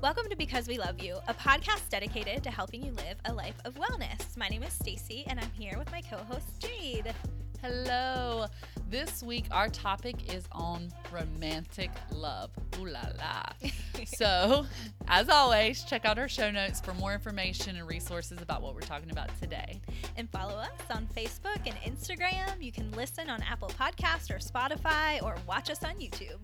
Welcome 0.00 0.28
to 0.30 0.36
Because 0.36 0.68
We 0.68 0.78
Love 0.78 1.00
You, 1.00 1.18
a 1.26 1.34
podcast 1.34 1.88
dedicated 1.88 2.44
to 2.44 2.52
helping 2.52 2.84
you 2.84 2.92
live 2.92 3.16
a 3.24 3.32
life 3.32 3.56
of 3.64 3.74
wellness. 3.74 4.36
My 4.36 4.46
name 4.46 4.62
is 4.62 4.72
Stacy 4.72 5.24
and 5.26 5.40
I'm 5.40 5.50
here 5.50 5.76
with 5.76 5.90
my 5.90 6.00
co-host 6.02 6.46
Jade. 6.60 7.12
Hello. 7.60 8.46
This 8.88 9.24
week 9.24 9.46
our 9.50 9.68
topic 9.68 10.32
is 10.32 10.44
on 10.52 10.92
romantic 11.10 11.90
love. 12.12 12.50
Ooh 12.78 12.86
la 12.86 13.06
la. 13.18 13.42
so, 14.06 14.66
as 15.08 15.28
always, 15.28 15.82
check 15.82 16.04
out 16.04 16.16
our 16.16 16.28
show 16.28 16.52
notes 16.52 16.80
for 16.80 16.94
more 16.94 17.12
information 17.12 17.74
and 17.74 17.88
resources 17.88 18.40
about 18.40 18.62
what 18.62 18.76
we're 18.76 18.80
talking 18.82 19.10
about 19.10 19.30
today. 19.40 19.80
And 20.16 20.30
follow 20.30 20.54
us 20.54 20.70
on 20.94 21.08
Facebook 21.08 21.66
and 21.66 21.74
Instagram. 21.78 22.62
You 22.62 22.70
can 22.70 22.92
listen 22.92 23.28
on 23.28 23.42
Apple 23.42 23.70
Podcast 23.70 24.30
or 24.30 24.38
Spotify 24.38 25.20
or 25.24 25.34
watch 25.48 25.70
us 25.70 25.82
on 25.82 25.96
YouTube. 25.96 26.38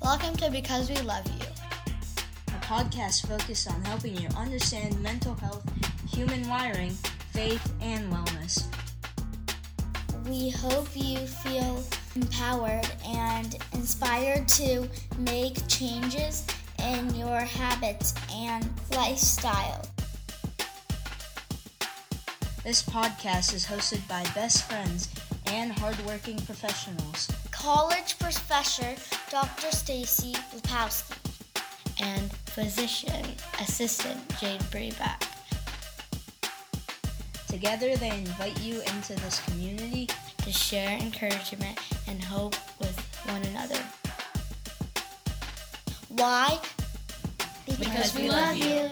Welcome 0.00 0.36
to 0.36 0.50
Because 0.50 0.88
We 0.88 0.96
Love 0.98 1.26
You. 1.26 1.46
a 2.48 2.60
podcast 2.60 3.26
focused 3.26 3.68
on 3.70 3.84
helping 3.84 4.16
you 4.16 4.28
understand 4.36 5.00
mental 5.02 5.34
health, 5.34 5.64
human 6.08 6.48
wiring, 6.48 6.90
faith, 7.32 7.72
and 7.80 8.10
wellness. 8.12 8.64
We 10.26 10.50
hope 10.50 10.88
you 10.94 11.18
feel 11.18 11.82
empowered 12.14 12.88
and 13.06 13.56
inspired 13.74 14.48
to 14.48 14.88
make 15.18 15.66
changes 15.68 16.46
in 16.82 17.14
your 17.14 17.40
habits 17.40 18.14
and 18.32 18.68
lifestyle. 18.94 19.84
This 22.64 22.82
podcast 22.82 23.54
is 23.54 23.66
hosted 23.66 24.06
by 24.08 24.24
best 24.34 24.64
friends 24.68 25.08
and 25.46 25.72
hardworking 25.72 26.38
professionals. 26.40 27.28
College 27.58 28.18
professor 28.20 28.94
Dr. 29.30 29.72
Stacy 29.72 30.32
Lepowski 30.54 31.16
and 32.00 32.32
physician 32.46 33.26
assistant 33.60 34.20
Jade 34.38 34.60
Brayback. 34.70 35.24
Together, 37.48 37.96
they 37.96 38.10
invite 38.10 38.58
you 38.60 38.80
into 38.82 39.16
this 39.16 39.44
community 39.46 40.08
to 40.44 40.52
share 40.52 40.96
encouragement 40.98 41.76
and 42.06 42.22
hope 42.22 42.54
with 42.78 42.96
one 43.26 43.42
another. 43.42 43.80
Why? 46.10 46.60
Because 47.66 48.14
we 48.14 48.30
love 48.30 48.56
you. 48.56 48.88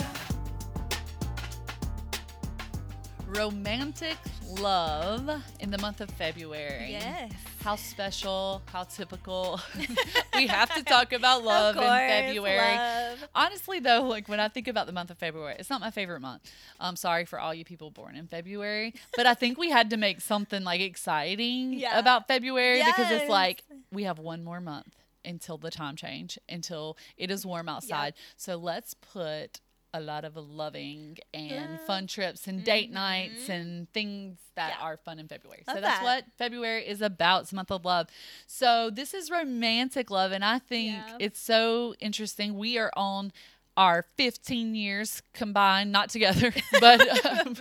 Romantic 3.28 4.18
love 4.58 5.30
in 5.60 5.70
the 5.70 5.78
month 5.78 6.00
of 6.00 6.10
February. 6.10 6.90
Yes. 6.90 7.30
How 7.66 7.74
special, 7.74 8.62
how 8.66 8.84
typical. 8.84 9.60
we 10.36 10.46
have 10.46 10.72
to 10.76 10.84
talk 10.84 11.12
about 11.12 11.42
love 11.42 11.76
of 11.76 11.82
in 11.82 11.88
February. 11.88 12.76
love. 12.76 13.24
Honestly, 13.34 13.80
though, 13.80 14.04
like 14.04 14.28
when 14.28 14.38
I 14.38 14.46
think 14.46 14.68
about 14.68 14.86
the 14.86 14.92
month 14.92 15.10
of 15.10 15.18
February, 15.18 15.56
it's 15.58 15.68
not 15.68 15.80
my 15.80 15.90
favorite 15.90 16.20
month. 16.20 16.48
I'm 16.78 16.94
sorry 16.94 17.24
for 17.24 17.40
all 17.40 17.52
you 17.52 17.64
people 17.64 17.90
born 17.90 18.14
in 18.14 18.28
February, 18.28 18.94
but 19.16 19.26
I 19.26 19.34
think 19.34 19.58
we 19.58 19.68
had 19.68 19.90
to 19.90 19.96
make 19.96 20.20
something 20.20 20.62
like 20.62 20.80
exciting 20.80 21.72
Yeah. 21.72 21.98
about 21.98 22.28
February 22.28 22.84
because 22.84 23.10
it's 23.10 23.28
like 23.28 23.64
we 23.90 24.04
have 24.04 24.20
one 24.20 24.44
more 24.44 24.60
month 24.60 24.94
until 25.24 25.58
the 25.58 25.72
time 25.72 25.96
change, 25.96 26.38
until 26.48 26.96
it 27.16 27.32
is 27.32 27.44
warm 27.44 27.68
outside. 27.68 28.14
So 28.36 28.54
let's 28.54 28.94
put 28.94 29.58
a 29.96 30.00
lot 30.00 30.24
of 30.24 30.36
loving 30.36 31.16
and 31.34 31.80
fun 31.86 32.06
trips 32.06 32.46
and 32.46 32.62
date 32.64 32.90
nights 32.90 33.48
and 33.48 33.90
things 33.92 34.38
that 34.54 34.72
Mm-hmm. 34.72 34.80
Yeah. 34.82 34.86
are 34.88 34.96
fun 34.96 35.18
in 35.18 35.28
February. 35.28 35.62
Love 35.66 35.76
so 35.76 35.80
that's 35.82 35.98
that. 35.98 36.04
what 36.04 36.24
February 36.38 36.86
is 36.88 37.02
about. 37.02 37.42
It's 37.42 37.52
a 37.52 37.54
month 37.56 37.70
of 37.70 37.84
love. 37.84 38.08
So 38.46 38.90
this 38.90 39.12
is 39.12 39.30
romantic 39.30 40.10
love, 40.10 40.32
and 40.32 40.42
I 40.44 40.58
think 40.58 40.94
Yeah. 40.96 41.16
it's 41.20 41.40
so 41.40 41.94
interesting. 42.00 42.56
We 42.56 42.78
are 42.78 42.90
on 42.96 43.32
our 43.76 44.04
15 44.16 44.74
years 44.74 45.22
combined, 45.34 45.92
not 45.92 46.08
together, 46.08 46.52
but 46.80 47.26
um, 47.26 47.54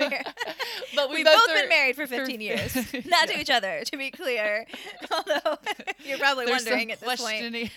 but 0.96 1.10
we 1.10 1.16
We've 1.18 1.26
both, 1.26 1.50
are- 1.50 1.54
been 1.54 1.70
married 1.70 1.96
for 1.96 2.08
15 2.08 2.40
years. 2.42 2.74
Not 3.06 3.28
to 3.28 3.40
each 3.40 3.50
other, 3.50 3.82
to 3.86 3.98
be 3.98 4.12
clear. 4.12 4.66
Although 5.12 5.58
you're 6.06 6.18
probably 6.18 6.46
There's 6.46 6.64
wondering 6.64 6.92
at 6.92 7.02
this 7.02 7.22
point. 7.22 7.70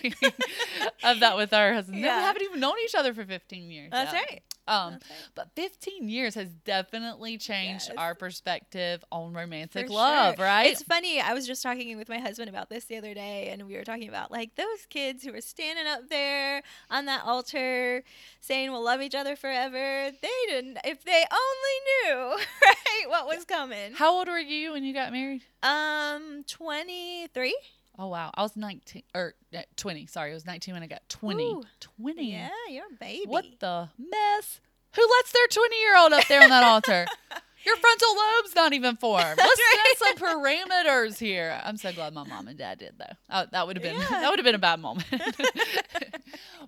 of 1.03 1.19
that 1.19 1.35
with 1.35 1.53
our 1.53 1.73
husband. 1.73 2.01
No, 2.01 2.07
Yeah. 2.07 2.17
we 2.17 2.23
haven't 2.23 2.41
even 2.43 2.59
known 2.59 2.75
each 2.85 2.95
other 2.95 3.13
for 3.13 3.25
15 3.25 3.69
years. 3.71 3.89
That's 3.91 4.13
Yeah. 4.13 4.19
right. 4.19 4.41
Um, 4.67 4.93
right. 4.93 5.01
but 5.33 5.49
15 5.55 6.09
years 6.09 6.35
has 6.35 6.49
definitely 6.63 7.39
changed 7.39 7.87
Yes. 7.89 7.97
our 7.97 8.13
perspective 8.13 9.03
on 9.11 9.33
romantic 9.33 9.87
For 9.87 9.93
love, 9.93 10.35
sure. 10.35 10.45
right? 10.45 10.67
It's 10.71 10.83
funny. 10.83 11.19
I 11.19 11.33
was 11.33 11.47
just 11.47 11.63
talking 11.63 11.97
with 11.97 12.07
my 12.07 12.19
husband 12.19 12.49
about 12.49 12.69
this 12.69 12.85
the 12.85 12.97
other 12.97 13.15
day, 13.15 13.49
and 13.51 13.65
we 13.67 13.75
were 13.75 13.83
talking 13.83 14.07
about 14.07 14.29
like 14.31 14.55
those 14.55 14.85
kids 14.89 15.23
who 15.23 15.31
were 15.33 15.41
standing 15.41 15.87
up 15.87 16.09
there 16.09 16.61
on 16.91 17.05
that 17.05 17.23
altar 17.25 18.03
saying 18.41 18.71
we'll 18.71 18.83
love 18.83 19.01
each 19.01 19.15
other 19.15 19.35
forever. 19.35 20.11
They 20.21 20.27
didn't. 20.47 20.77
If 20.83 21.03
they 21.03 21.23
only 21.31 22.15
knew, 22.37 22.37
right, 22.63 23.09
what 23.09 23.27
was 23.27 23.45
coming. 23.45 23.93
How 23.93 24.13
old 24.13 24.27
were 24.27 24.39
you 24.39 24.73
when 24.73 24.83
you 24.83 24.93
got 24.93 25.11
married? 25.11 25.41
Um, 25.63 26.43
twenty 26.47 27.27
three. 27.33 27.57
Oh 27.97 28.07
wow, 28.07 28.31
I 28.33 28.43
was 28.43 28.55
19 28.55 29.03
or 29.13 29.33
uh, 29.53 29.63
20. 29.75 30.05
Sorry, 30.05 30.31
I 30.31 30.33
was 30.33 30.45
19 30.45 30.73
when 30.73 30.83
I 30.83 30.87
got 30.87 31.01
20. 31.09 31.43
Ooh. 31.43 31.63
20. 31.97 32.31
Yeah, 32.31 32.47
you're 32.69 32.85
a 32.85 32.95
baby. 32.97 33.25
What 33.25 33.43
the 33.59 33.89
mess? 33.97 34.61
Who 34.95 35.01
lets 35.17 35.33
their 35.33 35.47
20 35.51 35.75
year 35.81 35.97
old 35.97 36.13
up 36.13 36.25
there 36.27 36.41
on 36.41 36.49
that 36.49 36.63
altar? 36.63 37.05
Your 37.65 37.75
frontal 37.77 38.07
lobe's 38.15 38.55
not 38.55 38.73
even 38.73 38.95
formed. 38.95 39.23
Let's 39.37 39.61
set 39.97 39.97
some 39.97 40.15
parameters 40.17 41.17
here. 41.19 41.59
I'm 41.63 41.77
so 41.77 41.91
glad 41.91 42.13
my 42.13 42.23
mom 42.23 42.47
and 42.47 42.57
dad 42.57 42.79
did 42.79 42.93
though. 42.97 43.13
Oh, 43.29 43.45
that 43.51 43.67
would 43.67 43.75
have 43.75 43.83
been 43.83 43.99
Yeah. 43.99 44.07
that 44.09 44.29
would 44.29 44.39
have 44.39 44.45
been 44.45 44.55
a 44.55 44.59
bad 44.59 44.79
moment. 44.79 45.05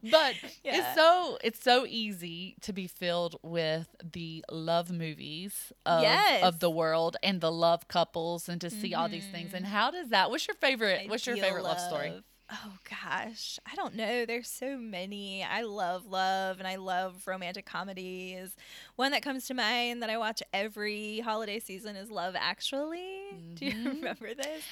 but 0.03 0.35
Yeah. 0.63 0.77
it's 0.79 0.95
so 0.95 1.37
it's 1.43 1.61
so 1.63 1.85
easy 1.87 2.55
to 2.61 2.73
be 2.73 2.87
filled 2.87 3.35
with 3.43 3.87
the 4.11 4.43
love 4.51 4.91
movies 4.91 5.71
of, 5.85 6.01
Yes. 6.01 6.43
of 6.43 6.59
the 6.59 6.69
world 6.69 7.17
and 7.23 7.41
the 7.41 7.51
love 7.51 7.87
couples 7.87 8.49
and 8.49 8.59
to 8.61 8.69
see 8.69 8.93
all 8.93 9.07
these 9.09 9.27
things. 9.27 9.53
And 9.53 9.65
how 9.65 9.91
does 9.91 10.09
that? 10.09 10.29
What's 10.29 10.47
your 10.47 10.55
favorite? 10.55 11.09
What's 11.09 11.25
your 11.25 11.37
favorite 11.37 11.63
love 11.63 11.79
story? 11.79 12.21
Oh 12.51 12.73
gosh, 12.89 13.59
I 13.71 13.75
don't 13.75 13.95
know. 13.95 14.25
There's 14.25 14.49
so 14.49 14.77
many. 14.77 15.43
I 15.43 15.61
love 15.61 16.05
love 16.05 16.59
and 16.59 16.67
I 16.67 16.75
love 16.75 17.25
romantic 17.25 17.65
comedies. 17.65 18.55
One 18.97 19.11
that 19.11 19.21
comes 19.21 19.47
to 19.47 19.53
mind 19.53 20.01
that 20.03 20.09
I 20.09 20.17
watch 20.17 20.43
every 20.53 21.21
holiday 21.21 21.59
season 21.59 21.95
is 21.95 22.11
Love 22.11 22.35
Actually. 22.37 23.21
Do 23.55 23.65
you 23.65 23.89
remember 23.89 24.33
this? 24.33 24.63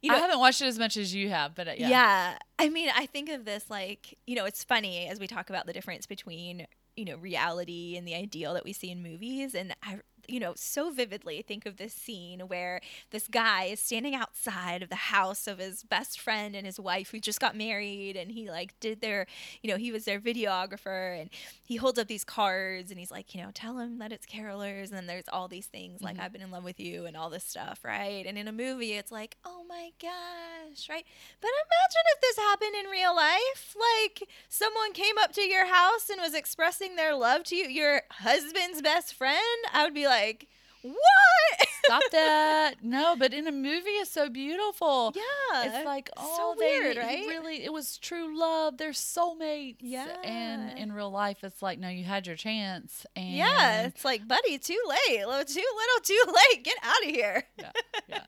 You 0.00 0.10
know, 0.10 0.16
I 0.16 0.20
haven't 0.20 0.38
watched 0.38 0.62
it 0.62 0.66
as 0.66 0.78
much 0.78 0.96
as 0.96 1.14
you 1.14 1.28
have, 1.28 1.54
but 1.54 1.68
uh, 1.68 1.72
yeah. 1.76 1.88
yeah. 1.90 2.38
I 2.58 2.70
mean, 2.70 2.88
I 2.94 3.04
think 3.04 3.28
of 3.28 3.44
this 3.44 3.68
like, 3.68 4.16
you 4.26 4.34
know, 4.34 4.46
it's 4.46 4.64
funny 4.64 5.06
as 5.06 5.20
we 5.20 5.26
talk 5.26 5.50
about 5.50 5.66
the 5.66 5.74
difference 5.74 6.06
between, 6.06 6.66
you 6.96 7.04
know, 7.04 7.16
reality 7.16 7.96
and 7.98 8.08
the 8.08 8.14
ideal 8.14 8.54
that 8.54 8.64
we 8.64 8.72
see 8.72 8.90
in 8.90 9.02
movies. 9.02 9.54
And 9.54 9.74
I, 9.82 9.98
you 10.30 10.40
know, 10.40 10.52
so 10.56 10.90
vividly 10.90 11.42
think 11.42 11.66
of 11.66 11.76
this 11.76 11.92
scene 11.92 12.40
where 12.40 12.80
this 13.10 13.26
guy 13.28 13.64
is 13.64 13.80
standing 13.80 14.14
outside 14.14 14.82
of 14.82 14.88
the 14.88 14.94
house 14.94 15.46
of 15.46 15.58
his 15.58 15.82
best 15.82 16.20
friend 16.20 16.54
and 16.54 16.66
his 16.66 16.78
wife 16.78 17.10
who 17.10 17.20
just 17.20 17.40
got 17.40 17.56
married. 17.56 18.16
And 18.16 18.30
he 18.30 18.50
like 18.50 18.78
did 18.80 19.00
their, 19.00 19.26
you 19.62 19.70
know, 19.70 19.76
he 19.76 19.92
was 19.92 20.04
their 20.04 20.20
videographer 20.20 21.20
and 21.20 21.30
he 21.64 21.76
holds 21.76 21.98
up 21.98 22.08
these 22.08 22.24
cards 22.24 22.90
and 22.90 22.98
he's 22.98 23.10
like, 23.10 23.34
you 23.34 23.42
know, 23.42 23.50
tell 23.52 23.78
him 23.78 23.98
that 23.98 24.12
it's 24.12 24.26
carolers. 24.26 24.88
And 24.88 24.92
then 24.92 25.06
there's 25.06 25.28
all 25.32 25.48
these 25.48 25.66
things 25.66 26.00
like, 26.00 26.14
mm-hmm. 26.14 26.24
I've 26.24 26.32
been 26.32 26.42
in 26.42 26.50
love 26.50 26.64
with 26.64 26.80
you 26.80 27.06
and 27.06 27.16
all 27.16 27.30
this 27.30 27.44
stuff, 27.44 27.80
right? 27.84 28.24
And 28.26 28.38
in 28.38 28.48
a 28.48 28.52
movie, 28.52 28.92
it's 28.92 29.12
like, 29.12 29.36
oh 29.44 29.64
my 29.68 29.90
gosh, 30.00 30.88
right? 30.88 31.04
But 31.40 31.50
imagine 31.50 32.04
if 32.14 32.20
this 32.20 32.36
happened 32.36 32.74
in 32.84 32.90
real 32.90 33.14
life. 33.14 33.76
Like 33.76 34.28
someone 34.48 34.92
came 34.92 35.16
up 35.18 35.32
to 35.32 35.42
your 35.42 35.66
house 35.66 36.08
and 36.10 36.20
was 36.20 36.34
expressing 36.34 36.96
their 36.96 37.14
love 37.14 37.44
to 37.44 37.56
you, 37.56 37.68
your 37.68 38.02
husband's 38.10 38.82
best 38.82 39.14
friend. 39.14 39.40
I 39.72 39.84
would 39.84 39.94
be 39.94 40.06
like, 40.06 40.19
like 40.20 40.46
what? 40.82 41.68
Stop 41.84 42.02
that. 42.12 42.74
No, 42.82 43.16
but 43.18 43.32
in 43.34 43.46
a 43.46 43.52
movie 43.52 43.90
it's 43.90 44.10
so 44.10 44.28
beautiful. 44.28 45.12
yeah. 45.14 45.64
It's 45.64 45.84
like, 45.86 46.08
so 46.16 46.22
oh, 46.24 46.56
they 46.58 46.78
weird, 46.80 46.96
right? 46.96 47.26
really, 47.26 47.64
it 47.64 47.72
was 47.72 47.98
true 47.98 48.38
love. 48.38 48.76
They're 48.78 48.90
soulmates. 48.90 49.76
Yeah. 49.80 50.06
And 50.22 50.78
in 50.78 50.92
real 50.92 51.10
life, 51.10 51.42
it's 51.42 51.62
like, 51.62 51.78
no, 51.78 51.88
you 51.88 52.04
had 52.04 52.26
your 52.26 52.36
chance. 52.36 53.06
And 53.16 53.34
yeah, 53.34 53.82
it's 53.82 54.04
like, 54.04 54.26
buddy, 54.28 54.58
too 54.58 54.80
late. 54.88 55.20
Too 55.20 55.26
little, 55.26 56.00
too 56.04 56.22
late. 56.28 56.64
Get 56.64 56.76
out 56.82 57.02
of 57.04 57.10
here. 57.10 57.44
yeah, 57.58 57.72
yeah. 58.08 58.22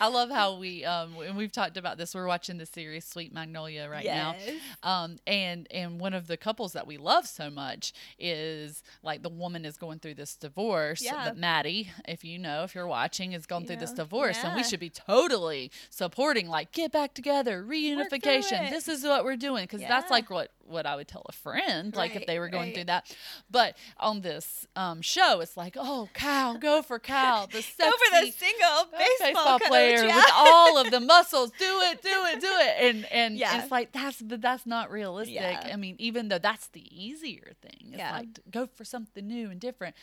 I 0.00 0.08
love 0.08 0.30
how 0.30 0.56
we 0.58 0.84
um 0.84 1.14
and 1.24 1.36
we've 1.36 1.52
talked 1.52 1.76
about 1.76 1.98
this. 1.98 2.14
We're 2.14 2.26
watching 2.26 2.58
the 2.58 2.66
series 2.66 3.04
Sweet 3.04 3.32
Magnolia 3.32 3.88
right 3.88 4.04
now. 4.04 4.34
Yes. 4.38 4.60
Um 4.82 5.16
and 5.26 5.66
and 5.70 6.00
one 6.00 6.14
of 6.14 6.26
the 6.26 6.36
couples 6.36 6.72
that 6.74 6.86
we 6.86 6.96
love 6.96 7.26
so 7.26 7.50
much 7.50 7.92
is 8.18 8.82
like 9.02 9.22
the 9.22 9.28
woman 9.28 9.64
is 9.64 9.76
going 9.76 9.98
through 9.98 10.14
this 10.14 10.36
divorce. 10.36 11.02
Yeah. 11.02 11.24
But 11.24 11.36
Maddie, 11.36 11.90
if 12.06 12.24
you 12.24 12.38
know, 12.38 12.64
if 12.64 12.74
you're 12.74 12.86
watching, 12.86 13.32
is 13.32 13.46
going 13.46 13.66
through 13.66 13.76
this 13.76 13.90
Yeah. 13.90 13.96
divorce, 14.04 14.38
and 14.42 14.54
we 14.54 14.62
should 14.64 14.80
be 14.80 14.90
totally 14.90 15.70
supporting 15.90 16.48
like 16.48 16.72
get 16.72 16.92
back 16.92 17.14
together, 17.14 17.62
reunification. 17.62 18.70
This 18.70 18.88
is 18.88 19.04
what 19.04 19.24
we're 19.24 19.36
doing 19.36 19.64
because 19.64 19.80
that's 19.80 20.10
like 20.10 20.30
what 20.30 20.50
what 20.66 20.86
I 20.86 20.96
would 20.96 21.08
tell 21.08 21.24
a 21.28 21.32
friend, 21.32 21.94
like 21.94 22.16
if 22.16 22.26
they 22.26 22.38
were 22.38 22.48
going 22.48 22.68
right. 22.68 22.74
through 22.74 22.84
that. 22.84 23.14
But 23.50 23.76
on 23.98 24.22
this 24.22 24.66
um, 24.76 25.02
show, 25.02 25.40
it's 25.40 25.58
like, 25.58 25.76
oh, 25.78 26.08
Cal, 26.14 26.56
go 26.56 26.80
for 26.80 26.98
Cal, 26.98 27.46
the 27.46 27.60
sexy 27.60 27.74
Go 27.78 27.90
for 27.90 28.24
the 28.24 28.30
single 28.30 28.98
baseball, 28.98 29.58
coach, 29.58 29.68
player 29.68 30.04
yeah. 30.04 30.16
with 30.16 30.30
all 30.34 30.78
of 30.78 30.90
the 30.90 31.00
muscles. 31.14 31.50
Do 31.58 31.80
it, 31.82 32.00
do 32.02 32.08
it, 32.08 32.40
do 32.40 32.46
it. 32.50 32.76
And 32.94 33.04
and 33.12 33.36
Yeah. 33.36 33.60
it's 33.60 33.70
like 33.70 33.92
that's 33.92 34.22
but 34.22 34.40
that's 34.40 34.64
not 34.66 34.90
realistic. 34.90 35.34
Yeah. 35.34 35.70
I 35.72 35.76
mean, 35.76 35.96
even 35.98 36.28
though 36.28 36.38
that's 36.38 36.68
the 36.68 36.82
easier 36.90 37.52
thing. 37.60 37.88
It's 37.90 37.98
Yeah. 37.98 38.12
like 38.16 38.28
go 38.50 38.66
for 38.66 38.84
something 38.84 39.26
new 39.26 39.50
and 39.50 39.60
different. 39.60 39.94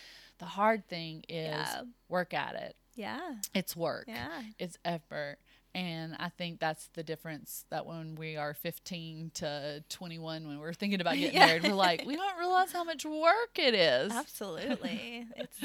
The 0.41 0.45
hard 0.47 0.87
thing 0.89 1.23
is 1.29 1.45
Yeah. 1.55 1.83
work 2.09 2.33
at 2.33 2.55
it. 2.55 2.75
yeah, 2.95 3.35
It's 3.53 3.75
work. 3.75 4.05
yeah, 4.09 4.41
It's 4.59 4.77
effort. 4.83 5.37
And 5.73 6.15
I 6.19 6.27
think 6.27 6.59
that's 6.59 6.87
the 6.93 7.03
difference 7.03 7.63
that 7.69 7.85
when 7.85 8.15
we 8.15 8.35
are 8.35 8.53
15 8.53 9.31
to 9.35 9.81
21, 9.87 10.45
when 10.47 10.59
we're 10.59 10.73
thinking 10.73 10.99
about 10.99 11.15
getting 11.17 11.33
Yeah. 11.33 11.45
married, 11.45 11.63
we're 11.63 11.73
like, 11.75 12.03
we 12.05 12.15
don't 12.17 12.37
realize 12.37 12.73
how 12.73 12.83
much 12.83 13.05
work 13.05 13.57
it 13.57 13.73
is. 13.73 14.11
absolutely. 14.11 15.25
it's 15.37 15.57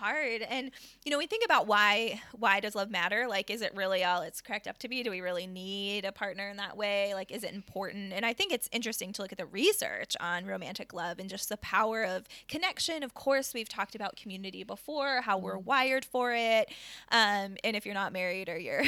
hard, 0.00 0.42
and 0.42 0.70
you 1.04 1.12
know, 1.12 1.18
we 1.18 1.26
think 1.26 1.44
about 1.44 1.66
why 1.66 2.20
why 2.36 2.60
does 2.60 2.74
love 2.74 2.90
matter? 2.90 3.26
Like, 3.28 3.50
is 3.50 3.62
it 3.62 3.72
really 3.74 4.02
all 4.02 4.22
it's 4.22 4.40
cracked 4.40 4.66
up 4.66 4.78
to 4.78 4.88
be? 4.88 5.02
Do 5.02 5.10
we 5.10 5.20
really 5.20 5.46
need 5.46 6.04
a 6.04 6.12
partner 6.12 6.48
in 6.48 6.56
that 6.56 6.76
way? 6.76 7.14
Like, 7.14 7.30
is 7.30 7.44
it 7.44 7.54
important? 7.54 8.12
And 8.12 8.24
I 8.24 8.32
think 8.32 8.52
it's 8.52 8.68
interesting 8.72 9.12
to 9.12 9.22
look 9.22 9.32
at 9.32 9.38
the 9.38 9.46
research 9.46 10.16
on 10.20 10.46
romantic 10.46 10.92
love 10.92 11.18
and 11.18 11.28
just 11.28 11.48
the 11.48 11.56
power 11.58 12.02
of 12.04 12.26
connection. 12.48 13.02
Of 13.02 13.14
course, 13.14 13.52
we've 13.54 13.68
talked 13.68 13.94
about 13.94 14.16
community 14.16 14.64
before, 14.64 15.20
how 15.20 15.38
we're 15.38 15.58
wired 15.58 16.04
for 16.04 16.32
it. 16.32 16.70
Um, 17.12 17.56
and 17.62 17.76
if 17.76 17.84
you're 17.84 17.94
not 17.94 18.12
married 18.12 18.48
or 18.48 18.58
you're, 18.58 18.82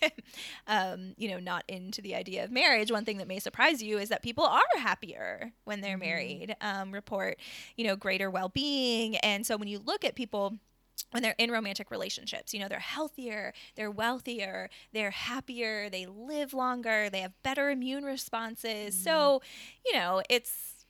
um, 0.66 1.14
you 1.16 1.28
know, 1.28 1.38
not 1.38 1.64
into 1.68 2.00
the 2.00 2.14
idea 2.14 2.44
of 2.44 2.50
marriage, 2.50 2.90
one 2.90 3.04
thing 3.04 3.18
that 3.18 3.28
may 3.28 3.38
surprise 3.38 3.82
you 3.82 3.98
is 3.98 4.08
that 4.08 4.22
people 4.22 4.44
are 4.44 4.62
happier 4.78 5.52
when 5.64 5.80
they're 5.80 5.98
married. 5.98 6.54
Um, 6.60 6.92
report, 6.92 7.38
you 7.76 7.86
know, 7.86 7.96
greater 7.96 8.30
well-being. 8.30 9.16
And 9.16 9.46
so 9.46 9.56
when 9.56 9.68
you 9.68 9.80
look 9.84 10.04
at 10.04 10.14
people 10.14 10.43
when 11.10 11.22
they're 11.22 11.34
in 11.38 11.50
romantic 11.50 11.90
relationships, 11.90 12.52
you 12.52 12.60
know, 12.60 12.68
they're 12.68 12.78
healthier, 12.80 13.52
they're 13.76 13.90
wealthier, 13.90 14.68
they're 14.92 15.10
happier, 15.12 15.88
they 15.88 16.06
live 16.06 16.52
longer, 16.54 17.08
they 17.10 17.20
have 17.20 17.32
better 17.42 17.70
immune 17.70 18.04
responses. 18.04 18.94
So, 18.96 19.40
you 19.86 19.92
know, 19.94 20.22
it's 20.28 20.84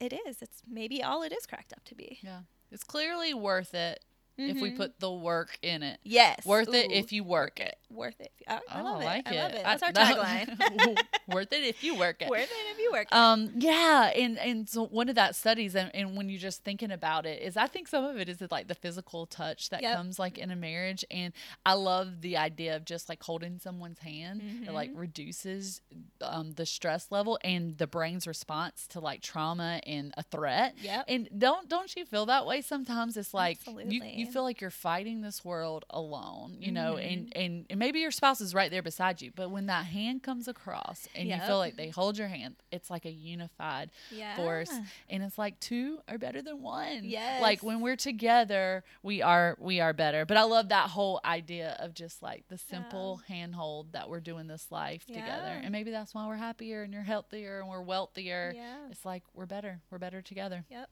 it 0.00 0.14
is. 0.26 0.40
It's 0.40 0.62
maybe 0.66 1.02
all 1.02 1.22
it 1.22 1.32
is 1.32 1.46
cracked 1.46 1.74
up 1.74 1.84
to 1.86 1.94
be. 1.94 2.18
Yeah. 2.22 2.40
It's 2.72 2.84
clearly 2.84 3.34
worth 3.34 3.74
it 3.74 4.02
if 4.38 4.58
we 4.58 4.70
Mhm. 4.70 4.76
put 4.78 4.98
the 5.00 5.12
work 5.12 5.58
in 5.60 5.82
it. 5.82 6.00
Yes. 6.04 6.46
Worth 6.46 6.72
it 6.72 6.90
if 6.90 7.12
you 7.12 7.22
work 7.22 7.60
it. 7.60 7.76
worth 7.90 8.18
it. 8.20 8.32
I, 8.48 8.60
I 8.70 8.80
Oh, 8.80 8.84
love 8.84 9.02
it. 9.02 9.04
like 9.04 9.28
I 9.28 9.36
love 9.36 9.52
it. 9.52 9.58
I- 9.58 9.76
That's 9.76 9.82
our 9.82 9.92
that- 9.92 10.16
tagline. 10.56 10.98
worth 11.28 11.52
it 11.52 11.64
if 11.64 11.84
you 11.84 11.96
work 11.98 12.22
it. 12.22 12.30
worth 12.30 12.50
it 12.50 12.69
work. 12.92 13.06
Um, 13.12 13.50
yeah, 13.56 14.10
and 14.14 14.38
and 14.38 14.68
so 14.68 14.86
one 14.86 15.08
of 15.08 15.14
that 15.16 15.34
studies, 15.36 15.74
and, 15.74 15.90
and 15.94 16.16
when 16.16 16.28
you're 16.28 16.38
just 16.40 16.64
thinking 16.64 16.90
about 16.90 17.26
it, 17.26 17.42
is 17.42 17.56
I 17.56 17.66
think 17.66 17.88
some 17.88 18.04
of 18.04 18.16
it 18.18 18.28
is 18.28 18.40
like 18.50 18.68
the 18.68 18.74
physical 18.74 19.26
touch 19.26 19.70
that 19.70 19.82
Yep. 19.82 19.96
comes 19.96 20.18
like 20.18 20.38
in 20.38 20.50
a 20.50 20.56
marriage, 20.56 21.04
and 21.10 21.32
I 21.66 21.74
love 21.74 22.20
the 22.20 22.36
idea 22.36 22.76
of 22.76 22.84
just 22.84 23.08
like 23.08 23.22
holding 23.22 23.58
someone's 23.58 23.98
hand. 24.00 24.40
Mm-hmm. 24.40 24.72
like 24.74 24.90
reduces 24.94 25.80
um, 26.22 26.52
the 26.52 26.64
stress 26.64 27.08
level 27.10 27.38
and 27.44 27.76
the 27.78 27.86
brain's 27.86 28.26
response 28.26 28.86
to 28.88 29.00
like 29.00 29.20
trauma 29.20 29.80
and 29.86 30.14
a 30.16 30.22
threat. 30.22 30.74
Yeah, 30.80 31.02
And 31.08 31.28
don't 31.36 31.68
don't 31.68 31.94
you 31.96 32.04
feel 32.04 32.26
that 32.26 32.46
way 32.46 32.62
sometimes? 32.62 33.16
It's 33.16 33.34
like 33.34 33.58
you 33.66 33.72
Absolutely. 33.80 34.14
you 34.14 34.26
feel 34.30 34.42
like 34.42 34.60
you're 34.60 34.70
fighting 34.70 35.20
this 35.20 35.44
world 35.44 35.84
alone, 35.90 36.56
you 36.60 36.72
know, 36.72 36.94
Mm-hmm. 36.94 37.12
and, 37.12 37.32
and 37.36 37.66
and 37.70 37.78
maybe 37.78 38.00
your 38.00 38.10
spouse 38.10 38.40
is 38.40 38.54
right 38.54 38.70
there 38.70 38.82
beside 38.82 39.20
you, 39.20 39.30
but 39.34 39.50
when 39.50 39.66
that 39.66 39.84
hand 39.86 40.22
comes 40.22 40.48
across 40.48 41.06
and 41.14 41.28
you 41.28 41.36
feel 41.46 41.58
like 41.58 41.76
they 41.76 41.88
hold 41.90 42.16
your 42.16 42.28
hand, 42.28 42.56
it's 42.72 42.79
like 42.88 43.04
a 43.04 43.10
unified 43.10 43.90
force, 44.36 44.70
and 45.10 45.22
it's 45.22 45.36
like 45.36 45.58
two 45.60 45.98
are 46.08 46.16
better 46.16 46.40
than 46.40 46.62
one. 46.62 47.00
Yes. 47.02 47.42
like 47.42 47.62
when 47.62 47.80
we're 47.80 47.96
together, 47.96 48.84
we 49.02 49.20
are 49.20 49.56
we 49.60 49.80
are 49.80 49.92
better. 49.92 50.24
But 50.24 50.36
I 50.36 50.44
love 50.44 50.68
that 50.68 50.90
whole 50.90 51.20
idea 51.24 51.76
of 51.80 51.92
just 51.92 52.22
like 52.22 52.44
the 52.48 52.56
simple 52.58 53.20
handhold 53.28 53.92
that 53.92 54.08
we're 54.08 54.20
doing 54.20 54.46
this 54.46 54.68
life 54.70 55.04
together, 55.04 55.60
and 55.62 55.72
maybe 55.72 55.90
that's 55.90 56.14
why 56.14 56.26
we're 56.28 56.36
happier 56.36 56.82
and 56.84 56.92
you're 56.92 57.02
healthier 57.02 57.60
and 57.60 57.68
we're 57.68 57.82
wealthier. 57.82 58.52
Yeah. 58.54 58.76
It's 58.90 59.04
like 59.04 59.24
we're 59.34 59.46
better. 59.46 59.80
We're 59.90 59.98
better 59.98 60.22
together. 60.22 60.64
Yep. 60.70 60.88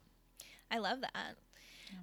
I 0.70 0.78
love 0.78 1.00
that. 1.00 1.36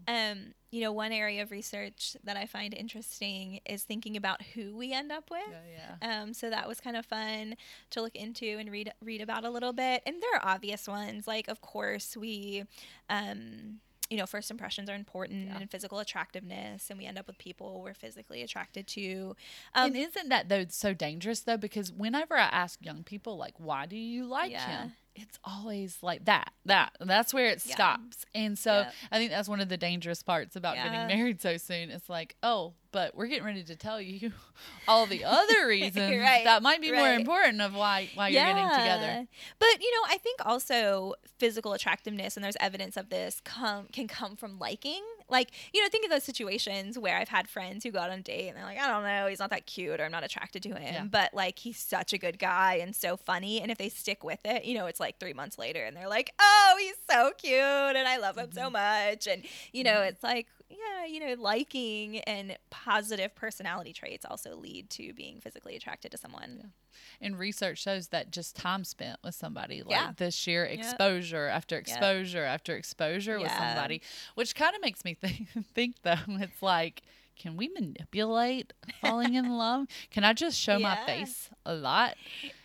Um, 0.08 0.54
you 0.72 0.82
know, 0.82 0.92
one 0.92 1.12
area 1.14 1.42
of 1.42 1.52
research 1.52 2.18
that 2.24 2.36
I 2.36 2.46
find 2.46 2.74
interesting 2.74 3.60
is 3.66 3.84
thinking 3.84 4.18
about 4.18 4.42
who 4.54 4.76
we 4.76 4.92
end 4.94 5.12
up 5.12 5.30
with. 5.32 5.42
Yeah, 5.50 5.96
yeah. 6.02 6.22
Um, 6.22 6.34
so 6.34 6.50
that 6.50 6.68
was 6.68 6.82
kind 6.82 6.98
of 6.98 7.06
fun 7.06 7.56
to 7.92 8.02
look 8.02 8.16
into 8.16 8.46
and 8.60 8.70
read 8.70 8.92
read 9.02 9.22
about 9.22 9.46
a 9.46 9.50
little 9.50 9.74
bit. 9.74 10.04
And 10.06 10.22
there 10.22 10.36
are 10.36 10.46
obvious 10.56 10.88
ones, 10.88 11.28
like 11.28 11.48
of 11.48 11.62
course 11.62 12.18
we, 12.18 12.64
um, 13.10 13.80
you 14.10 14.18
know, 14.18 14.26
first 14.26 14.52
impressions 14.52 14.90
are 14.90 14.96
important 14.96 15.48
Yeah. 15.48 15.58
and 15.62 15.72
physical 15.72 16.00
attractiveness, 16.00 16.90
and 16.90 17.00
we 17.00 17.06
end 17.06 17.18
up 17.18 17.26
with 17.28 17.38
people 17.38 17.82
we're 17.82 17.94
physically 17.94 18.42
attracted 18.44 18.86
to. 18.88 19.36
Um, 19.74 19.88
and 19.88 19.98
isn't 19.98 20.30
that 20.30 20.50
though 20.50 20.66
so 20.70 20.94
dangerous 20.94 21.40
though? 21.40 21.58
Because 21.58 21.92
whenever 21.92 22.36
I 22.36 22.44
ask 22.52 22.84
young 22.84 23.04
people 23.04 23.38
like, 23.38 23.56
"Why 23.60 23.86
do 23.86 23.96
you 23.96 24.26
like 24.26 24.52
Yeah. 24.52 24.84
him?" 24.84 24.94
It's 25.16 25.40
always 25.46 25.98
like 26.02 26.26
that, 26.26 26.52
that. 26.66 26.92
That's 27.00 27.34
where 27.34 27.48
it 27.48 27.64
Yeah. 27.66 27.76
stops. 27.76 28.26
And 28.36 28.60
so. 28.60 28.86
I 29.12 29.18
think 29.18 29.32
that's 29.32 29.48
one 29.48 29.62
of 29.62 29.70
the 29.70 29.78
dangerous 29.78 30.22
parts 30.22 30.56
about 30.58 30.76
Yeah. 30.76 30.90
getting 30.90 31.08
married 31.08 31.42
so 31.42 31.56
soon. 31.58 31.90
It's 31.90 32.10
like, 32.10 32.36
oh, 32.44 32.74
but 32.92 33.16
we're 33.16 33.28
getting 33.28 33.46
ready 33.46 33.64
to 33.64 33.76
tell 33.76 34.00
you 34.02 34.32
all 34.88 35.06
the 35.06 35.24
other 35.24 35.68
reasons 35.68 36.20
Right, 36.20 36.44
that 36.44 36.62
might 36.62 36.82
be 36.82 36.92
more 36.92 37.14
important 37.14 37.62
of 37.62 37.74
why 37.74 38.10
why 38.14 38.28
you're 38.30 38.44
getting 38.44 38.70
together. 38.70 39.28
But 39.60 39.82
you 39.82 39.92
know, 39.92 40.08
I 40.08 40.18
think 40.18 40.40
also 40.46 41.14
physical 41.38 41.74
attractiveness, 41.74 42.36
and 42.36 42.44
there's 42.44 42.58
evidence 42.60 42.98
of 42.98 43.10
this, 43.10 43.42
come 43.44 43.88
can 43.92 44.08
come 44.08 44.36
from 44.36 44.60
liking. 44.60 45.04
Like 45.30 45.52
you 45.74 45.82
know, 45.82 45.90
think 45.90 46.06
of 46.06 46.12
those 46.12 46.24
situations 46.24 46.98
where 46.98 47.18
I've 47.18 47.30
had 47.30 47.48
friends 47.48 47.84
who 47.84 47.92
go 47.92 48.00
out 48.00 48.10
on 48.12 48.20
a 48.20 48.22
date 48.22 48.48
and 48.50 48.58
they're 48.58 48.64
like, 48.66 48.80
I 48.80 48.88
don't 48.88 49.04
know, 49.04 49.28
he's 49.28 49.40
not 49.40 49.50
that 49.50 49.66
cute, 49.66 50.00
or 50.00 50.06
I'm 50.06 50.12
not 50.12 50.24
attracted 50.24 50.64
to 50.64 50.70
him, 50.76 50.94
Yeah. 50.94 51.04
but 51.06 51.34
like 51.34 51.60
he's 51.60 51.78
such 51.80 52.14
a 52.14 52.18
good 52.18 52.38
guy 52.40 52.76
and 52.76 52.96
so 52.96 53.18
funny. 53.18 53.62
And 53.62 53.72
if 53.72 53.78
they 53.78 53.90
stick 53.90 54.24
with 54.24 54.40
it, 54.46 54.66
you 54.66 54.76
know, 54.76 54.86
it's 54.86 55.00
like 55.00 55.20
three 55.20 55.34
months 55.34 55.58
later, 55.58 55.84
and 55.84 55.96
they're 55.98 56.10
like, 56.10 56.32
oh, 56.40 56.76
he's 56.80 56.96
so 57.10 57.32
cute, 57.38 57.54
and 57.62 58.08
I 58.08 58.18
love 58.18 58.38
him 58.38 58.48
Mm-hmm. 58.48 58.58
so 58.58 58.70
much, 58.70 59.28
and 59.28 59.44
you 59.74 59.84
know, 59.84 60.02
it's 60.02 60.24
like. 60.24 60.48
Yeah, 60.70 61.06
you 61.06 61.20
know, 61.20 61.36
liking 61.42 62.20
and 62.22 62.58
positive 62.72 63.36
personality 63.36 63.94
traits 63.94 64.26
also 64.26 64.56
lead 64.56 64.90
to 64.92 65.14
being 65.14 65.40
physically 65.40 65.76
attracted 65.76 66.12
to 66.12 66.18
someone. 66.18 66.74
And 67.22 67.38
research 67.38 67.80
shows 67.84 68.08
that 68.08 68.32
just 68.32 68.56
time 68.56 68.84
spent 68.84 69.20
with 69.24 69.36
somebody, 69.36 69.84
like 69.84 69.92
Yeah. 69.92 70.12
the 70.16 70.32
sheer 70.32 70.66
exposure 70.66 71.48
after 71.48 71.78
exposure 71.78 72.44
after 72.44 72.76
exposure 72.76 73.40
with 73.40 73.52
Yeah. 73.52 73.76
somebody, 73.76 74.02
which 74.34 74.56
kind 74.56 74.76
of 74.76 74.82
makes 74.82 75.06
me 75.06 75.14
think, 75.22 75.50
think 75.74 75.98
though, 76.02 76.16
it's 76.28 76.62
like, 76.64 77.04
can 77.38 77.58
we 77.58 77.68
manipulate 77.70 78.74
falling 79.02 79.36
in 79.36 79.50
love? 79.58 79.88
Can 80.10 80.24
I 80.24 80.34
just 80.34 80.58
show 80.60 80.80
my 80.80 80.96
face 81.06 81.50
a 81.66 81.76
lot? 81.76 82.16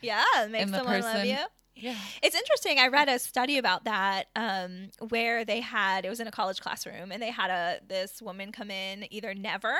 Yeah, 0.01 0.25
make 0.49 0.69
someone 0.69 1.03
love 1.03 1.25
you. 1.25 1.37
Yeah. 1.81 1.97
It's 2.23 2.35
interesting. 2.37 2.79
I 2.79 2.89
read 2.89 3.09
a 3.09 3.19
study 3.19 3.59
about 3.59 3.85
that 3.85 4.29
um, 4.37 4.91
where 5.09 5.45
they 5.45 5.61
had 5.61 6.05
it 6.05 6.09
was 6.09 6.21
in 6.21 6.27
a 6.27 6.31
college 6.31 6.61
classroom 6.61 7.11
and 7.11 7.23
they 7.23 7.31
had 7.31 7.51
a 7.51 7.81
this 7.87 8.21
woman 8.21 8.53
come 8.53 8.71
in 8.71 9.07
either 9.13 9.35
never, 9.35 9.75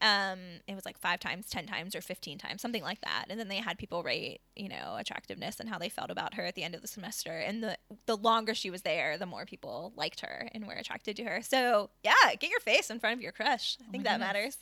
um, 0.00 0.38
it 0.66 0.74
was 0.74 0.84
like 0.84 0.98
five 0.98 1.20
times, 1.20 1.48
ten 1.48 1.66
times, 1.66 1.94
or 1.94 2.00
fifteen 2.00 2.38
times, 2.38 2.62
something 2.62 2.82
like 2.82 3.00
that, 3.02 3.26
and 3.28 3.38
then 3.38 3.48
they 3.48 3.56
had 3.56 3.78
people 3.78 4.02
rate 4.02 4.40
you 4.56 4.68
know 4.68 4.96
attractiveness 4.98 5.60
and 5.60 5.68
how 5.68 5.78
they 5.78 5.88
felt 5.88 6.10
about 6.10 6.34
her 6.34 6.44
at 6.44 6.54
the 6.54 6.62
end 6.62 6.74
of 6.74 6.82
the 6.82 6.88
semester. 6.88 7.38
And 7.38 7.62
the 7.62 7.76
the 8.06 8.16
longer 8.16 8.54
she 8.54 8.70
was 8.70 8.82
there, 8.82 9.18
the 9.18 9.26
more 9.26 9.44
people 9.44 9.92
liked 9.96 10.20
her 10.20 10.48
and 10.52 10.66
were 10.66 10.74
attracted 10.74 11.16
to 11.16 11.24
her. 11.24 11.42
So 11.42 11.90
yeah, 12.02 12.12
get 12.38 12.50
your 12.50 12.60
face 12.60 12.90
in 12.90 13.00
front 13.00 13.16
of 13.16 13.22
your 13.22 13.32
crush. 13.32 13.76
I 13.80 13.90
think 13.90 14.04
my 14.04 14.10
that 14.18 14.18
goodness. 14.18 14.34
matters. 14.34 14.58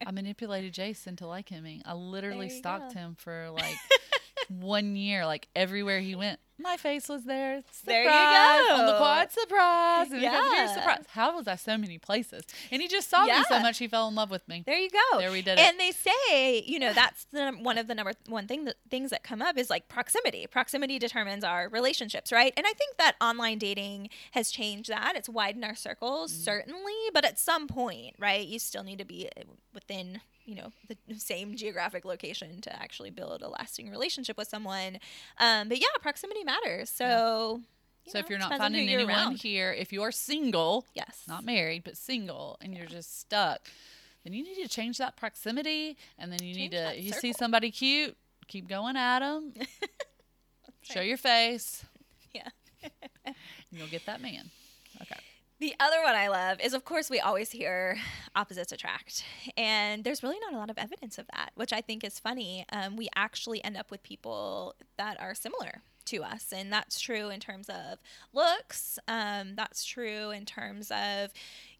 I 0.06 0.10
manipulated 0.10 0.72
Jason 0.72 1.16
to 1.16 1.26
like 1.26 1.48
him. 1.48 1.66
I 1.84 1.92
literally 1.94 2.48
stalked 2.48 2.94
go. 2.94 3.00
him 3.00 3.16
for 3.18 3.50
like 3.50 3.76
one 4.48 4.96
year, 4.96 5.26
like 5.26 5.48
everywhere 5.56 6.00
he 6.00 6.14
went. 6.14 6.40
My 6.60 6.76
face 6.76 7.08
was 7.08 7.22
there. 7.22 7.62
Surprise, 7.70 7.84
There 7.84 8.02
you 8.02 8.72
On 8.72 8.86
the 8.86 8.92
go. 8.92 8.98
quad 8.98 9.30
surprise. 9.30 10.10
And 10.10 10.20
yeah. 10.20 10.42
Yeah. 10.52 10.74
surprise. 10.74 11.04
How 11.10 11.36
was 11.36 11.46
I 11.46 11.54
so 11.54 11.78
many 11.78 11.98
places? 11.98 12.42
And 12.72 12.82
he 12.82 12.88
just 12.88 13.08
saw 13.08 13.26
me 13.26 13.44
so 13.48 13.60
much 13.60 13.78
he 13.78 13.86
fell 13.86 14.08
in 14.08 14.16
love 14.16 14.28
with 14.32 14.48
me. 14.48 14.64
There 14.66 14.76
you 14.76 14.90
go. 14.90 15.18
There 15.20 15.30
we 15.30 15.40
did 15.40 15.52
it. 15.52 15.60
And 15.60 15.78
they 15.78 15.92
say, 15.92 16.60
you 16.66 16.80
know, 16.80 16.92
that's 16.92 17.26
the 17.30 17.52
one 17.62 17.78
of 17.78 17.86
the 17.86 17.94
number 17.94 18.12
one 18.26 18.48
thing 18.48 18.64
that 18.64 18.74
things 18.90 19.10
that 19.10 19.22
come 19.22 19.40
up 19.40 19.56
is 19.56 19.70
like 19.70 19.86
proximity. 19.88 20.48
Proximity 20.48 20.98
determines 20.98 21.44
our 21.44 21.68
relationships, 21.68 22.32
right? 22.32 22.52
And 22.56 22.66
I 22.66 22.72
think 22.72 22.96
that 22.96 23.14
online 23.20 23.58
dating 23.58 24.08
has 24.32 24.50
changed 24.50 24.90
that. 24.90 25.12
It's 25.14 25.28
widened 25.28 25.64
our 25.64 25.76
circles, 25.76 26.32
Mm. 26.32 26.44
certainly, 26.44 26.92
but 27.14 27.24
at 27.24 27.38
some 27.38 27.68
point, 27.68 28.16
right, 28.18 28.44
you 28.44 28.58
still 28.58 28.82
need 28.82 28.98
to 28.98 29.04
be 29.04 29.28
uh, 29.36 29.42
within 29.72 30.22
you 30.48 30.54
know 30.54 30.72
the 30.88 30.96
same 31.18 31.54
geographic 31.56 32.04
location 32.06 32.60
to 32.62 32.74
actually 32.82 33.10
build 33.10 33.42
a 33.42 33.48
lasting 33.48 33.90
relationship 33.90 34.36
with 34.38 34.48
someone 34.48 34.98
um, 35.38 35.68
but 35.68 35.78
yeah 35.78 35.86
proximity 36.00 36.42
matters 36.42 36.88
so 36.88 37.60
you 38.06 38.12
So 38.12 38.18
know, 38.18 38.24
if 38.24 38.30
you're 38.30 38.38
not 38.38 38.46
depends 38.50 38.64
on 38.64 38.72
who 38.72 38.78
finding 38.78 38.94
anyone 38.94 39.14
around. 39.14 39.36
here, 39.42 39.70
if 39.70 39.92
you're 39.92 40.10
single, 40.12 40.86
yes 40.94 41.24
not 41.28 41.44
married, 41.44 41.84
but 41.84 41.96
single, 41.98 42.56
and 42.62 42.74
you're 42.74 42.86
just 42.86 43.20
stuck, 43.20 43.68
then 44.24 44.32
you 44.32 44.42
need 44.42 44.54
to 44.62 44.68
change 44.68 44.96
that 44.96 45.14
proximity. 45.16 45.96
And 46.18 46.32
then 46.32 46.42
you 46.42 46.54
need 46.54 46.70
to, 46.70 46.94
you 46.98 47.12
see 47.12 47.34
somebody 47.34 47.70
cute, 47.70 48.16
keep 48.46 48.66
going 48.66 48.96
at 48.96 49.18
them. 49.20 49.52
Show 50.82 51.02
your 51.02 51.18
face. 51.18 51.84
Yeah. 52.34 52.48
and 53.26 53.34
you'll 53.70 53.88
get 53.88 54.06
that 54.06 54.22
man. 54.22 54.50
The 55.60 55.74
other 55.80 56.00
one 56.04 56.14
I 56.14 56.28
love 56.28 56.60
is, 56.60 56.72
of 56.72 56.84
course, 56.84 57.10
we 57.10 57.18
always 57.18 57.50
hear 57.50 57.98
opposites 58.36 58.70
attract. 58.70 59.24
And 59.56 60.04
there's 60.04 60.22
really 60.22 60.38
not 60.40 60.54
a 60.54 60.56
lot 60.56 60.70
of 60.70 60.78
evidence 60.78 61.18
of 61.18 61.26
that, 61.34 61.50
which 61.56 61.72
I 61.72 61.80
think 61.80 62.04
is 62.04 62.20
funny. 62.20 62.64
Um, 62.70 62.96
we 62.96 63.08
actually 63.16 63.64
end 63.64 63.76
up 63.76 63.90
with 63.90 64.04
people 64.04 64.76
that 64.98 65.20
are 65.20 65.34
similar 65.34 65.82
to 66.06 66.22
us. 66.22 66.52
And 66.54 66.72
that's 66.72 67.00
true 67.00 67.28
in 67.28 67.40
terms 67.40 67.68
of 67.68 67.98
looks, 68.32 68.98
um, 69.08 69.54
that's 69.56 69.84
true 69.84 70.30
in 70.30 70.46
terms 70.46 70.90
of, 70.90 71.30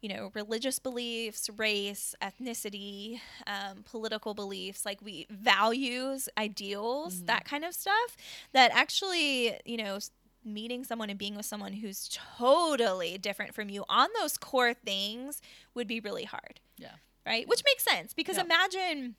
you 0.01 0.09
know, 0.09 0.31
religious 0.35 0.77
beliefs, 0.77 1.49
race, 1.57 2.13
ethnicity, 2.21 3.21
um, 3.47 3.83
political 3.89 4.33
beliefs, 4.33 4.85
like 4.85 5.01
we 5.01 5.25
values, 5.29 6.29
ideals, 6.37 7.23
that 7.23 7.45
kind 7.45 7.65
of 7.65 7.73
stuff 7.73 8.17
that 8.51 8.71
actually, 8.73 9.57
you 9.65 9.77
know, 9.77 9.99
meeting 10.43 10.83
someone 10.83 11.09
and 11.09 11.19
being 11.19 11.35
with 11.35 11.45
someone 11.45 11.73
who's 11.73 12.09
totally 12.37 13.17
different 13.17 13.53
from 13.53 13.69
you 13.69 13.83
on 13.89 14.09
those 14.19 14.37
core 14.37 14.73
things 14.73 15.41
would 15.73 15.87
be 15.87 15.99
really 15.99 16.23
hard, 16.23 16.59
Yeah. 16.77 16.93
right? 17.25 17.47
Which 17.47 17.63
makes 17.65 17.83
sense 17.83 18.13
because 18.13 18.37
Yeah. 18.37 18.43
imagine 18.45 19.15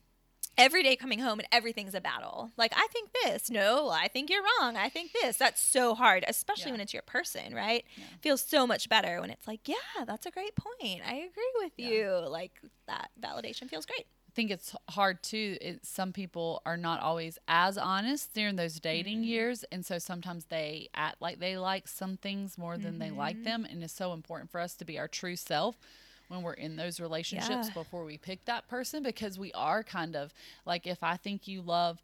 every 0.59 0.83
day 0.83 0.97
coming 0.97 1.21
home 1.21 1.39
and 1.39 1.49
everything's 1.53 1.95
a 1.95 2.00
battle. 2.00 2.50
Like, 2.57 2.73
I 2.77 2.87
think 2.89 3.11
this. 3.12 3.49
No, 3.50 3.89
I 3.89 4.09
think 4.09 4.29
you're 4.29 4.43
wrong. 4.61 4.77
I 4.77 4.89
think 4.89 5.12
this. 5.12 5.37
That's 5.37 5.61
so 5.61 5.95
hard, 5.95 6.25
especially 6.27 6.67
Yeah. 6.67 6.73
when 6.73 6.81
it's 6.81 6.93
your 6.93 7.03
person, 7.03 7.55
right? 7.55 7.85
Yeah. 7.97 8.05
Feels 8.21 8.43
so 8.43 8.67
much 8.67 8.89
better 8.89 9.21
when 9.21 9.31
it's 9.31 9.47
like, 9.47 9.69
yeah, 9.69 10.05
that's 10.07 10.27
a 10.27 10.31
great 10.31 10.55
point. 10.57 11.03
I 11.07 11.15
agree 11.31 11.53
with 11.57 11.73
you. 11.79 12.11
Like, 12.29 12.61
that 12.87 13.11
validation 13.21 13.71
feels 13.71 13.87
great. 13.87 14.07
I 14.30 14.32
think 14.32 14.52
it's 14.52 14.76
hard 14.90 15.25
too. 15.25 15.56
It, 15.60 15.84
some 15.84 16.12
people 16.12 16.62
are 16.64 16.76
not 16.76 17.00
always 17.00 17.37
as 17.49 17.76
honest 17.76 18.32
during 18.32 18.54
those 18.54 18.78
dating 18.78 19.25
years, 19.25 19.64
and 19.72 19.84
so 19.84 19.99
sometimes 19.99 20.44
they 20.44 20.88
act 20.94 21.20
like 21.20 21.40
they 21.40 21.56
like 21.58 21.88
some 21.88 22.16
things 22.16 22.56
more 22.56 22.78
than 22.78 23.00
they 23.00 23.10
like 23.10 23.42
them. 23.42 23.66
And 23.68 23.82
it's 23.82 23.92
so 23.92 24.12
important 24.12 24.49
for 24.49 24.60
us 24.60 24.75
to 24.76 24.84
be 24.84 25.00
our 25.00 25.08
true 25.08 25.34
self 25.34 25.80
when 26.28 26.42
we're 26.42 26.52
in 26.52 26.76
those 26.76 27.00
relationships 27.00 27.66
Yeah. 27.66 27.75
before 27.75 28.04
we 28.04 28.18
pick 28.18 28.44
that 28.44 28.68
person, 28.68 29.02
because 29.02 29.37
we 29.37 29.50
are 29.52 29.82
kind 29.82 30.14
of 30.14 30.32
like 30.64 30.87
if 30.87 31.02
I 31.02 31.16
think 31.16 31.49
you 31.49 31.60
love 31.60 32.00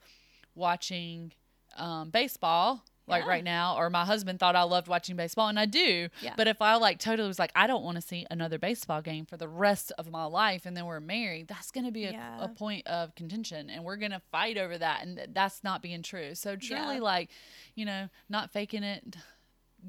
watching 0.57 1.31
um, 1.77 2.11
baseball. 2.11 2.83
Like 3.09 3.23
Yeah. 3.23 3.29
right 3.31 3.45
now, 3.45 3.77
or 3.77 3.89
my 3.89 4.05
husband 4.05 4.41
thought 4.41 4.57
I 4.57 4.63
loved 4.65 4.89
watching 4.89 5.15
baseball, 5.15 5.47
and 5.49 5.61
I 5.61 5.67
do. 5.67 6.09
Yeah. 6.21 6.35
But 6.37 6.49
if 6.49 6.61
I 6.61 6.75
like 6.75 6.99
totally 6.99 7.29
was 7.29 7.39
like, 7.39 7.53
I 7.55 7.69
don't 7.69 7.85
want 7.85 7.95
to 7.97 8.03
see 8.03 8.27
another 8.33 8.59
baseball 8.59 9.01
game 9.01 9.27
for 9.27 9.37
the 9.37 9.47
rest 9.47 9.93
of 9.97 10.11
my 10.11 10.25
life, 10.25 10.67
and 10.67 10.77
then 10.77 10.87
we're 10.87 10.99
married, 10.99 11.47
that's 11.47 11.71
going 11.71 11.87
to 11.87 11.93
be 11.93 12.05
a, 12.07 12.11
Yeah. 12.13 12.39
a 12.45 12.49
point 12.49 12.85
of 12.89 13.15
contention, 13.15 13.71
and 13.71 13.85
we're 13.85 13.97
going 13.97 14.11
to 14.11 14.23
fight 14.33 14.59
over 14.59 14.77
that, 14.79 15.03
and 15.05 15.17
th- 15.19 15.29
that's 15.33 15.63
not 15.63 15.83
being 15.83 16.03
true. 16.03 16.35
So 16.35 16.57
truly, 16.57 16.99
like, 16.99 17.31
you 17.77 17.85
know, 17.85 18.09
not 18.29 18.51
faking 18.51 18.83
it 18.83 19.17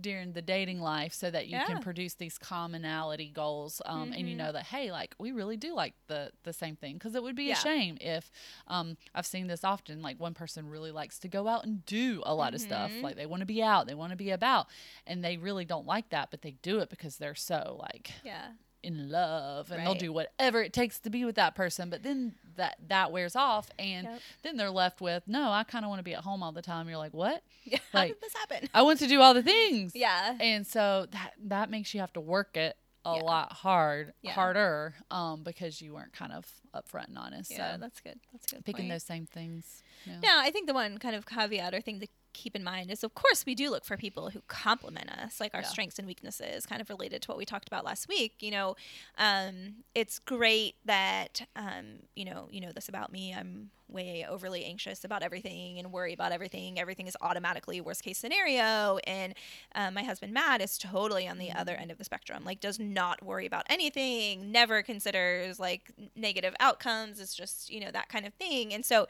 during 0.02 0.34
the 0.34 0.42
dating 0.42 0.80
life 0.80 1.14
so 1.14 1.32
that 1.32 1.48
you 1.48 1.54
Yeah. 1.58 1.66
can 1.66 1.80
produce 1.80 2.14
these 2.16 2.38
commonality 2.38 3.30
goals 3.30 3.82
um, 3.86 4.12
and 4.14 4.28
you 4.30 4.36
Mhm. 4.36 4.38
know 4.38 4.52
that 4.52 4.66
hey 4.66 4.92
like 4.92 5.16
we 5.18 5.32
really 5.32 5.58
do 5.58 5.74
like 5.74 5.94
the 6.08 6.32
the 6.44 6.54
same 6.54 6.76
thing 6.76 6.94
because 6.96 7.16
it 7.16 7.24
would 7.24 7.36
be 7.36 7.46
Yeah. 7.46 7.54
a 7.54 7.56
shame 7.62 7.98
if 8.02 8.30
um, 8.68 8.98
i've 9.16 9.26
seen 9.26 9.48
this 9.48 9.64
often 9.64 10.02
like 10.02 10.20
one 10.20 10.34
person 10.34 10.70
really 10.70 10.92
likes 10.92 11.18
to 11.20 11.28
go 11.28 11.48
out 11.48 11.66
and 11.66 11.86
do 11.86 12.22
a 12.26 12.36
lot 12.36 12.54
of 12.54 12.62
stuff 12.62 12.92
Mhm. 12.92 13.02
like 13.04 13.16
they 13.16 13.26
want 13.26 13.40
to 13.42 13.46
be 13.46 13.64
out 13.64 13.88
they 13.88 13.96
want 13.96 14.12
to 14.12 14.18
be 14.18 14.30
about 14.30 14.68
and 15.08 15.24
they 15.24 15.38
really 15.38 15.66
don't 15.66 15.88
like 15.88 16.10
that 16.10 16.30
but 16.32 16.42
they 16.42 16.52
do 16.62 16.80
it 16.80 16.90
because 16.90 17.18
they're 17.18 17.34
so 17.36 17.78
like 17.80 18.12
Yeah. 18.24 18.52
In 18.88 19.10
love 19.10 19.70
and 19.72 19.86
they'll 19.86 19.94
do 19.96 20.14
whatever 20.14 20.62
it 20.64 20.72
takes 20.72 20.98
to 21.00 21.10
be 21.10 21.26
with 21.26 21.36
that 21.36 21.56
person 21.56 21.90
but 21.90 22.04
then 22.04 22.34
that 22.56 22.78
that 22.88 23.12
wears 23.12 23.36
off 23.36 23.70
and 23.78 24.08
Yep. 24.08 24.20
then 24.44 24.58
they're 24.58 24.72
left 24.72 25.02
with 25.02 25.24
no 25.28 25.52
i 25.52 25.64
kind 25.64 25.84
of 25.84 25.90
want 25.90 26.00
to 26.00 26.04
be 26.04 26.14
at 26.14 26.22
home 26.22 26.42
all 26.42 26.54
the 26.54 26.62
time 26.62 26.88
you're 26.88 26.98
like 26.98 27.14
what 27.14 27.44
Yeah. 27.66 27.80
How 27.92 28.06
did 28.06 28.22
this 28.22 28.34
happen? 28.34 28.70
i 28.74 28.82
want 28.82 29.00
to 29.00 29.08
do 29.08 29.20
all 29.22 29.34
the 29.34 29.44
things 29.44 29.92
Yeah. 29.94 30.38
and 30.40 30.66
so 30.66 31.08
that 31.12 31.34
that 31.46 31.70
makes 31.70 31.94
you 31.94 32.00
have 32.00 32.14
to 32.14 32.22
work 32.22 32.56
it 32.56 32.78
a 33.06 33.16
Yeah. 33.18 33.22
lot 33.24 33.52
hard 33.54 34.14
Yeah. 34.22 34.32
harder 34.32 34.96
um 35.12 35.44
because 35.44 35.82
you 35.82 35.94
weren't 35.94 36.14
kind 36.14 36.32
of 36.32 36.46
upfront 36.74 37.08
and 37.10 37.18
honest 37.18 37.52
Yeah, 37.52 37.74
so 37.74 37.78
that's 37.80 38.00
good. 38.02 38.20
That's 38.32 38.46
good. 38.52 38.64
picking 38.66 38.84
point. 38.86 38.92
those 38.94 39.04
same 39.04 39.26
things 39.26 39.82
yeah. 40.06 40.20
Now, 40.22 40.40
I 40.42 40.52
think 40.52 40.68
the 40.68 40.74
one 40.74 40.98
kind 40.98 41.16
of 41.16 41.26
caveat 41.26 41.74
or 41.74 41.82
thing 41.82 42.00
to 42.00 42.08
keep 42.34 42.56
in 42.56 42.64
mind 42.64 42.92
is, 42.92 43.04
of 43.04 43.16
course, 43.16 43.48
we 43.48 43.56
do 43.56 43.72
look 43.72 43.84
for 43.84 43.98
people 43.98 44.30
who 44.30 44.42
complement 44.48 45.10
us, 45.10 45.40
like 45.40 45.56
our 45.56 45.62
Yeah. 45.62 45.68
strengths 45.68 45.98
and 45.98 46.08
weaknesses, 46.08 46.68
kind 46.68 46.82
of 46.82 46.90
related 46.90 47.24
to 47.24 47.28
what 47.32 47.38
we 47.38 47.46
talked 47.46 47.68
about 47.68 47.84
last 47.84 48.08
week. 48.08 48.36
You 48.42 48.52
know, 48.52 48.76
um, 49.18 49.78
it's 49.96 50.20
great 50.20 50.76
that 50.86 51.42
um, 51.56 52.04
you 52.16 52.26
know, 52.26 52.48
you 52.52 52.62
know 52.62 52.72
this 52.72 52.90
about 52.90 53.12
me. 53.12 53.34
I'm 53.34 53.72
way 53.90 54.26
overly 54.30 54.66
anxious 54.66 55.04
about 55.06 55.24
everything 55.24 55.80
and 55.80 55.92
worry 55.94 56.14
about 56.14 56.32
everything. 56.34 56.78
Everything 56.78 57.08
is 57.08 57.16
automatically 57.22 57.80
worst 57.80 58.04
case 58.04 58.18
scenario. 58.18 58.98
And 59.08 59.34
um, 59.74 59.94
my 59.94 60.04
husband 60.04 60.34
Matt 60.34 60.62
is 60.62 60.78
totally 60.78 61.26
on 61.28 61.38
the 61.38 61.54
other 61.54 61.74
end 61.74 61.90
of 61.90 61.98
the 61.98 62.04
spectrum. 62.04 62.44
Like, 62.44 62.60
does 62.60 62.80
not 62.80 63.24
worry 63.24 63.46
about 63.48 63.66
anything. 63.70 64.52
Never 64.52 64.84
considers 64.84 65.58
like 65.60 65.92
negative 66.16 66.54
outcomes. 66.60 67.20
It's 67.20 67.34
just 67.34 67.72
you 67.72 67.80
know 67.80 67.90
that 67.92 68.10
kind 68.10 68.28
of 68.28 68.34
thing. 68.36 68.74
And 68.76 68.86
so 68.86 69.08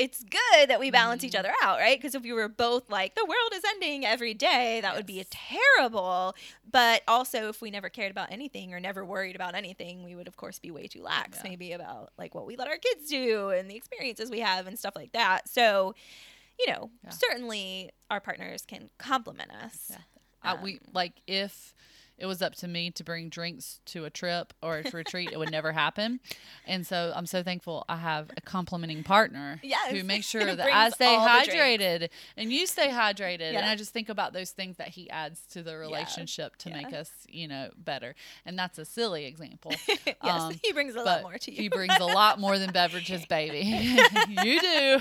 it's 0.00 0.24
good 0.24 0.70
that 0.70 0.80
we 0.80 0.90
balance 0.90 1.22
each 1.24 1.34
other 1.34 1.52
out, 1.62 1.78
right? 1.78 1.98
Because 1.98 2.14
if 2.14 2.22
we 2.22 2.32
were 2.32 2.48
both 2.48 2.88
like 2.88 3.14
the 3.16 3.24
world 3.26 3.52
is 3.54 3.62
ending 3.68 4.06
every 4.06 4.32
day, 4.32 4.80
that 4.80 4.96
would 4.96 5.04
be 5.04 5.20
a 5.20 5.24
terrible. 5.24 6.34
But 6.70 7.02
also, 7.06 7.48
if 7.50 7.60
we 7.60 7.70
never 7.70 7.90
cared 7.90 8.10
about 8.10 8.32
anything 8.32 8.72
or 8.72 8.80
never 8.80 9.04
worried 9.04 9.36
about 9.36 9.54
anything, 9.54 10.02
we 10.02 10.14
would 10.14 10.26
of 10.26 10.38
course 10.38 10.58
be 10.58 10.70
way 10.70 10.86
too 10.86 11.02
lax, 11.02 11.38
Yeah. 11.44 11.50
maybe 11.50 11.72
about 11.72 12.12
like 12.16 12.34
what 12.34 12.46
we 12.46 12.56
let 12.56 12.66
our 12.66 12.78
kids 12.78 13.10
do 13.10 13.50
and 13.50 13.70
the 13.70 13.76
experiences 13.76 14.30
we 14.30 14.40
have 14.40 14.66
and 14.66 14.78
stuff 14.78 14.96
like 14.96 15.12
that. 15.12 15.48
So, 15.50 15.94
you 16.58 16.72
know, 16.72 16.90
Yeah. 17.04 17.10
certainly 17.10 17.90
our 18.10 18.20
partners 18.20 18.64
can 18.66 18.88
complement 18.96 19.50
us. 19.52 19.88
Yeah. 19.90 19.98
I, 20.42 20.54
we 20.62 20.74
Um, 20.76 20.80
like 20.94 21.12
if 21.26 21.74
it 22.20 22.26
was 22.26 22.42
up 22.42 22.54
to 22.56 22.68
me 22.68 22.90
to 22.92 23.02
bring 23.02 23.28
drinks 23.30 23.80
to 23.86 24.04
a 24.04 24.10
trip 24.10 24.52
or 24.62 24.78
a 24.84 24.90
retreat, 24.90 25.30
it 25.32 25.38
would 25.38 25.50
never 25.50 25.72
happen. 25.72 26.20
And 26.66 26.86
so 26.86 27.12
I'm 27.16 27.26
so 27.26 27.42
thankful 27.42 27.84
I 27.88 27.96
have 27.96 28.30
a 28.36 28.40
complimenting 28.42 29.02
partner 29.02 29.58
Yes. 29.62 29.90
who 29.90 30.04
makes 30.04 30.26
sure 30.26 30.44
that 30.56 30.60
I 30.60 30.90
stay 30.90 31.06
all 31.16 31.24
the 31.24 31.44
drinks. 31.46 31.54
hydrated 31.54 32.08
and 32.36 32.52
you 32.52 32.66
stay 32.66 32.88
hydrated. 32.88 33.54
And 33.54 33.64
I 33.64 33.74
just 33.74 33.92
think 33.92 34.08
about 34.10 34.32
those 34.34 34.50
things 34.50 34.76
that 34.76 34.88
he 34.88 35.08
adds 35.10 35.40
to 35.52 35.62
the 35.62 35.76
relationship 35.76 36.56
to 36.58 36.70
make 36.70 36.92
us, 36.92 37.10
you 37.28 37.48
know, 37.48 37.70
better. 37.76 38.14
And 38.44 38.58
that's 38.58 38.78
a 38.78 38.84
silly 38.84 39.24
example. 39.24 39.72
yes, 39.88 40.14
Um, 40.20 40.54
he 40.62 40.72
brings 40.72 40.94
a 40.94 41.00
lot 41.02 41.22
more 41.22 41.38
to 41.38 41.50
you. 41.50 41.56
he 41.62 41.68
brings 41.68 41.96
a 41.98 42.04
lot 42.04 42.38
more 42.38 42.58
than 42.58 42.70
beverages, 42.70 43.24
baby. 43.26 43.60
you 44.28 44.60
do. 44.60 45.00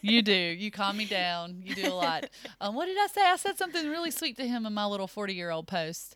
you 0.00 0.22
do. 0.22 0.32
You 0.32 0.70
calm 0.70 0.96
me 0.96 1.04
down. 1.04 1.62
You 1.64 1.74
do 1.74 1.92
a 1.92 1.94
lot. 1.94 2.24
Um, 2.60 2.74
what 2.74 2.86
did 2.86 2.96
I 2.98 3.06
say? 3.08 3.20
I 3.24 3.36
said 3.36 3.58
something 3.58 3.88
really 3.88 4.10
sweet 4.10 4.36
to 4.36 4.46
him 4.46 4.66
in 4.66 4.72
my 4.72 4.86
little 4.86 5.06
40 5.06 5.34
year 5.34 5.50
old 5.50 5.66
post. 5.66 6.13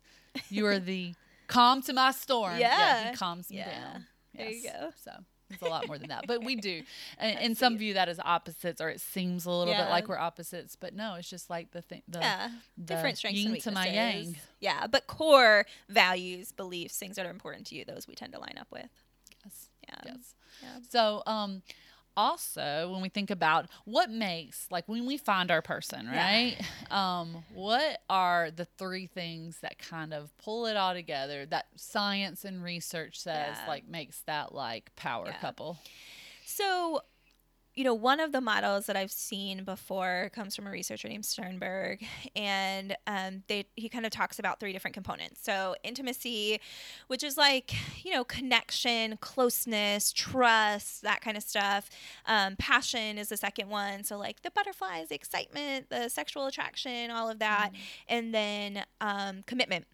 You 0.49 0.65
are 0.67 0.79
the 0.79 1.13
calm 1.47 1.81
to 1.83 1.93
my 1.93 2.11
storm. 2.11 2.57
Yeah. 2.57 3.11
he 3.11 3.17
calms 3.17 3.49
me 3.49 3.57
Yeah. 3.57 3.71
down. 3.71 4.05
There 4.35 4.49
you 4.49 4.63
go. 4.63 4.91
So 5.03 5.11
it's 5.49 5.61
a 5.61 5.65
lot 5.65 5.87
more 5.87 5.97
than 5.97 6.09
that. 6.09 6.25
But 6.27 6.43
we 6.43 6.55
do. 6.55 6.83
And, 7.17 7.37
and 7.39 7.57
some 7.57 7.77
view 7.77 7.95
that 7.95 8.07
as 8.07 8.19
opposites, 8.19 8.79
or 8.79 8.89
it 8.89 9.01
seems 9.01 9.45
a 9.45 9.51
little 9.51 9.73
bit 9.73 9.89
like 9.89 10.07
we're 10.07 10.17
opposites. 10.17 10.75
But 10.75 10.93
no, 10.95 11.15
it's 11.15 11.29
just 11.29 11.49
like 11.49 11.71
the 11.71 11.81
thing. 11.81 12.01
The, 12.07 12.19
yeah, 12.19 12.49
the 12.77 12.83
different 12.83 13.17
strengths 13.17 13.43
and 13.43 13.59
to 13.61 13.71
my 13.71 13.87
yang. 13.87 14.37
Yeah, 14.59 14.87
but 14.87 15.07
core 15.07 15.65
values, 15.89 16.51
beliefs, 16.51 16.97
things 16.97 17.15
that 17.17 17.25
are 17.25 17.31
important 17.31 17.67
to 17.67 17.75
you, 17.75 17.83
those 17.85 18.07
we 18.07 18.15
tend 18.15 18.33
to 18.33 18.39
line 18.39 18.57
up 18.59 18.67
with. 18.71 18.87
Yes. 19.43 19.69
Yeah. 19.87 19.95
Yes. 20.05 20.35
Yeah. 20.61 20.79
So, 20.89 21.23
um, 21.25 21.61
also 22.17 22.91
when 22.91 23.01
we 23.01 23.09
think 23.09 23.29
about 23.31 23.67
what 23.85 24.09
makes 24.09 24.67
like 24.69 24.87
when 24.87 25.05
we 25.05 25.17
find 25.17 25.51
our 25.51 25.61
person, 25.61 26.05
Yeah. 26.11 26.25
right? 26.25 26.57
Um, 26.91 27.43
what 27.53 28.01
are 28.09 28.51
the 28.51 28.65
three 28.77 29.07
things 29.07 29.59
that 29.61 29.77
kind 29.79 30.13
of 30.13 30.35
pull 30.37 30.65
it 30.65 30.75
all 30.75 30.93
together 30.93 31.45
that 31.47 31.67
science 31.75 32.43
and 32.45 32.63
research 32.63 33.19
says 33.19 33.57
Yeah. 33.59 33.65
like 33.67 33.87
makes 33.87 34.21
that 34.21 34.53
like 34.53 34.95
power 34.95 35.27
Yeah. 35.27 35.37
couple? 35.39 35.77
So, 36.45 37.01
you 37.79 37.85
know, 37.85 37.93
one 37.93 38.19
of 38.19 38.33
the 38.33 38.41
models 38.41 38.87
that 38.87 38.97
I've 38.97 39.09
seen 39.09 39.63
before 39.63 40.31
comes 40.35 40.53
from 40.53 40.67
a 40.67 40.69
researcher 40.69 41.07
named 41.07 41.23
Sternberg, 41.23 42.05
and 42.35 42.97
um, 43.07 43.43
they 43.47 43.67
he 43.77 43.87
kind 43.87 44.05
of 44.05 44.11
talks 44.11 44.37
about 44.37 44.59
three 44.59 44.73
different 44.73 44.93
components. 44.93 45.39
So, 45.41 45.75
intimacy, 45.81 46.59
which 47.07 47.23
is 47.23 47.37
like 47.37 47.73
you 48.03 48.11
know 48.11 48.25
connection, 48.25 49.15
closeness, 49.21 50.11
trust, 50.11 51.03
that 51.03 51.21
kind 51.21 51.37
of 51.37 51.43
stuff. 51.43 51.89
Um, 52.25 52.57
passion 52.57 53.17
is 53.17 53.29
the 53.29 53.37
second 53.37 53.69
one. 53.69 54.03
So, 54.03 54.17
like 54.17 54.41
the 54.41 54.51
butterflies, 54.51 55.07
the 55.07 55.15
excitement, 55.15 55.89
the 55.89 56.09
sexual 56.09 56.47
attraction, 56.47 57.11
all 57.11 57.29
of 57.29 57.39
that, 57.39 57.71
and 58.09 58.35
then 58.35 58.83
um, 58.99 59.43
commitment 59.45 59.85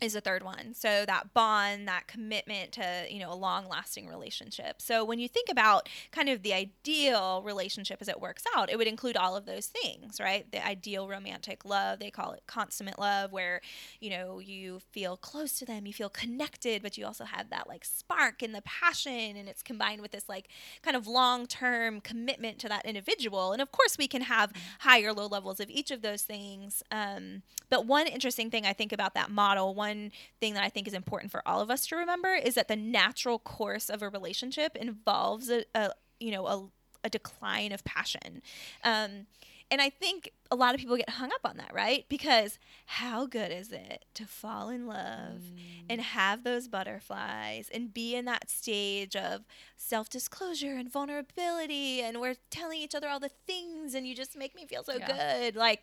is 0.00 0.14
the 0.14 0.20
third 0.20 0.42
one. 0.42 0.74
So 0.74 1.04
that 1.06 1.32
bond, 1.32 1.86
that 1.86 2.08
commitment 2.08 2.72
to, 2.72 3.06
you 3.08 3.20
know, 3.20 3.32
a 3.32 3.36
long-lasting 3.36 4.08
relationship. 4.08 4.82
So 4.82 5.04
when 5.04 5.20
you 5.20 5.28
think 5.28 5.48
about 5.48 5.88
kind 6.10 6.28
of 6.28 6.42
the 6.42 6.52
ideal 6.52 7.42
relationship 7.44 7.98
as 8.00 8.08
it 8.08 8.20
works 8.20 8.42
out, 8.56 8.68
it 8.68 8.76
would 8.78 8.88
include 8.88 9.16
all 9.16 9.36
of 9.36 9.46
those 9.46 9.66
things, 9.66 10.18
right? 10.20 10.50
The 10.50 10.64
ideal 10.66 11.08
romantic 11.08 11.64
love, 11.64 12.00
they 12.00 12.10
call 12.10 12.32
it 12.32 12.42
consummate 12.48 12.98
love 12.98 13.30
where, 13.30 13.60
you 14.00 14.10
know, 14.10 14.40
you 14.40 14.80
feel 14.90 15.16
close 15.16 15.52
to 15.60 15.64
them, 15.64 15.86
you 15.86 15.92
feel 15.92 16.08
connected, 16.08 16.82
but 16.82 16.98
you 16.98 17.06
also 17.06 17.24
have 17.24 17.50
that 17.50 17.68
like 17.68 17.84
spark 17.84 18.42
and 18.42 18.54
the 18.54 18.62
passion 18.62 19.36
and 19.36 19.48
it's 19.48 19.62
combined 19.62 20.00
with 20.00 20.10
this 20.10 20.28
like 20.28 20.48
kind 20.82 20.96
of 20.96 21.06
long-term 21.06 22.00
commitment 22.00 22.58
to 22.58 22.68
that 22.68 22.84
individual. 22.84 23.52
And 23.52 23.62
of 23.62 23.70
course, 23.70 23.96
we 23.96 24.08
can 24.08 24.22
have 24.22 24.52
higher 24.80 25.12
low 25.12 25.26
levels 25.26 25.60
of 25.60 25.70
each 25.70 25.92
of 25.92 26.02
those 26.02 26.22
things. 26.22 26.82
Um, 26.90 27.42
but 27.70 27.86
one 27.86 28.08
interesting 28.08 28.50
thing 28.50 28.66
I 28.66 28.72
think 28.72 28.92
about 28.92 29.14
that 29.14 29.30
model, 29.30 29.71
one 29.72 29.92
one 29.92 30.12
thing 30.40 30.54
that 30.54 30.62
I 30.62 30.68
think 30.68 30.88
is 30.88 30.94
important 30.94 31.30
for 31.30 31.42
all 31.46 31.60
of 31.60 31.70
us 31.70 31.86
to 31.88 31.96
remember 31.96 32.34
is 32.34 32.54
that 32.54 32.68
the 32.68 32.76
natural 32.76 33.38
course 33.38 33.90
of 33.90 34.02
a 34.02 34.08
relationship 34.08 34.76
involves 34.76 35.50
a, 35.50 35.64
a 35.74 35.90
you 36.20 36.30
know 36.30 36.46
a, 36.46 36.68
a, 37.04 37.10
decline 37.10 37.72
of 37.72 37.84
passion. 37.84 38.42
Um, 38.84 39.26
and 39.70 39.80
I 39.80 39.88
think 39.88 40.32
a 40.50 40.56
lot 40.56 40.74
of 40.74 40.80
people 40.80 40.98
get 40.98 41.08
hung 41.08 41.30
up 41.32 41.40
on 41.44 41.56
that, 41.56 41.72
right? 41.72 42.04
Because 42.10 42.58
how 42.84 43.24
good 43.24 43.50
is 43.50 43.72
it 43.72 44.04
to 44.14 44.26
fall 44.26 44.68
in 44.68 44.86
love 44.86 45.40
mm. 45.40 45.86
and 45.88 45.98
have 45.98 46.44
those 46.44 46.68
butterflies 46.68 47.70
and 47.72 47.92
be 47.92 48.14
in 48.14 48.26
that 48.26 48.50
stage 48.50 49.16
of 49.16 49.46
self 49.76 50.10
disclosure 50.10 50.76
and 50.76 50.92
vulnerability 50.92 52.02
and 52.02 52.20
we're 52.20 52.36
telling 52.50 52.80
each 52.80 52.94
other 52.94 53.08
all 53.08 53.20
the 53.20 53.30
things 53.46 53.94
and 53.94 54.06
you 54.06 54.14
just 54.14 54.36
make 54.36 54.54
me 54.54 54.66
feel 54.66 54.84
so 54.84 54.96
yeah. 54.98 55.40
good. 55.40 55.56
Like, 55.56 55.80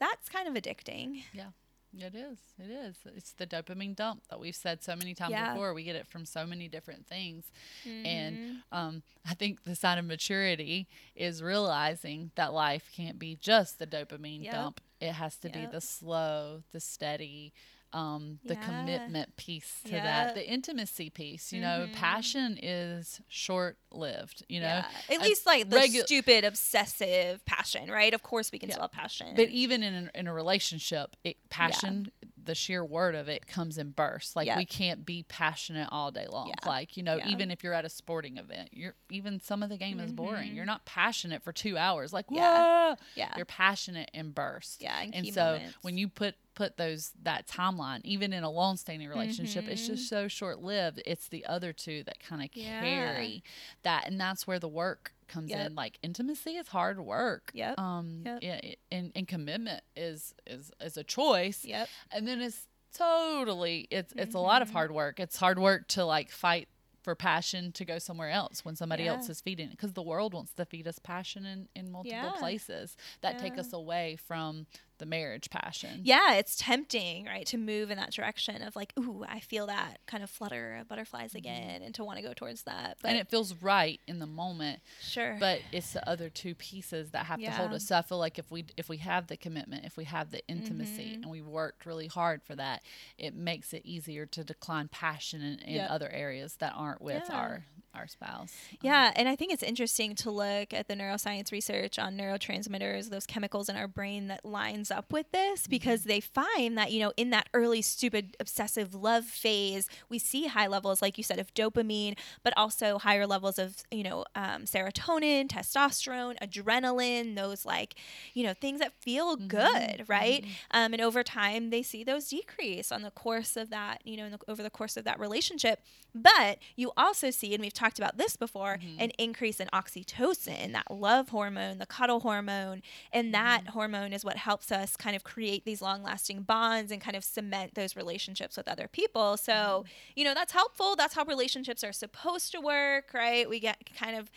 that's 0.00 0.28
kind 0.28 0.48
of 0.48 0.54
addicting. 0.60 1.22
Yeah. 1.32 1.50
It 1.98 2.14
is. 2.14 2.38
It 2.58 2.70
is. 2.70 2.96
It's 3.16 3.32
the 3.32 3.46
dopamine 3.46 3.94
dump 3.94 4.22
that 4.30 4.40
we've 4.40 4.56
said 4.56 4.82
so 4.82 4.96
many 4.96 5.14
times 5.14 5.32
yeah. 5.32 5.52
before. 5.52 5.74
We 5.74 5.84
get 5.84 5.96
it 5.96 6.06
from 6.06 6.24
so 6.24 6.46
many 6.46 6.68
different 6.68 7.06
things. 7.06 7.44
Mm-hmm. 7.86 8.06
And 8.06 8.56
um, 8.72 9.02
I 9.28 9.34
think 9.34 9.64
the 9.64 9.74
sign 9.74 9.98
of 9.98 10.06
maturity 10.06 10.88
is 11.14 11.42
realizing 11.42 12.30
that 12.34 12.52
life 12.52 12.90
can't 12.94 13.18
be 13.18 13.36
just 13.36 13.78
the 13.78 13.86
dopamine 13.86 14.44
yep. 14.44 14.54
dump. 14.54 14.80
It 15.00 15.12
has 15.12 15.36
to 15.38 15.48
yep. 15.48 15.54
be 15.54 15.66
the 15.66 15.80
slow, 15.80 16.62
the 16.72 16.80
steady, 16.80 17.52
um, 17.92 18.38
the 18.44 18.54
yeah. 18.54 18.60
commitment 18.64 19.36
piece 19.36 19.80
to 19.84 19.92
that, 19.92 20.34
the 20.34 20.48
intimacy 20.48 21.10
piece. 21.10 21.52
You 21.52 21.60
mm-hmm. 21.60 21.80
know, 21.82 21.88
passion 21.94 22.58
is 22.62 23.20
short 23.28 23.76
lived. 23.90 24.44
You 24.48 24.60
know, 24.60 24.66
yeah. 24.66 25.14
at 25.14 25.20
least 25.20 25.46
like 25.46 25.68
the 25.68 25.76
regu- 25.76 26.04
stupid 26.04 26.44
obsessive 26.44 27.44
passion, 27.44 27.90
right? 27.90 28.14
Of 28.14 28.22
course, 28.22 28.50
we 28.52 28.58
can 28.58 28.68
yeah. 28.68 28.74
still 28.76 28.84
have 28.84 28.92
passion, 28.92 29.28
but 29.36 29.48
even 29.48 29.82
in 29.82 30.10
a, 30.14 30.18
in 30.18 30.26
a 30.26 30.32
relationship, 30.32 31.16
it, 31.24 31.36
passion 31.50 32.10
the 32.44 32.54
sheer 32.54 32.84
word 32.84 33.14
of 33.14 33.28
it 33.28 33.46
comes 33.46 33.78
in 33.78 33.90
bursts. 33.90 34.36
Like 34.36 34.54
we 34.56 34.64
can't 34.64 35.04
be 35.04 35.24
passionate 35.28 35.88
all 35.90 36.10
day 36.10 36.26
long. 36.30 36.48
Yeah. 36.48 36.68
Like, 36.68 36.96
you 36.96 37.02
know, 37.02 37.16
yeah. 37.16 37.28
even 37.28 37.50
if 37.50 37.62
you're 37.62 37.72
at 37.72 37.84
a 37.84 37.88
sporting 37.88 38.36
event, 38.36 38.70
you're 38.72 38.94
even 39.10 39.40
some 39.40 39.62
of 39.62 39.68
the 39.68 39.76
game 39.76 39.98
mm-hmm. 39.98 40.06
is 40.06 40.12
boring. 40.12 40.48
Mm-hmm. 40.48 40.56
You're 40.56 40.66
not 40.66 40.84
passionate 40.84 41.42
for 41.42 41.52
two 41.52 41.76
hours. 41.76 42.12
Like, 42.12 42.26
yeah. 42.30 42.94
Yeah. 43.14 43.32
You're 43.36 43.46
passionate 43.46 44.10
in 44.12 44.30
bursts. 44.30 44.78
Yeah. 44.80 45.04
and 45.12 45.26
so 45.32 45.44
moments. 45.44 45.76
when 45.82 45.98
you 45.98 46.08
put 46.08 46.34
put 46.54 46.76
those 46.76 47.12
that 47.22 47.46
timeline, 47.46 48.00
even 48.04 48.32
in 48.32 48.44
a 48.44 48.50
long 48.50 48.76
standing 48.76 49.08
relationship, 49.08 49.64
mm-hmm. 49.64 49.72
it's 49.72 49.86
just 49.86 50.08
so 50.08 50.28
short 50.28 50.60
lived. 50.60 51.02
It's 51.06 51.28
the 51.28 51.46
other 51.46 51.72
two 51.72 52.02
that 52.04 52.20
kind 52.20 52.42
of 52.42 52.50
carry 52.50 53.42
that 53.82 54.06
and 54.06 54.20
that's 54.20 54.46
where 54.46 54.58
the 54.58 54.68
work 54.68 55.12
comes 55.28 55.50
yep. 55.50 55.66
in 55.66 55.74
like 55.74 55.98
intimacy 56.02 56.52
is 56.52 56.68
hard 56.68 57.00
work 57.00 57.50
yep 57.54 57.78
um 57.78 58.22
yep. 58.24 58.38
Yeah, 58.42 58.60
and, 58.90 59.12
and 59.14 59.26
commitment 59.26 59.82
is 59.96 60.34
is 60.46 60.70
is 60.80 60.96
a 60.96 61.04
choice 61.04 61.64
yep 61.64 61.88
and 62.10 62.28
then 62.28 62.40
it's 62.40 62.68
totally 62.94 63.88
it's 63.90 64.12
it's 64.14 64.30
mm-hmm. 64.30 64.36
a 64.36 64.40
lot 64.42 64.60
of 64.60 64.68
mm-hmm. 64.68 64.76
hard 64.76 64.92
work 64.92 65.18
it's 65.20 65.36
hard 65.36 65.58
work 65.58 65.88
to 65.88 66.04
like 66.04 66.30
fight 66.30 66.68
for 67.02 67.14
passion 67.14 67.72
to 67.72 67.84
go 67.84 67.98
somewhere 67.98 68.30
else 68.30 68.64
when 68.64 68.76
somebody 68.76 69.04
yeah. 69.04 69.12
else 69.12 69.28
is 69.28 69.40
feeding 69.40 69.66
it 69.66 69.72
because 69.72 69.92
the 69.92 70.02
world 70.02 70.34
wants 70.34 70.52
to 70.52 70.64
feed 70.64 70.86
us 70.86 70.98
passion 71.00 71.44
in, 71.44 71.68
in 71.74 71.90
multiple 71.90 72.16
yeah. 72.16 72.38
places 72.38 72.96
that 73.22 73.34
yeah. 73.34 73.40
take 73.40 73.58
us 73.58 73.72
away 73.72 74.16
from 74.24 74.66
the 75.02 75.06
marriage 75.06 75.50
passion. 75.50 76.00
Yeah, 76.04 76.34
it's 76.34 76.54
tempting, 76.54 77.26
right, 77.26 77.44
to 77.46 77.58
move 77.58 77.90
in 77.90 77.98
that 77.98 78.12
direction 78.12 78.62
of 78.62 78.76
like, 78.76 78.92
ooh, 78.96 79.24
I 79.28 79.40
feel 79.40 79.66
that 79.66 79.98
kind 80.06 80.22
of 80.22 80.30
flutter 80.30 80.76
of 80.80 80.88
butterflies 80.88 81.30
mm-hmm. 81.30 81.38
again, 81.38 81.82
and 81.82 81.92
to 81.96 82.04
want 82.04 82.18
to 82.18 82.22
go 82.22 82.32
towards 82.32 82.62
that. 82.62 82.98
But 83.02 83.08
and 83.08 83.18
it 83.18 83.28
feels 83.28 83.52
right 83.60 84.00
in 84.06 84.20
the 84.20 84.26
moment. 84.26 84.78
Sure. 85.00 85.36
But 85.40 85.58
it's 85.72 85.92
the 85.92 86.08
other 86.08 86.28
two 86.28 86.54
pieces 86.54 87.10
that 87.10 87.26
have 87.26 87.40
yeah. 87.40 87.50
to 87.50 87.56
hold 87.56 87.72
us. 87.72 87.88
So 87.88 87.96
I 87.96 88.02
feel 88.02 88.18
like 88.18 88.38
if 88.38 88.48
we 88.52 88.64
if 88.76 88.88
we 88.88 88.98
have 88.98 89.26
the 89.26 89.36
commitment, 89.36 89.84
if 89.84 89.96
we 89.96 90.04
have 90.04 90.30
the 90.30 90.46
intimacy, 90.46 91.14
mm-hmm. 91.14 91.22
and 91.22 91.30
we 91.32 91.42
worked 91.42 91.84
really 91.84 92.06
hard 92.06 92.42
for 92.44 92.54
that, 92.54 92.82
it 93.18 93.34
makes 93.34 93.72
it 93.72 93.84
easier 93.84 94.24
to 94.26 94.44
decline 94.44 94.86
passion 94.86 95.42
in, 95.42 95.58
in 95.58 95.74
yep. 95.74 95.90
other 95.90 96.08
areas 96.10 96.54
that 96.60 96.74
aren't 96.76 97.02
with 97.02 97.24
yeah. 97.28 97.36
our 97.36 97.64
our 97.94 98.06
spouse. 98.06 98.52
Yeah, 98.80 99.08
um, 99.08 99.12
and 99.16 99.28
I 99.28 99.36
think 99.36 99.52
it's 99.52 99.62
interesting 99.62 100.14
to 100.16 100.30
look 100.30 100.72
at 100.72 100.88
the 100.88 100.94
neuroscience 100.94 101.52
research 101.52 101.98
on 101.98 102.16
neurotransmitters, 102.16 103.10
those 103.10 103.26
chemicals 103.26 103.68
in 103.68 103.76
our 103.76 103.88
brain 103.88 104.28
that 104.28 104.44
lines 104.44 104.90
up 104.90 105.12
with 105.12 105.30
this 105.32 105.62
mm-hmm. 105.62 105.70
because 105.70 106.04
they 106.04 106.20
find 106.20 106.76
that, 106.78 106.92
you 106.92 107.00
know, 107.00 107.12
in 107.16 107.30
that 107.30 107.48
early 107.54 107.82
stupid 107.82 108.36
obsessive 108.40 108.94
love 108.94 109.24
phase, 109.24 109.88
we 110.08 110.18
see 110.18 110.46
high 110.46 110.66
levels 110.66 111.02
like 111.02 111.18
you 111.18 111.24
said 111.24 111.38
of 111.38 111.52
dopamine, 111.54 112.16
but 112.42 112.52
also 112.56 112.98
higher 112.98 113.26
levels 113.26 113.58
of, 113.58 113.82
you 113.90 114.02
know, 114.02 114.24
um, 114.34 114.64
serotonin, 114.64 115.48
testosterone, 115.48 116.38
adrenaline, 116.40 117.36
those 117.36 117.64
like, 117.64 117.94
you 118.34 118.42
know, 118.42 118.54
things 118.54 118.80
that 118.80 118.92
feel 119.00 119.36
mm-hmm. 119.36 119.48
good, 119.48 120.04
right? 120.08 120.42
Mm-hmm. 120.42 120.76
Um, 120.76 120.92
and 120.94 121.02
over 121.02 121.22
time 121.22 121.70
they 121.70 121.82
see 121.82 122.04
those 122.04 122.28
decrease 122.28 122.90
on 122.90 123.02
the 123.02 123.10
course 123.10 123.56
of 123.56 123.70
that, 123.70 124.00
you 124.04 124.16
know, 124.16 124.30
the, 124.30 124.38
over 124.48 124.62
the 124.62 124.70
course 124.70 124.96
of 124.96 125.04
that 125.04 125.20
relationship. 125.20 125.80
But 126.14 126.58
you 126.76 126.92
also 126.96 127.30
see 127.30 127.54
and 127.54 127.60
we've 127.62 127.72
talked 127.82 127.98
about 127.98 128.16
this 128.16 128.36
before, 128.36 128.78
mm-hmm. 128.78 129.00
an 129.00 129.10
increase 129.18 129.58
in 129.60 129.68
oxytocin, 129.72 130.72
that 130.72 130.90
love 130.90 131.30
hormone, 131.30 131.78
the 131.78 131.86
cuddle 131.86 132.20
hormone. 132.20 132.82
And 133.12 133.34
that 133.34 133.62
mm-hmm. 133.62 133.72
hormone 133.72 134.12
is 134.12 134.24
what 134.24 134.36
helps 134.36 134.70
us 134.70 134.96
kind 134.96 135.16
of 135.16 135.24
create 135.24 135.64
these 135.64 135.82
long 135.82 136.02
lasting 136.02 136.42
bonds 136.42 136.92
and 136.92 137.00
kind 137.00 137.16
of 137.16 137.24
cement 137.24 137.74
those 137.74 137.96
relationships 137.96 138.56
with 138.56 138.68
other 138.68 138.88
people. 138.88 139.36
So, 139.36 139.52
mm-hmm. 139.52 139.88
you 140.16 140.24
know, 140.24 140.34
that's 140.34 140.52
helpful. 140.52 140.94
That's 140.96 141.14
how 141.14 141.24
relationships 141.24 141.82
are 141.82 141.92
supposed 141.92 142.52
to 142.52 142.60
work, 142.60 143.10
right? 143.12 143.48
We 143.48 143.58
get 143.58 143.78
kind 143.98 144.16
of 144.16 144.30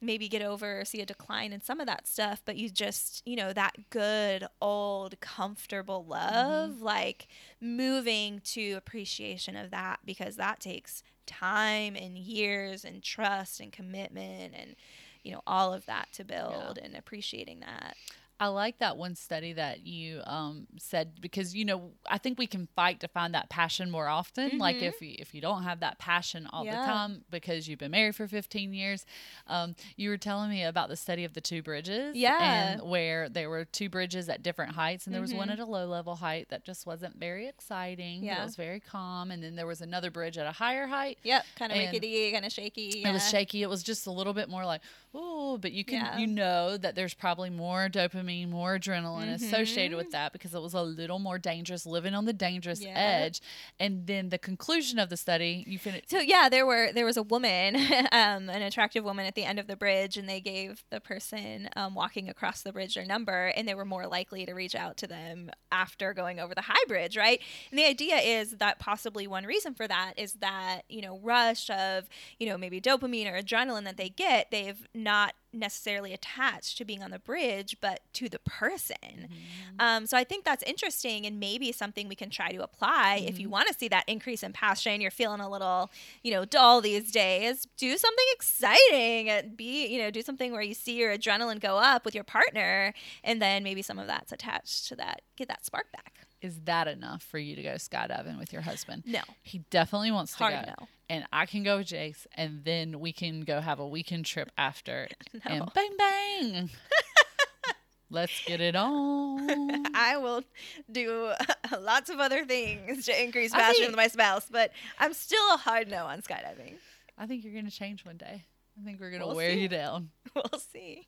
maybe 0.00 0.28
get 0.28 0.42
over 0.42 0.80
or 0.80 0.84
see 0.84 1.00
a 1.00 1.06
decline 1.06 1.52
in 1.52 1.60
some 1.60 1.80
of 1.80 1.86
that 1.86 2.06
stuff, 2.06 2.40
but 2.44 2.56
you 2.56 2.68
just, 2.68 3.20
you 3.26 3.34
know, 3.34 3.52
that 3.52 3.90
good 3.90 4.46
old 4.60 5.18
comfortable 5.20 6.04
love, 6.04 6.70
mm-hmm. 6.70 6.84
like 6.84 7.26
moving 7.60 8.40
to 8.44 8.72
appreciation 8.72 9.56
of 9.56 9.70
that 9.70 9.98
because 10.04 10.36
that 10.36 10.60
takes 10.60 11.02
time 11.28 11.94
and 11.94 12.16
years 12.16 12.84
and 12.84 13.02
trust 13.02 13.60
and 13.60 13.70
commitment 13.70 14.54
and 14.58 14.74
you 15.22 15.30
know 15.30 15.42
all 15.46 15.72
of 15.72 15.86
that 15.86 16.08
to 16.12 16.24
build 16.24 16.78
yeah. 16.78 16.84
and 16.84 16.96
appreciating 16.96 17.60
that 17.60 17.96
I 18.40 18.46
like 18.48 18.78
that 18.78 18.96
one 18.96 19.16
study 19.16 19.52
that 19.54 19.84
you 19.84 20.20
um, 20.24 20.66
said 20.78 21.20
because 21.20 21.54
you 21.56 21.64
know 21.64 21.90
I 22.08 22.18
think 22.18 22.38
we 22.38 22.46
can 22.46 22.68
fight 22.76 23.00
to 23.00 23.08
find 23.08 23.34
that 23.34 23.50
passion 23.50 23.90
more 23.90 24.06
often. 24.06 24.50
Mm-hmm. 24.50 24.58
Like 24.58 24.82
if 24.82 25.00
you, 25.02 25.14
if 25.18 25.34
you 25.34 25.40
don't 25.40 25.64
have 25.64 25.80
that 25.80 25.98
passion 25.98 26.46
all 26.52 26.64
yeah. 26.64 26.80
the 26.80 26.86
time 26.86 27.24
because 27.30 27.66
you've 27.66 27.80
been 27.80 27.90
married 27.90 28.14
for 28.14 28.28
15 28.28 28.72
years, 28.72 29.04
um, 29.48 29.74
you 29.96 30.10
were 30.10 30.16
telling 30.16 30.50
me 30.50 30.62
about 30.62 30.88
the 30.88 30.96
study 30.96 31.24
of 31.24 31.34
the 31.34 31.40
two 31.40 31.62
bridges. 31.62 32.16
Yeah, 32.16 32.72
and 32.72 32.82
where 32.82 33.28
there 33.28 33.50
were 33.50 33.64
two 33.64 33.88
bridges 33.88 34.28
at 34.28 34.42
different 34.42 34.72
heights, 34.72 35.06
and 35.06 35.14
there 35.14 35.22
mm-hmm. 35.22 35.32
was 35.32 35.38
one 35.38 35.48
mm-hmm. 35.48 35.60
at 35.60 35.66
a 35.66 35.70
low 35.70 35.86
level 35.86 36.16
height 36.16 36.48
that 36.50 36.64
just 36.64 36.86
wasn't 36.86 37.16
very 37.18 37.48
exciting. 37.48 38.22
Yeah, 38.22 38.42
it 38.42 38.44
was 38.44 38.56
very 38.56 38.80
calm, 38.80 39.32
and 39.32 39.42
then 39.42 39.56
there 39.56 39.66
was 39.66 39.80
another 39.80 40.10
bridge 40.10 40.38
at 40.38 40.46
a 40.46 40.52
higher 40.52 40.86
height. 40.86 41.18
Yep, 41.24 41.44
kind 41.56 41.72
of 41.72 41.78
rickety, 41.78 42.30
kind 42.32 42.44
of 42.44 42.52
shaky. 42.52 43.02
Yeah. 43.02 43.10
It 43.10 43.12
was 43.12 43.28
shaky. 43.28 43.62
It 43.62 43.68
was 43.68 43.82
just 43.82 44.06
a 44.06 44.12
little 44.12 44.34
bit 44.34 44.48
more 44.48 44.64
like 44.64 44.82
oh, 45.14 45.58
but 45.58 45.72
you 45.72 45.84
can 45.84 46.04
yeah. 46.04 46.18
you 46.18 46.26
know 46.26 46.76
that 46.76 46.94
there's 46.94 47.14
probably 47.14 47.50
more 47.50 47.88
dopamine, 47.88 48.48
more 48.50 48.78
adrenaline 48.78 49.24
mm-hmm. 49.24 49.44
associated 49.44 49.96
with 49.96 50.10
that 50.10 50.32
because 50.32 50.54
it 50.54 50.60
was 50.60 50.74
a 50.74 50.82
little 50.82 51.18
more 51.18 51.38
dangerous, 51.38 51.86
living 51.86 52.14
on 52.14 52.24
the 52.24 52.32
dangerous 52.32 52.82
yeah. 52.82 52.94
edge. 52.94 53.40
And 53.80 54.06
then 54.06 54.28
the 54.28 54.38
conclusion 54.38 54.98
of 54.98 55.08
the 55.08 55.16
study, 55.16 55.64
you 55.66 55.78
finish. 55.78 56.04
So 56.08 56.20
yeah, 56.20 56.48
there 56.48 56.66
were 56.66 56.92
there 56.92 57.04
was 57.04 57.16
a 57.16 57.22
woman, 57.22 57.76
um, 58.12 58.48
an 58.50 58.62
attractive 58.62 59.04
woman 59.04 59.26
at 59.26 59.34
the 59.34 59.44
end 59.44 59.58
of 59.58 59.66
the 59.66 59.76
bridge, 59.76 60.16
and 60.16 60.28
they 60.28 60.40
gave 60.40 60.84
the 60.90 61.00
person 61.00 61.68
um, 61.76 61.94
walking 61.94 62.28
across 62.28 62.62
the 62.62 62.72
bridge 62.72 62.94
their 62.94 63.06
number, 63.06 63.46
and 63.56 63.66
they 63.66 63.74
were 63.74 63.84
more 63.84 64.06
likely 64.06 64.44
to 64.46 64.52
reach 64.52 64.74
out 64.74 64.96
to 64.98 65.06
them 65.06 65.50
after 65.72 66.12
going 66.12 66.40
over 66.40 66.54
the 66.54 66.62
high 66.62 66.84
bridge, 66.86 67.16
right? 67.16 67.40
And 67.70 67.78
the 67.78 67.86
idea 67.86 68.16
is 68.16 68.52
that 68.52 68.78
possibly 68.78 69.26
one 69.26 69.44
reason 69.44 69.74
for 69.74 69.88
that 69.88 70.14
is 70.16 70.34
that 70.34 70.82
you 70.88 71.02
know 71.02 71.18
rush 71.22 71.70
of 71.70 72.08
you 72.38 72.46
know 72.46 72.58
maybe 72.58 72.80
dopamine 72.80 73.30
or 73.30 73.40
adrenaline 73.40 73.84
that 73.84 73.96
they 73.96 74.08
get, 74.08 74.50
they've 74.50 74.86
not 75.02 75.34
necessarily 75.52 76.12
attached 76.12 76.76
to 76.76 76.84
being 76.84 77.02
on 77.02 77.10
the 77.10 77.18
bridge, 77.18 77.76
but 77.80 78.00
to 78.12 78.28
the 78.28 78.38
person. 78.40 78.96
Mm-hmm. 79.02 79.34
Um, 79.80 80.06
so 80.06 80.16
I 80.16 80.24
think 80.24 80.44
that's 80.44 80.62
interesting 80.64 81.24
and 81.26 81.40
maybe 81.40 81.72
something 81.72 82.06
we 82.08 82.14
can 82.14 82.28
try 82.30 82.50
to 82.52 82.62
apply 82.62 83.16
if 83.22 83.34
Mm-hmm. 83.34 83.40
you 83.40 83.48
want 83.48 83.68
to 83.68 83.74
see 83.74 83.88
that 83.88 84.04
increase 84.06 84.42
in 84.42 84.52
passion. 84.52 85.00
You're 85.00 85.10
feeling 85.10 85.40
a 85.40 85.48
little, 85.48 85.90
you 86.22 86.30
know, 86.32 86.44
dull 86.44 86.80
these 86.82 87.10
days. 87.10 87.66
Do 87.78 87.96
something 87.96 88.24
exciting. 88.34 89.30
and 89.30 89.56
Be, 89.56 89.86
you 89.86 89.98
know, 90.02 90.10
do 90.10 90.20
something 90.22 90.52
where 90.52 90.62
you 90.62 90.74
see 90.74 90.96
your 90.98 91.16
adrenaline 91.16 91.60
go 91.60 91.78
up 91.78 92.04
with 92.04 92.14
your 92.14 92.24
partner, 92.24 92.92
and 93.24 93.40
then 93.40 93.62
maybe 93.62 93.80
some 93.82 93.98
of 93.98 94.06
that's 94.06 94.32
attached 94.32 94.88
to 94.88 94.96
that. 94.96 95.22
Get 95.36 95.48
that 95.48 95.64
spark 95.64 95.90
back. 95.92 96.14
Is 96.42 96.60
that 96.66 96.86
enough 96.88 97.22
for 97.22 97.38
you 97.38 97.56
to 97.56 97.62
go 97.62 97.74
skydiving 97.74 98.38
with 98.38 98.52
your 98.52 98.62
husband? 98.62 99.02
No. 99.06 99.20
He 99.42 99.58
definitely 99.70 100.12
wants 100.12 100.32
to 100.36 100.38
Hard 100.38 100.66
go. 100.66 100.72
no. 100.78 100.88
And 101.10 101.24
I 101.32 101.46
can 101.46 101.62
go 101.62 101.78
with 101.78 101.86
Jace, 101.88 102.26
and 102.34 102.64
then 102.64 103.00
we 103.00 103.12
can 103.12 103.40
go 103.40 103.60
have 103.62 103.78
a 103.78 103.86
weekend 103.88 104.26
trip 104.26 104.50
after. 104.58 105.08
And 105.44 105.60
No. 105.60 105.68
bang, 105.74 105.90
bang. 105.96 106.70
Let's 108.10 108.42
get 108.46 108.60
it 108.60 108.74
on. 108.76 109.86
I 109.94 110.16
will 110.16 110.42
do 110.90 111.32
lots 111.80 112.08
of 112.10 112.18
other 112.20 112.44
things 112.46 113.04
to 113.06 113.22
increase 113.22 113.52
passion 113.52 113.74
think- 113.76 113.88
with 113.90 113.96
my 113.96 114.08
spouse, 114.08 114.46
but 114.50 114.72
I'm 114.98 115.12
still 115.12 115.54
a 115.54 115.56
hard 115.58 115.88
no 115.90 116.06
on 116.06 116.20
skydiving. 116.22 116.74
I 117.18 117.26
think 117.26 117.44
you're 117.44 117.52
going 117.52 117.66
to 117.66 117.70
change 117.70 118.04
one 118.06 118.16
day. 118.16 118.44
I 118.80 118.84
think 118.84 119.00
we're 119.00 119.10
going 119.10 119.20
to 119.20 119.26
We'll 119.26 119.36
wear 119.36 119.52
see. 119.52 119.60
you 119.62 119.68
down. 119.68 120.10
We'll 120.34 120.60
see. 120.72 121.06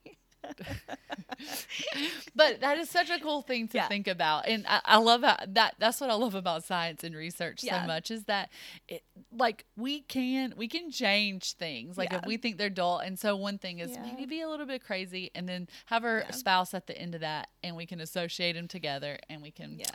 But 2.34 2.60
that 2.60 2.78
is 2.78 2.90
such 2.90 3.10
a 3.10 3.18
cool 3.20 3.42
thing 3.42 3.68
to 3.68 3.78
Yeah. 3.78 3.88
think 3.88 4.08
about. 4.08 4.46
And 4.48 4.66
I, 4.66 4.80
I 4.84 4.96
love 4.98 5.22
how 5.22 5.36
that 5.48 5.74
that's 5.78 6.00
what 6.00 6.10
I 6.10 6.14
love 6.14 6.34
about 6.34 6.64
science 6.64 7.04
and 7.04 7.14
research 7.14 7.62
Yeah. 7.62 7.80
so 7.82 7.86
much 7.86 8.10
is 8.10 8.24
that 8.24 8.50
it 8.88 9.02
like 9.32 9.64
we 9.76 10.00
can 10.00 10.54
we 10.56 10.66
can 10.66 10.90
change 10.90 11.52
things. 11.54 11.96
Like 11.96 12.12
if 12.12 12.26
we 12.26 12.36
think 12.36 12.58
they're 12.58 12.68
dull. 12.68 12.98
And 12.98 13.16
so 13.18 13.36
one 13.36 13.58
thing 13.58 13.78
is 13.78 13.90
Yeah. 13.92 14.02
maybe 14.02 14.26
be 14.26 14.40
a 14.40 14.48
little 14.48 14.66
bit 14.66 14.82
crazy 14.84 15.30
and 15.36 15.48
then 15.48 15.68
have 15.86 16.04
our 16.04 16.20
Yeah. 16.20 16.30
spouse 16.32 16.74
at 16.74 16.88
the 16.88 16.98
end 16.98 17.14
of 17.14 17.20
that 17.20 17.48
and 17.62 17.76
we 17.76 17.86
can 17.86 18.00
associate 18.00 18.54
them 18.54 18.66
together 18.66 19.18
and 19.28 19.40
we 19.40 19.52
can 19.52 19.78
Yeah. 19.78 19.86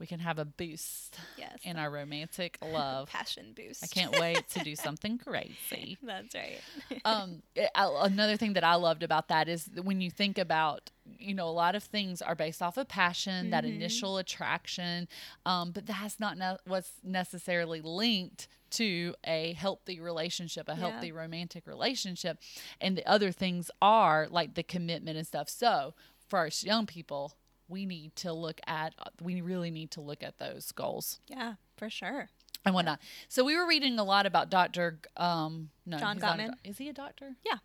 we 0.00 0.06
can 0.06 0.18
have 0.18 0.38
a 0.40 0.44
boost 0.44 1.18
Yes. 1.38 1.58
in 1.62 1.76
our 1.76 1.88
romantic 1.90 2.58
love. 2.62 3.08
passion 3.08 3.52
boost. 3.54 3.84
I 3.84 3.86
can't 3.86 4.18
wait 4.18 4.48
to 4.50 4.64
do 4.64 4.74
something 4.86 5.18
crazy. 5.18 5.96
That's 6.02 6.34
right. 6.34 6.60
um 7.04 7.42
another 7.76 8.36
thing 8.36 8.54
that 8.54 8.64
i 8.64 8.74
loved 8.74 9.02
about 9.02 9.28
that 9.28 9.48
is 9.48 9.66
that 9.66 9.84
when 9.84 10.00
you 10.00 10.10
think 10.10 10.36
about 10.38 10.90
you 11.18 11.34
know 11.34 11.48
a 11.48 11.50
lot 11.50 11.74
of 11.74 11.82
things 11.84 12.20
are 12.22 12.34
based 12.34 12.60
off 12.62 12.76
of 12.76 12.88
passion 12.88 13.50
that 13.50 13.64
Mm-hmm. 13.64 13.74
initial 13.76 14.18
attraction 14.18 15.06
um 15.46 15.70
but 15.72 15.86
that's 15.86 16.18
not 16.18 16.36
ne- 16.38 16.56
what's 16.66 16.92
necessarily 17.04 17.80
linked 17.80 18.48
to 18.72 19.14
a 19.24 19.52
healthy 19.54 20.00
relationship 20.00 20.68
a 20.68 20.72
Yeah. 20.72 20.78
healthy 20.90 21.12
romantic 21.12 21.66
relationship 21.66 22.38
and 22.80 22.96
the 22.96 23.06
other 23.06 23.32
things 23.32 23.70
are 23.82 24.26
like 24.30 24.54
the 24.54 24.62
commitment 24.62 25.16
and 25.16 25.26
stuff 25.26 25.48
so 25.48 25.94
for 26.28 26.46
us 26.46 26.62
young 26.64 26.86
people 26.86 27.34
we 27.68 27.86
need 27.86 28.14
to 28.16 28.32
look 28.32 28.60
at 28.66 28.94
we 29.22 29.40
really 29.40 29.70
need 29.70 29.90
to 29.92 30.00
look 30.00 30.22
at 30.22 30.38
those 30.38 30.72
goals 30.72 31.20
yeah, 31.28 31.54
for 31.76 31.88
sure. 31.88 32.28
and 32.66 32.74
whatnot. 32.74 32.98
So 33.28 33.44
we 33.44 33.56
were 33.56 33.66
reading 33.66 33.96
a 33.98 34.04
lot 34.04 34.26
about 34.26 34.50
Dr. 34.50 34.98
Um, 35.16 35.70
no, 35.86 35.96
John 35.98 36.16
he's 36.16 36.22
not 36.22 36.40
a 36.40 36.42
Gottman. 36.42 36.54
is 36.64 36.78
he 36.78 36.88
a 36.88 36.92
doctor? 36.92 37.36
Yeah. 37.46 37.58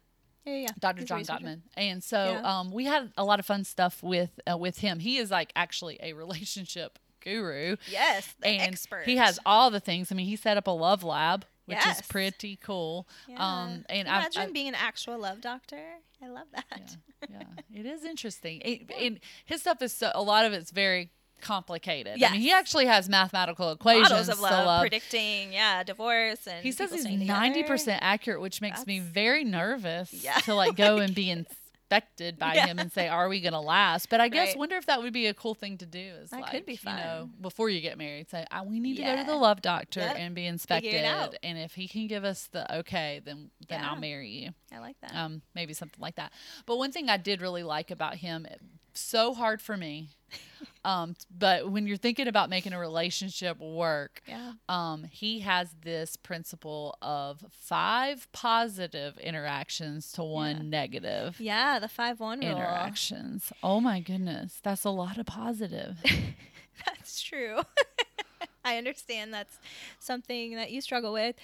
Yeah, 0.46 0.56
yeah. 0.58 0.68
Dr. 0.80 1.00
He's 1.00 1.08
John. 1.08 1.24
Gottman. 1.24 1.62
And 1.76 2.04
so 2.04 2.34
Yeah. 2.34 2.60
um, 2.60 2.72
we 2.72 2.86
had 2.86 3.12
a 3.18 3.26
lot 3.26 3.40
of 3.40 3.48
fun 3.48 3.64
stuff 3.64 4.04
with 4.04 4.40
uh, 4.50 4.56
with 4.58 4.78
him. 4.78 5.00
He 5.00 5.18
is 5.18 5.32
like 5.32 5.52
actually 5.56 5.98
a 6.04 6.14
relationship 6.14 7.00
guru. 7.26 7.76
Yes, 7.90 8.34
the 8.40 8.48
and 8.48 8.62
expert. 8.62 9.04
he 9.06 9.18
has 9.18 9.40
all 9.46 9.70
the 9.72 9.80
things. 9.80 10.12
I 10.12 10.16
mean, 10.16 10.28
he 10.28 10.36
set 10.36 10.56
up 10.58 10.68
a 10.68 10.72
love 10.72 11.04
lab, 11.04 11.46
which 11.66 11.78
Yes. 11.84 12.00
is 12.02 12.08
pretty 12.08 12.58
cool. 12.62 13.08
Yeah. 13.28 13.36
Um, 13.38 13.86
and 13.90 14.08
I- 14.08 14.20
imagine 14.20 14.42
I, 14.44 14.52
being 14.52 14.68
an 14.70 14.76
actual 14.76 15.18
love 15.20 15.42
doctor. 15.42 15.82
I 16.24 16.28
love 16.30 16.48
that. 16.54 16.66
yeah, 17.30 17.38
yeah, 17.74 17.80
it 17.80 17.86
is 17.86 18.04
interesting. 18.06 18.62
It, 18.64 18.90
And 19.00 19.20
his 19.46 19.62
stuff 19.62 19.82
is 19.82 19.92
so, 19.94 20.12
a 20.16 20.22
lot 20.22 20.46
of 20.46 20.54
it's 20.54 20.72
very 20.72 21.10
complicated. 21.42 22.24
I 22.24 22.32
mean, 22.32 22.42
he 22.42 22.52
actually 22.52 22.86
has 22.86 23.10
mathematical 23.10 23.72
equations 23.72 24.10
Models 24.10 24.30
of 24.30 24.40
love, 24.40 24.66
love. 24.66 24.82
predicting, 24.82 25.54
yeah, 25.54 25.84
divorce 25.84 26.48
and 26.48 26.64
He 26.64 26.72
says 26.72 26.92
he's 26.94 27.06
ninety 27.06 27.62
percent 27.64 28.00
accurate, 28.02 28.42
which 28.42 28.62
makes 28.62 28.88
me 28.88 29.00
very 29.00 29.44
nervous 29.44 30.12
Yeah. 30.14 30.36
to 30.40 30.56
like 30.56 30.76
go 30.78 30.98
and 30.98 31.14
be 31.14 31.30
by 32.40 32.56
Yeah. 32.56 32.68
him 32.68 32.80
and 32.80 32.92
say, 32.92 33.08
"Are 33.08 33.28
we 33.30 33.42
going 33.42 33.54
to 33.54 33.60
last?" 33.60 34.10
But 34.10 34.22
I 34.22 34.28
guess 34.30 34.50
Right. 34.50 34.58
wonder 34.58 34.76
if 34.78 34.86
that 34.88 35.02
would 35.02 35.14
be 35.14 35.28
a 35.28 35.34
cool 35.34 35.54
thing 35.56 35.78
to 35.80 35.86
do. 35.86 36.00
Is 36.00 36.30
That 36.32 36.42
like 36.42 36.52
could 36.52 36.66
be 36.66 36.74
you 36.74 36.90
know 36.90 37.30
before 37.42 37.70
you 37.70 37.82
get 37.82 37.98
married, 37.98 38.30
say, 38.30 38.46
"Ah, 38.52 38.64
"We 38.64 38.80
need 38.80 38.98
to 38.98 39.04
go 39.04 39.16
to 39.16 39.24
the 39.24 39.36
love 39.36 39.62
doctor 39.62 40.02
Yep. 40.02 40.16
and 40.18 40.36
be 40.36 40.46
inspected." 40.46 40.94
And 41.44 41.58
if 41.58 41.76
he 41.76 41.88
can 41.88 42.08
give 42.08 42.24
us 42.24 42.48
the 42.48 42.74
okay, 42.78 43.22
then 43.24 43.52
then 43.68 43.84
I'll 43.84 43.96
marry 43.96 44.30
you. 44.30 44.52
I 44.72 44.80
like 44.80 45.00
that. 45.02 45.14
Um, 45.16 45.42
maybe 45.54 45.74
something 45.74 46.02
like 46.02 46.16
that. 46.16 46.32
But 46.66 46.78
one 46.78 46.92
thing 46.92 47.10
I 47.10 47.18
did 47.18 47.42
really 47.42 47.64
like 47.64 47.92
about 47.92 48.16
him, 48.16 48.46
so 49.02 49.34
hard 49.34 49.62
for 49.62 49.78
me. 49.78 50.10
Um, 50.84 51.16
but 51.36 51.72
when 51.72 51.88
you're 51.88 51.98
thinking 51.98 52.28
about 52.28 52.50
making 52.50 52.74
a 52.74 52.80
relationship 52.80 53.60
work, 53.60 54.22
yeah. 54.28 54.54
um, 54.70 55.04
he 55.10 55.40
has 55.40 55.70
this 55.84 56.16
principle 56.16 56.96
of 57.02 57.44
five 57.52 58.28
positive 58.32 59.18
interactions 59.18 60.12
to 60.14 60.24
one 60.24 60.58
Yeah. 60.58 60.64
negative 60.64 61.40
Yeah, 61.40 61.80
the 61.80 61.88
five 61.88 62.20
one 62.20 62.40
rule. 62.40 62.50
interactions. 62.50 63.52
Oh 63.64 63.80
my 63.82 64.00
goodness, 64.00 64.60
that's 64.62 64.84
a 64.84 64.90
lot 64.92 65.18
of 65.18 65.26
positive. 65.26 65.98
That's 66.86 67.22
true. 67.22 67.62
I 68.66 68.78
understand 68.78 69.34
that's 69.34 69.58
something 70.00 70.56
that 70.56 70.72
you 70.72 70.82
struggle 70.82 71.14
with. 71.14 71.36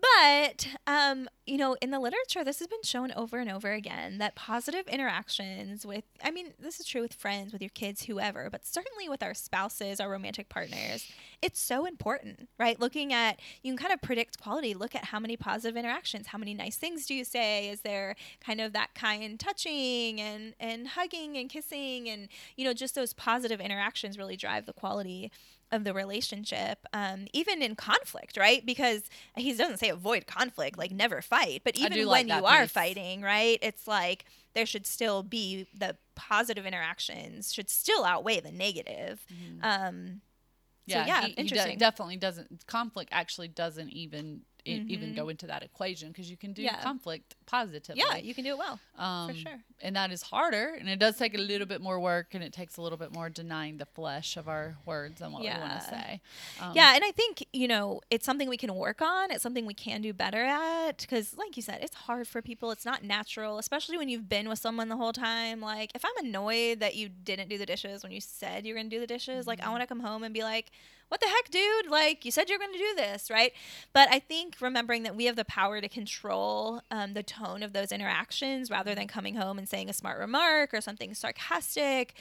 But, 0.00 0.68
um, 0.86 1.28
you 1.46 1.56
know, 1.56 1.76
in 1.80 1.90
the 1.90 2.00
literature, 2.00 2.42
this 2.42 2.58
has 2.58 2.68
been 2.68 2.82
shown 2.82 3.12
over 3.12 3.38
and 3.38 3.50
over 3.50 3.72
again 3.72 4.18
that 4.18 4.34
positive 4.34 4.88
interactions 4.88 5.84
with, 5.84 6.04
I 6.22 6.30
mean, 6.30 6.54
this 6.58 6.80
is 6.80 6.86
true 6.86 7.02
with 7.02 7.12
friends, 7.12 7.52
with 7.52 7.60
your 7.60 7.70
kids, 7.70 8.04
whoever, 8.04 8.48
but 8.50 8.64
certainly 8.66 9.08
with 9.08 9.22
our 9.22 9.34
spouses, 9.34 10.00
our 10.00 10.10
romantic 10.10 10.48
partners, 10.48 11.06
it's 11.42 11.60
so 11.60 11.84
important, 11.84 12.48
right? 12.58 12.80
Looking 12.80 13.12
at, 13.12 13.38
you 13.62 13.72
can 13.72 13.78
kind 13.78 13.92
of 13.92 14.00
predict 14.00 14.40
quality. 14.40 14.74
Look 14.74 14.94
at 14.94 15.06
how 15.06 15.20
many 15.20 15.36
positive 15.36 15.76
interactions, 15.76 16.28
how 16.28 16.38
many 16.38 16.54
nice 16.54 16.76
things 16.76 17.06
do 17.06 17.14
you 17.14 17.24
say? 17.24 17.68
Is 17.68 17.82
there 17.82 18.16
kind 18.40 18.60
of 18.60 18.72
that 18.72 18.94
kind 18.94 19.38
touching 19.38 20.20
and, 20.20 20.54
and 20.58 20.88
hugging 20.88 21.36
and 21.36 21.50
kissing? 21.50 22.08
And, 22.08 22.28
you 22.56 22.64
know, 22.64 22.72
just 22.72 22.94
those 22.94 23.12
positive 23.12 23.60
interactions 23.60 24.18
really 24.18 24.36
drive 24.36 24.66
the 24.66 24.72
quality 24.72 25.30
of 25.74 25.84
the 25.84 25.92
relationship, 25.92 26.86
um, 26.92 27.26
even 27.32 27.62
in 27.62 27.74
conflict, 27.74 28.36
right? 28.36 28.64
Because 28.64 29.02
he 29.36 29.52
doesn't 29.52 29.78
say 29.78 29.88
avoid 29.90 30.26
conflict, 30.26 30.78
like 30.78 30.92
never 30.92 31.20
fight, 31.20 31.62
but 31.64 31.76
even 31.76 31.98
when 31.98 32.06
like 32.06 32.22
you 32.26 32.28
that 32.28 32.44
are 32.44 32.66
fighting, 32.66 33.20
right? 33.20 33.58
It's 33.60 33.86
like 33.86 34.24
there 34.54 34.66
should 34.66 34.86
still 34.86 35.22
be 35.22 35.66
the 35.76 35.96
positive 36.14 36.64
interactions 36.64 37.52
should 37.52 37.68
still 37.68 38.04
outweigh 38.04 38.40
the 38.40 38.52
negative. 38.52 39.24
Um, 39.62 40.20
so, 40.88 40.96
yeah, 40.96 41.06
yeah, 41.06 41.20
he, 41.22 41.26
he 41.28 41.34
de- 41.34 41.40
interesting. 41.40 41.78
definitely 41.78 42.16
doesn't. 42.16 42.66
Conflict 42.66 43.10
actually 43.12 43.48
doesn't 43.48 43.90
even 43.90 44.42
e- 44.64 44.82
even 44.88 45.10
Mhm. 45.12 45.16
go 45.16 45.28
into 45.28 45.46
that 45.46 45.62
equation 45.62 46.08
because 46.08 46.30
you 46.30 46.36
can 46.36 46.52
do 46.52 46.62
Yeah. 46.62 46.82
conflict 46.82 47.34
positively. 47.46 48.02
yeah, 48.08 48.16
you 48.16 48.34
can 48.34 48.44
do 48.44 48.50
it 48.50 48.58
well. 48.58 48.80
um, 48.96 49.34
sure. 49.34 49.60
And 49.82 49.96
that 49.96 50.10
is 50.10 50.22
harder, 50.22 50.74
and 50.78 50.88
it 50.88 50.98
does 50.98 51.18
take 51.18 51.34
a 51.34 51.38
little 51.40 51.66
bit 51.66 51.80
more 51.82 52.00
work, 52.00 52.28
and 52.34 52.42
it 52.42 52.52
takes 52.52 52.76
a 52.78 52.82
little 52.82 52.96
bit 52.96 53.12
more 53.12 53.28
denying 53.28 53.76
the 53.76 53.84
flesh 53.84 54.36
of 54.38 54.48
our 54.48 54.76
words 54.86 55.20
and 55.20 55.32
what 55.32 55.42
we 55.42 55.48
want 55.48 55.72
to 55.80 55.86
say. 55.88 56.20
Um, 56.60 56.72
yeah, 56.74 56.94
and 56.94 57.04
I 57.04 57.10
think, 57.10 57.44
you 57.52 57.68
know, 57.68 58.00
it's 58.10 58.24
something 58.24 58.48
we 58.48 58.56
can 58.56 58.74
work 58.74 59.02
on. 59.02 59.30
It's 59.30 59.42
something 59.42 59.66
we 59.66 59.74
can 59.74 60.00
do 60.00 60.12
better 60.14 60.42
at. 60.44 60.98
Because, 60.98 61.36
like 61.36 61.56
you 61.56 61.62
said, 61.62 61.80
it's 61.82 61.94
hard 61.94 62.26
for 62.28 62.40
people. 62.40 62.70
It's 62.70 62.84
not 62.86 63.02
natural, 63.04 63.58
especially 63.58 63.98
when 63.98 64.08
you've 64.08 64.28
been 64.28 64.48
with 64.48 64.58
someone 64.60 64.88
the 64.88 64.96
whole 64.96 65.12
time. 65.12 65.60
Like, 65.60 65.90
if 65.94 66.04
I'm 66.04 66.24
annoyed 66.24 66.80
that 66.80 66.94
you 66.94 67.08
didn't 67.10 67.48
do 67.48 67.58
the 67.58 67.66
dishes 67.66 68.02
when 68.02 68.12
you 68.12 68.20
said 68.20 68.64
you 68.64 68.72
were 68.72 68.78
going 68.78 68.88
to 68.88 68.96
do 68.96 69.00
the 69.00 69.06
dishes, 69.06 69.46
like, 69.46 69.60
I 69.60 69.68
want 69.70 69.82
to 69.82 69.86
come 69.86 70.00
home 70.00 70.22
and 70.22 70.32
be 70.32 70.42
like, 70.42 70.70
what 71.14 71.20
the 71.20 71.28
heck, 71.28 71.48
dude? 71.48 71.88
Like, 71.88 72.24
you 72.24 72.32
said 72.32 72.48
you're 72.48 72.58
going 72.58 72.72
to 72.72 72.78
do 72.78 72.94
this, 72.96 73.30
right? 73.30 73.52
But 73.92 74.08
I 74.10 74.18
think 74.18 74.56
remembering 74.60 75.04
that 75.04 75.14
we 75.14 75.26
have 75.26 75.36
the 75.36 75.44
power 75.44 75.80
to 75.80 75.88
control 75.88 76.80
um, 76.90 77.14
the 77.14 77.22
tone 77.22 77.62
of 77.62 77.72
those 77.72 77.92
interactions 77.92 78.68
rather 78.68 78.96
than 78.96 79.06
coming 79.06 79.36
home 79.36 79.56
and 79.56 79.68
saying 79.68 79.88
a 79.88 79.92
smart 79.92 80.18
remark 80.18 80.74
or 80.74 80.80
something 80.80 81.14
sarcastic, 81.14 82.14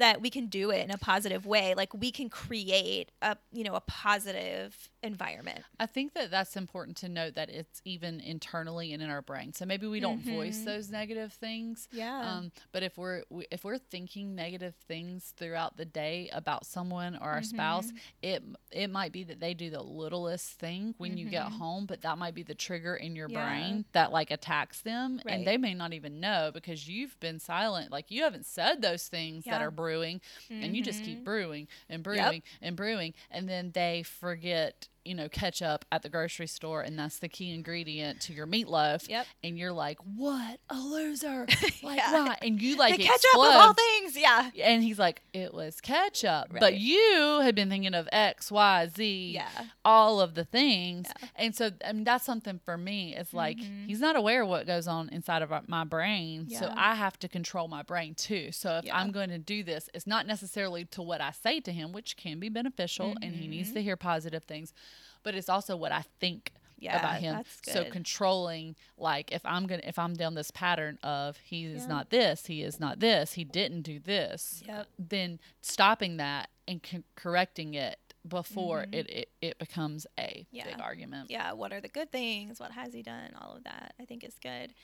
that 0.00 0.20
we 0.20 0.28
can 0.30 0.46
do 0.48 0.70
it 0.70 0.84
in 0.84 0.90
a 0.90 0.98
positive 0.98 1.46
way. 1.46 1.74
Like, 1.74 1.94
we 1.94 2.10
can 2.10 2.28
create 2.28 3.10
a, 3.22 3.36
you 3.52 3.64
know, 3.64 3.74
a 3.74 3.80
positive 3.80 4.90
environment. 5.02 5.60
I 5.78 5.86
think 5.86 6.12
that 6.14 6.30
that's 6.30 6.56
important 6.56 6.96
to 6.98 7.08
note 7.08 7.34
that 7.36 7.48
it's 7.48 7.80
even 7.86 8.20
internally 8.20 8.92
and 8.92 9.02
in 9.02 9.08
our 9.08 9.22
brain. 9.22 9.52
So 9.54 9.64
maybe 9.64 9.86
we 9.86 10.00
don't 10.00 10.20
voice 10.20 10.58
those 10.64 10.90
negative 10.90 11.32
things. 11.32 11.86
Mm-hmm. 11.88 11.98
Yeah. 11.98 12.20
Um, 12.20 12.52
but 12.72 12.82
if 12.82 12.98
we're 12.98 13.22
we- 13.30 13.46
if 13.50 13.64
we're 13.64 13.78
thinking 13.78 14.34
negative 14.34 14.74
things 14.86 15.32
throughout 15.36 15.76
the 15.76 15.84
day 15.86 16.28
about 16.32 16.66
someone 16.66 17.16
or 17.16 17.22
our 17.30 17.40
Mm-hmm. 17.40 17.56
spouse, 17.56 17.92
it 18.22 18.42
it 18.70 18.90
might 18.90 19.12
be 19.12 19.24
that 19.24 19.40
they 19.40 19.54
do 19.54 19.70
the 19.70 19.82
littlest 19.82 20.58
thing 20.58 20.94
when 20.98 21.16
you 21.16 21.26
get 21.30 21.44
home, 21.44 21.86
but 21.86 22.02
that 22.02 22.18
might 22.18 22.34
be 22.34 22.42
the 22.42 22.54
trigger 22.54 22.94
in 22.96 23.16
your 23.16 23.28
Mm-hmm. 23.28 23.36
Yeah. 23.36 23.48
brain 23.48 23.84
that 23.92 24.12
like 24.12 24.30
attacks 24.30 24.80
them, 24.82 25.20
Right. 25.24 25.34
and 25.34 25.46
they 25.46 25.56
may 25.56 25.72
not 25.74 25.92
even 25.94 26.20
know 26.20 26.50
because 26.52 26.88
you've 26.88 27.18
been 27.20 27.38
silent. 27.40 27.90
Like 27.90 28.10
you 28.10 28.22
haven't 28.24 28.44
said 28.46 28.82
those 28.82 29.08
things 29.08 29.44
that 29.44 29.60
Yeah. 29.60 29.66
are 29.66 29.70
brewing, 29.90 30.20
and 30.50 30.76
you 30.76 30.82
just 30.82 31.02
keep 31.04 31.16
mm-hmm. 31.16 31.24
brewing 31.24 31.68
and 31.88 32.02
brewing 32.02 32.42
and 32.62 32.76
brewing, 32.76 33.14
and 33.30 33.48
then 33.48 33.70
they 33.72 34.02
forget 34.02 34.88
you 35.10 35.16
know, 35.16 35.28
ketchup 35.28 35.84
at 35.90 36.02
the 36.02 36.08
grocery 36.08 36.46
store 36.46 36.82
and 36.82 36.96
that's 36.96 37.18
the 37.18 37.28
key 37.28 37.50
ingredient 37.52 38.20
to 38.20 38.32
your 38.32 38.46
meatloaf. 38.46 39.08
Yep. 39.08 39.26
And 39.42 39.58
you're 39.58 39.72
like, 39.72 39.98
what 40.16 40.60
a 40.70 40.76
loser. 40.78 41.46
Like, 41.82 41.98
Yeah. 41.98 42.12
why? 42.12 42.36
And 42.42 42.60
you 42.62 42.76
like 42.76 42.96
the 42.96 43.02
ketchup 43.04 43.34
of 43.34 43.40
all 43.40 43.72
things. 43.74 44.16
Yeah. 44.16 44.50
And 44.62 44.82
he's 44.84 44.98
like, 44.98 45.22
it 45.32 45.52
was 45.52 45.80
ketchup. 45.80 46.48
But 46.60 46.76
you 46.78 47.40
had 47.42 47.54
been 47.56 47.68
thinking 47.70 47.94
of 47.94 48.08
X, 48.12 48.52
Y, 48.52 48.88
Z, 48.94 49.30
Yeah. 49.34 49.48
all 49.84 50.20
of 50.20 50.34
the 50.34 50.44
things. 50.44 51.08
Yeah. 51.20 51.28
And 51.36 51.56
so 51.56 51.70
I 51.84 51.92
mean, 51.92 52.04
that's 52.04 52.24
something 52.24 52.60
for 52.64 52.76
me. 52.78 53.16
It's 53.16 53.32
like 53.34 53.56
Mhm. 53.58 53.86
he's 53.88 54.00
not 54.00 54.14
aware 54.14 54.42
of 54.42 54.48
what 54.48 54.66
goes 54.66 54.86
on 54.86 55.08
inside 55.08 55.42
of 55.42 55.50
my 55.68 55.82
brain. 55.84 56.48
So 56.50 56.72
I 56.76 56.94
have 56.94 57.18
to 57.20 57.28
control 57.28 57.66
my 57.66 57.82
brain 57.82 58.14
too. 58.14 58.52
So 58.52 58.76
if 58.78 58.84
Yeah. 58.84 58.96
I'm 58.96 59.10
going 59.10 59.30
to 59.30 59.38
do 59.38 59.64
this, 59.64 59.88
it's 59.94 60.06
not 60.06 60.26
necessarily 60.26 60.84
to 60.86 61.02
what 61.02 61.20
I 61.20 61.32
say 61.32 61.58
to 61.60 61.72
him, 61.72 61.90
which 61.92 62.16
can 62.16 62.38
be 62.38 62.48
beneficial 62.48 63.14
and 63.22 63.34
he 63.34 63.48
needs 63.48 63.70
Mhm. 63.70 63.74
to 63.74 63.82
hear 63.82 63.96
positive 63.96 64.44
things, 64.44 64.72
but 65.22 65.34
it's 65.34 65.48
also 65.48 65.76
what 65.76 65.92
I 65.92 66.04
think 66.20 66.52
Yeah, 66.78 66.98
about 66.98 67.20
him. 67.20 67.34
that's 67.36 67.58
So 67.64 67.84
controlling 67.90 68.76
like 68.96 69.32
if 69.32 69.44
I'm 69.44 69.66
gonna 69.66 69.82
if 69.84 69.98
I'm 69.98 70.14
down 70.14 70.34
this 70.34 70.50
pattern 70.50 70.98
of 71.02 71.36
he 71.38 71.64
is 71.66 71.82
Yeah. 71.82 71.88
not 71.88 72.10
this, 72.10 72.46
he 72.46 72.62
is 72.62 72.80
not 72.80 73.00
this, 73.00 73.34
he 73.34 73.44
didn't 73.44 73.82
do 73.82 73.98
this, 74.00 74.62
Yep. 74.66 74.86
then 74.98 75.38
stopping 75.60 76.16
that 76.18 76.48
and 76.66 76.82
co- 76.82 77.02
correcting 77.16 77.74
it 77.74 78.09
before 78.30 78.86
Mhm. 78.86 78.94
it, 78.94 79.10
it 79.10 79.28
it 79.42 79.58
becomes 79.58 80.06
a 80.18 80.46
Yeah. 80.50 80.64
big 80.64 80.80
argument. 80.80 81.30
yeah, 81.30 81.52
what 81.52 81.72
are 81.72 81.80
the 81.80 81.88
good 81.88 82.10
things? 82.12 82.60
What 82.60 82.72
has 82.72 82.92
he 82.92 83.02
done? 83.02 83.34
All 83.40 83.56
of 83.56 83.64
that 83.64 83.94
I 84.00 84.04
think 84.04 84.22
is 84.24 84.34
good. 84.38 84.74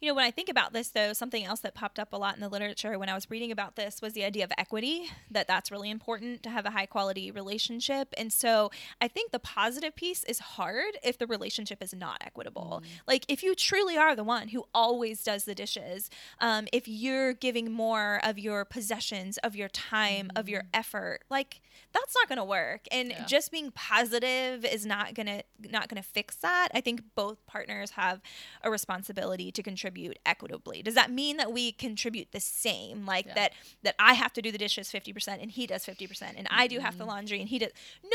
You 0.00 0.08
know, 0.08 0.14
when 0.14 0.24
I 0.24 0.32
think 0.32 0.48
about 0.48 0.72
this, 0.72 0.88
though, 0.88 1.12
something 1.12 1.44
else 1.44 1.60
that 1.60 1.74
popped 1.74 1.98
up 2.00 2.12
a 2.12 2.16
lot 2.16 2.34
in 2.34 2.40
the 2.40 2.48
literature 2.48 2.98
when 2.98 3.08
I 3.08 3.14
was 3.14 3.30
reading 3.30 3.52
about 3.52 3.76
this 3.76 4.02
was 4.02 4.12
the 4.14 4.24
idea 4.24 4.42
of 4.44 4.52
equity, 4.58 5.08
that 5.30 5.46
that's 5.46 5.70
really 5.70 5.90
important 5.90 6.42
to 6.42 6.50
have 6.50 6.66
a 6.66 6.70
high 6.70 6.86
quality 6.86 7.30
relationship. 7.30 8.12
And 8.18 8.32
so 8.32 8.70
I 9.00 9.06
think 9.06 9.30
the 9.30 9.38
positive 9.38 9.94
piece 9.94 10.24
is 10.24 10.40
hard 10.40 10.98
if 11.04 11.18
the 11.18 11.26
relationship 11.28 11.80
is 11.82 11.94
not 11.94 12.18
equitable. 12.20 12.82
Like, 13.06 13.24
if 13.28 13.42
you 13.44 13.54
truly 13.54 13.96
are 13.96 14.16
the 14.16 14.24
one 14.24 14.48
who 14.48 14.64
always 14.74 15.22
does 15.22 15.44
the 15.44 15.54
dishes, 15.54 16.10
um, 16.40 16.66
if 16.72 16.88
you're 16.88 17.32
giving 17.32 17.70
more 17.70 18.20
of 18.24 18.38
your 18.38 18.64
possessions, 18.64 19.38
of 19.38 19.54
your 19.54 19.68
time, 19.68 20.30
of 20.34 20.48
your 20.48 20.64
effort, 20.74 21.20
like, 21.30 21.60
that's 21.92 22.14
not 22.14 22.28
going 22.28 22.38
to 22.38 22.44
work. 22.44 22.81
And 22.90 23.10
Yeah. 23.10 23.24
just 23.26 23.50
being 23.52 23.70
positive 23.70 24.64
is 24.64 24.84
not 24.84 25.14
going 25.14 25.26
to 25.26 25.42
not 25.70 25.88
going 25.88 26.02
to 26.02 26.08
fix 26.08 26.36
that. 26.36 26.68
I 26.74 26.80
think 26.80 27.02
both 27.14 27.44
partners 27.46 27.92
have 27.92 28.20
a 28.62 28.70
responsibility 28.70 29.52
to 29.52 29.62
contribute 29.62 30.18
equitably. 30.26 30.82
Does 30.82 30.94
that 30.94 31.10
mean 31.10 31.36
that 31.36 31.52
we 31.52 31.72
contribute 31.72 32.32
the 32.32 32.40
same? 32.40 33.06
Like 33.06 33.26
Yeah. 33.26 33.34
that 33.34 33.52
that 33.82 33.94
I 33.98 34.14
have 34.14 34.32
to 34.34 34.42
do 34.42 34.50
the 34.50 34.58
dishes 34.58 34.90
50% 34.90 35.40
and 35.40 35.50
he 35.50 35.66
does 35.66 35.84
50% 35.84 36.34
and 36.36 36.48
I 36.50 36.66
do 36.66 36.80
half 36.80 36.92
Mm-hmm. 36.94 36.98
the 36.98 37.04
laundry 37.06 37.40
and 37.40 37.48
he 37.48 37.58
does 37.58 37.70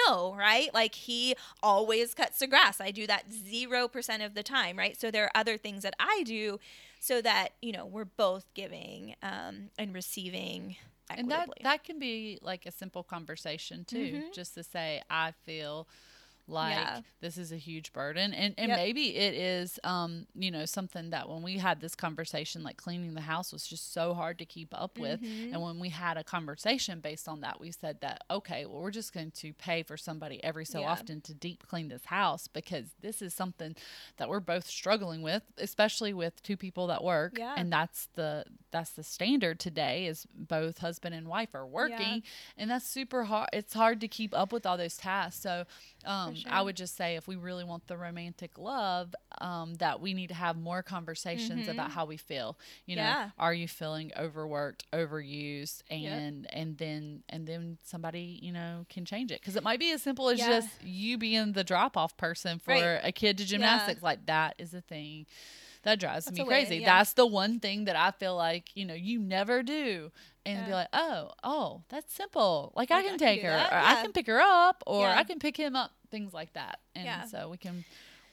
No, 0.08 0.36
right? 0.36 0.74
Like 0.74 0.96
he 0.96 1.36
always 1.64 2.14
cuts 2.14 2.40
the 2.40 2.48
grass. 2.48 2.82
I 2.82 2.92
do 2.92 3.08
that 3.08 3.30
0% 3.30 4.26
of 4.26 4.34
the 4.34 4.44
time, 4.44 4.78
right? 4.78 5.00
So 5.00 5.10
there 5.12 5.24
are 5.26 5.32
other 5.36 5.58
things 5.58 5.84
that 5.84 5.94
I 6.00 6.24
do 6.26 6.60
so 7.00 7.22
that, 7.22 7.50
you 7.62 7.72
know, 7.72 7.86
we're 7.86 8.06
both 8.06 8.46
giving 8.54 9.16
um, 9.22 9.70
and 9.78 9.94
receiving 9.94 10.76
and 11.10 11.30
that 11.32 11.50
that 11.64 11.84
can 11.84 12.00
be 12.00 12.38
like 12.42 12.66
a 12.66 12.72
simple 12.72 13.04
conversation 13.04 13.86
too 13.86 14.24
Mhm. 14.24 14.34
just 14.34 14.54
to 14.56 14.64
say 14.64 15.02
i 15.10 15.32
feel 15.32 15.88
like 16.48 16.76
Yeah. 16.76 17.02
this 17.20 17.38
is 17.38 17.52
a 17.52 17.58
huge 17.58 17.92
burden 17.94 18.34
and 18.34 18.54
and 18.58 18.70
Yep. 18.70 18.78
maybe 18.78 19.16
it 19.16 19.34
is 19.34 19.80
um 19.84 20.26
you 20.34 20.50
know 20.50 20.66
something 20.66 21.10
that 21.10 21.28
when 21.30 21.42
we 21.44 21.58
had 21.58 21.82
this 21.82 21.96
conversation 21.96 22.64
like 22.64 22.78
cleaning 22.78 23.14
the 23.14 23.22
house 23.22 23.52
was 23.52 23.68
just 23.68 23.92
so 23.94 24.14
hard 24.14 24.38
to 24.40 24.46
keep 24.46 24.70
up 24.72 24.98
with 24.98 25.22
Mhm. 25.22 25.54
and 25.54 25.62
when 25.62 25.80
we 25.80 25.90
had 25.90 26.18
a 26.18 26.24
conversation 26.24 27.00
based 27.02 27.28
on 27.28 27.42
that 27.42 27.60
we 27.60 27.72
said 27.72 28.00
that 28.02 28.24
okay 28.32 28.66
well 28.66 28.82
we're 28.82 28.92
just 28.92 29.14
going 29.14 29.32
to 29.32 29.54
pay 29.54 29.84
for 29.84 29.98
somebody 29.98 30.42
every 30.44 30.66
so 30.66 30.82
Yeah. 30.82 30.92
often 30.92 31.22
to 31.22 31.34
deep 31.34 31.68
clean 31.68 31.90
this 31.90 32.06
house 32.06 32.48
because 32.48 32.86
this 33.02 33.22
is 33.22 33.34
something 33.34 33.76
that 34.18 34.30
we're 34.30 34.40
both 34.40 34.66
struggling 34.68 35.22
with 35.22 35.44
especially 35.58 36.14
with 36.14 36.42
two 36.44 36.56
people 36.58 36.88
that 36.88 37.04
work 37.04 37.38
Yeah. 37.38 37.56
and 37.58 37.72
that's 37.74 38.08
the 38.16 38.46
that's 38.72 38.92
the 38.92 39.04
standard 39.04 39.60
today 39.60 40.06
is 40.08 40.26
both 40.34 40.78
husband 40.80 41.14
and 41.16 41.28
wife 41.28 41.54
are 41.56 41.66
working 41.66 42.24
and 42.58 42.70
that's 42.70 42.86
super 42.88 43.24
hard 43.26 43.50
it's 43.54 43.74
hard 43.74 44.00
to 44.02 44.08
keep 44.08 44.34
up 44.38 44.52
with 44.54 44.66
all 44.66 44.78
those 44.78 44.98
tasks 44.98 45.42
so 45.42 45.66
um, 46.06 46.34
I 46.50 46.62
would 46.62 46.76
just 46.76 46.96
say 46.98 47.16
if 47.16 47.28
we 47.28 47.36
really 47.36 47.64
want 47.64 47.88
the 47.88 47.98
romantic 47.98 48.58
love, 48.58 49.16
um, 49.40 49.76
that 49.76 50.00
we 50.02 50.14
need 50.14 50.28
to 50.28 50.34
have 50.34 50.58
more 50.58 50.84
conversations 50.84 51.68
about 51.68 51.92
how 51.92 52.06
we 52.06 52.18
feel. 52.18 52.58
You 52.86 52.96
know, 52.98 53.02
Mm-hmm. 53.04 53.08
Yeah. 53.22 53.30
are 53.40 53.54
you 53.54 53.68
feeling 53.68 54.12
overworked, 54.18 54.86
overused, 54.92 55.82
and 55.90 56.48
and 56.52 56.78
then 56.78 57.24
and 57.30 57.48
then 57.48 57.78
somebody 57.84 58.40
you 58.42 58.52
know 58.52 58.86
can 58.90 59.06
change 59.06 59.32
it 59.32 59.40
because 59.42 59.56
it 59.56 59.64
might 59.64 59.80
be 59.80 59.92
as 59.92 60.02
simple 60.02 60.30
as 60.30 60.40
Yeah. 60.40 60.48
just 60.60 60.70
you 60.84 61.18
being 61.18 61.54
the 61.54 61.64
drop 61.64 61.96
off 61.98 62.18
person 62.18 62.60
for 62.60 62.72
Right. 62.74 63.00
a 63.04 63.12
kid 63.12 63.38
to 63.40 63.46
gymnastics. 63.46 64.02
Like 64.04 64.26
that 64.28 64.56
is 64.58 64.74
a 64.74 64.82
thing. 64.82 65.26
That 65.88 66.00
drives 66.02 66.26
That's 66.26 66.38
me 66.38 66.44
way, 66.44 66.50
crazy. 66.50 66.78
yeah. 66.80 66.98
That's 66.98 67.14
the 67.14 67.26
one 67.26 67.62
thing 67.62 67.86
that 67.86 67.96
I 67.96 68.12
feel 68.12 68.36
like 68.36 68.76
you 68.76 68.84
know 68.86 68.94
you 68.94 69.20
never 69.20 69.64
do, 69.64 70.12
and 70.46 70.66
be 70.66 70.74
like, 70.74 70.90
oh, 70.92 71.32
oh, 71.44 71.84
that's 71.88 72.14
simple. 72.14 72.74
Like, 72.76 72.92
I 72.92 72.96
Like, 72.96 73.06
I 73.06 73.08
can 73.08 73.18
can 73.18 73.28
take 73.28 73.42
do 73.42 73.48
her, 73.48 73.54
that, 73.54 73.72
or 73.72 73.78
I 73.78 74.02
can 74.02 74.12
pick 74.12 74.28
her 74.28 74.40
up, 74.42 74.84
or 74.86 75.04
Yeah. 75.04 75.18
I 75.18 75.24
can 75.24 75.40
pick 75.40 75.56
him 75.56 75.76
up. 75.78 75.92
Things 76.12 76.34
like 76.34 76.52
that, 76.54 76.80
and 76.94 77.06
Yeah. 77.06 77.24
so 77.26 77.50
we 77.50 77.58
can 77.58 77.86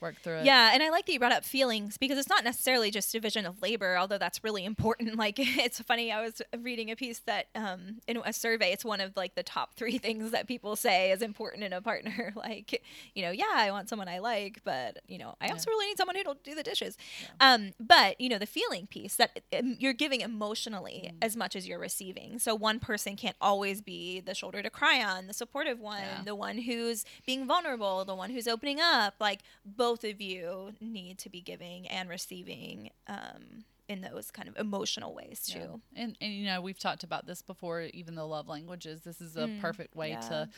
work 0.04 0.20
through 0.22 0.36
it. 0.38 0.44
Yeah, 0.44 0.70
and 0.72 0.82
I 0.82 0.90
like 0.90 1.06
that 1.06 1.12
you 1.12 1.18
brought 1.18 1.32
up 1.32 1.44
feelings 1.44 1.98
because 1.98 2.18
it's 2.18 2.28
not 2.28 2.44
necessarily 2.44 2.90
just 2.92 3.10
division 3.10 3.44
of 3.46 3.60
labor, 3.60 3.96
although 3.96 4.18
that's 4.18 4.44
really 4.44 4.64
important. 4.64 5.16
Like 5.24 5.36
it's 5.38 5.80
funny, 5.80 6.12
I 6.12 6.20
was 6.22 6.42
reading 6.58 6.90
a 6.90 6.96
piece 6.96 7.20
that 7.20 7.46
um, 7.54 8.00
in 8.06 8.18
a 8.24 8.32
survey, 8.32 8.72
it's 8.72 8.84
one 8.84 9.00
of 9.00 9.16
like 9.16 9.34
the 9.34 9.42
top 9.42 9.74
three 9.74 9.96
things 10.06 10.30
that 10.32 10.46
people 10.46 10.76
say 10.76 11.10
is 11.12 11.22
important 11.22 11.64
in 11.64 11.72
a 11.72 11.80
partner. 11.80 12.32
like, 12.36 12.82
you 13.14 13.22
know, 13.22 13.30
yeah, 13.30 13.44
I 13.54 13.70
want 13.70 13.88
someone 13.88 14.08
I 14.08 14.18
like, 14.18 14.60
but 14.64 14.98
you 15.08 15.18
know, 15.18 15.34
I 15.40 15.48
also 15.48 15.70
really 15.70 15.86
need 15.86 15.96
someone 15.96 16.16
who'll 16.16 16.34
do 16.44 16.54
the 16.54 16.62
dishes. 16.62 16.98
Um, 17.40 17.72
but 17.80 18.20
you 18.20 18.28
know, 18.28 18.38
the 18.38 18.46
feeling 18.46 18.86
piece 18.86 19.16
that 19.16 19.40
um, 19.58 19.76
you're 19.78 19.94
giving 19.94 20.20
emotionally 20.20 21.12
as 21.22 21.36
much 21.36 21.56
as 21.56 21.66
you're 21.66 21.78
receiving. 21.78 22.38
So 22.38 22.54
one 22.54 22.78
person 22.80 23.16
can't 23.16 23.36
always 23.40 23.80
be 23.80 24.20
the 24.20 24.34
shoulder 24.34 24.62
to 24.62 24.70
cry 24.70 25.02
on, 25.02 25.26
the 25.26 25.32
supportive 25.32 25.80
one, 25.80 26.00
Yeah. 26.02 26.22
the 26.24 26.34
one 26.34 26.58
who's 26.58 27.04
being 27.24 27.46
vulnerable, 27.46 28.04
the 28.04 28.14
one 28.14 28.30
who's 28.30 28.46
opening 28.46 28.78
up. 28.80 29.14
Like 29.20 29.40
both 29.64 29.93
of 30.02 30.20
you 30.20 30.72
need 30.80 31.18
to 31.18 31.28
be 31.30 31.40
giving 31.40 31.86
and 31.86 32.08
receiving 32.08 32.90
um, 33.06 33.64
in 33.88 34.00
those 34.00 34.32
kind 34.32 34.48
of 34.48 34.56
emotional 34.56 35.14
ways 35.14 35.42
Yeah. 35.46 35.54
too. 35.66 35.80
And 35.94 36.16
and 36.20 36.32
you 36.32 36.46
know 36.46 36.60
we've 36.60 36.78
talked 36.78 37.04
about 37.04 37.26
this 37.26 37.42
before. 37.42 37.82
Even 37.82 38.16
the 38.16 38.26
love 38.26 38.48
languages, 38.48 39.02
this 39.02 39.20
is 39.20 39.36
a 39.36 39.46
Mm, 39.46 39.60
perfect 39.60 39.94
way 39.94 40.08
yeah. 40.10 40.16
to 40.28 40.48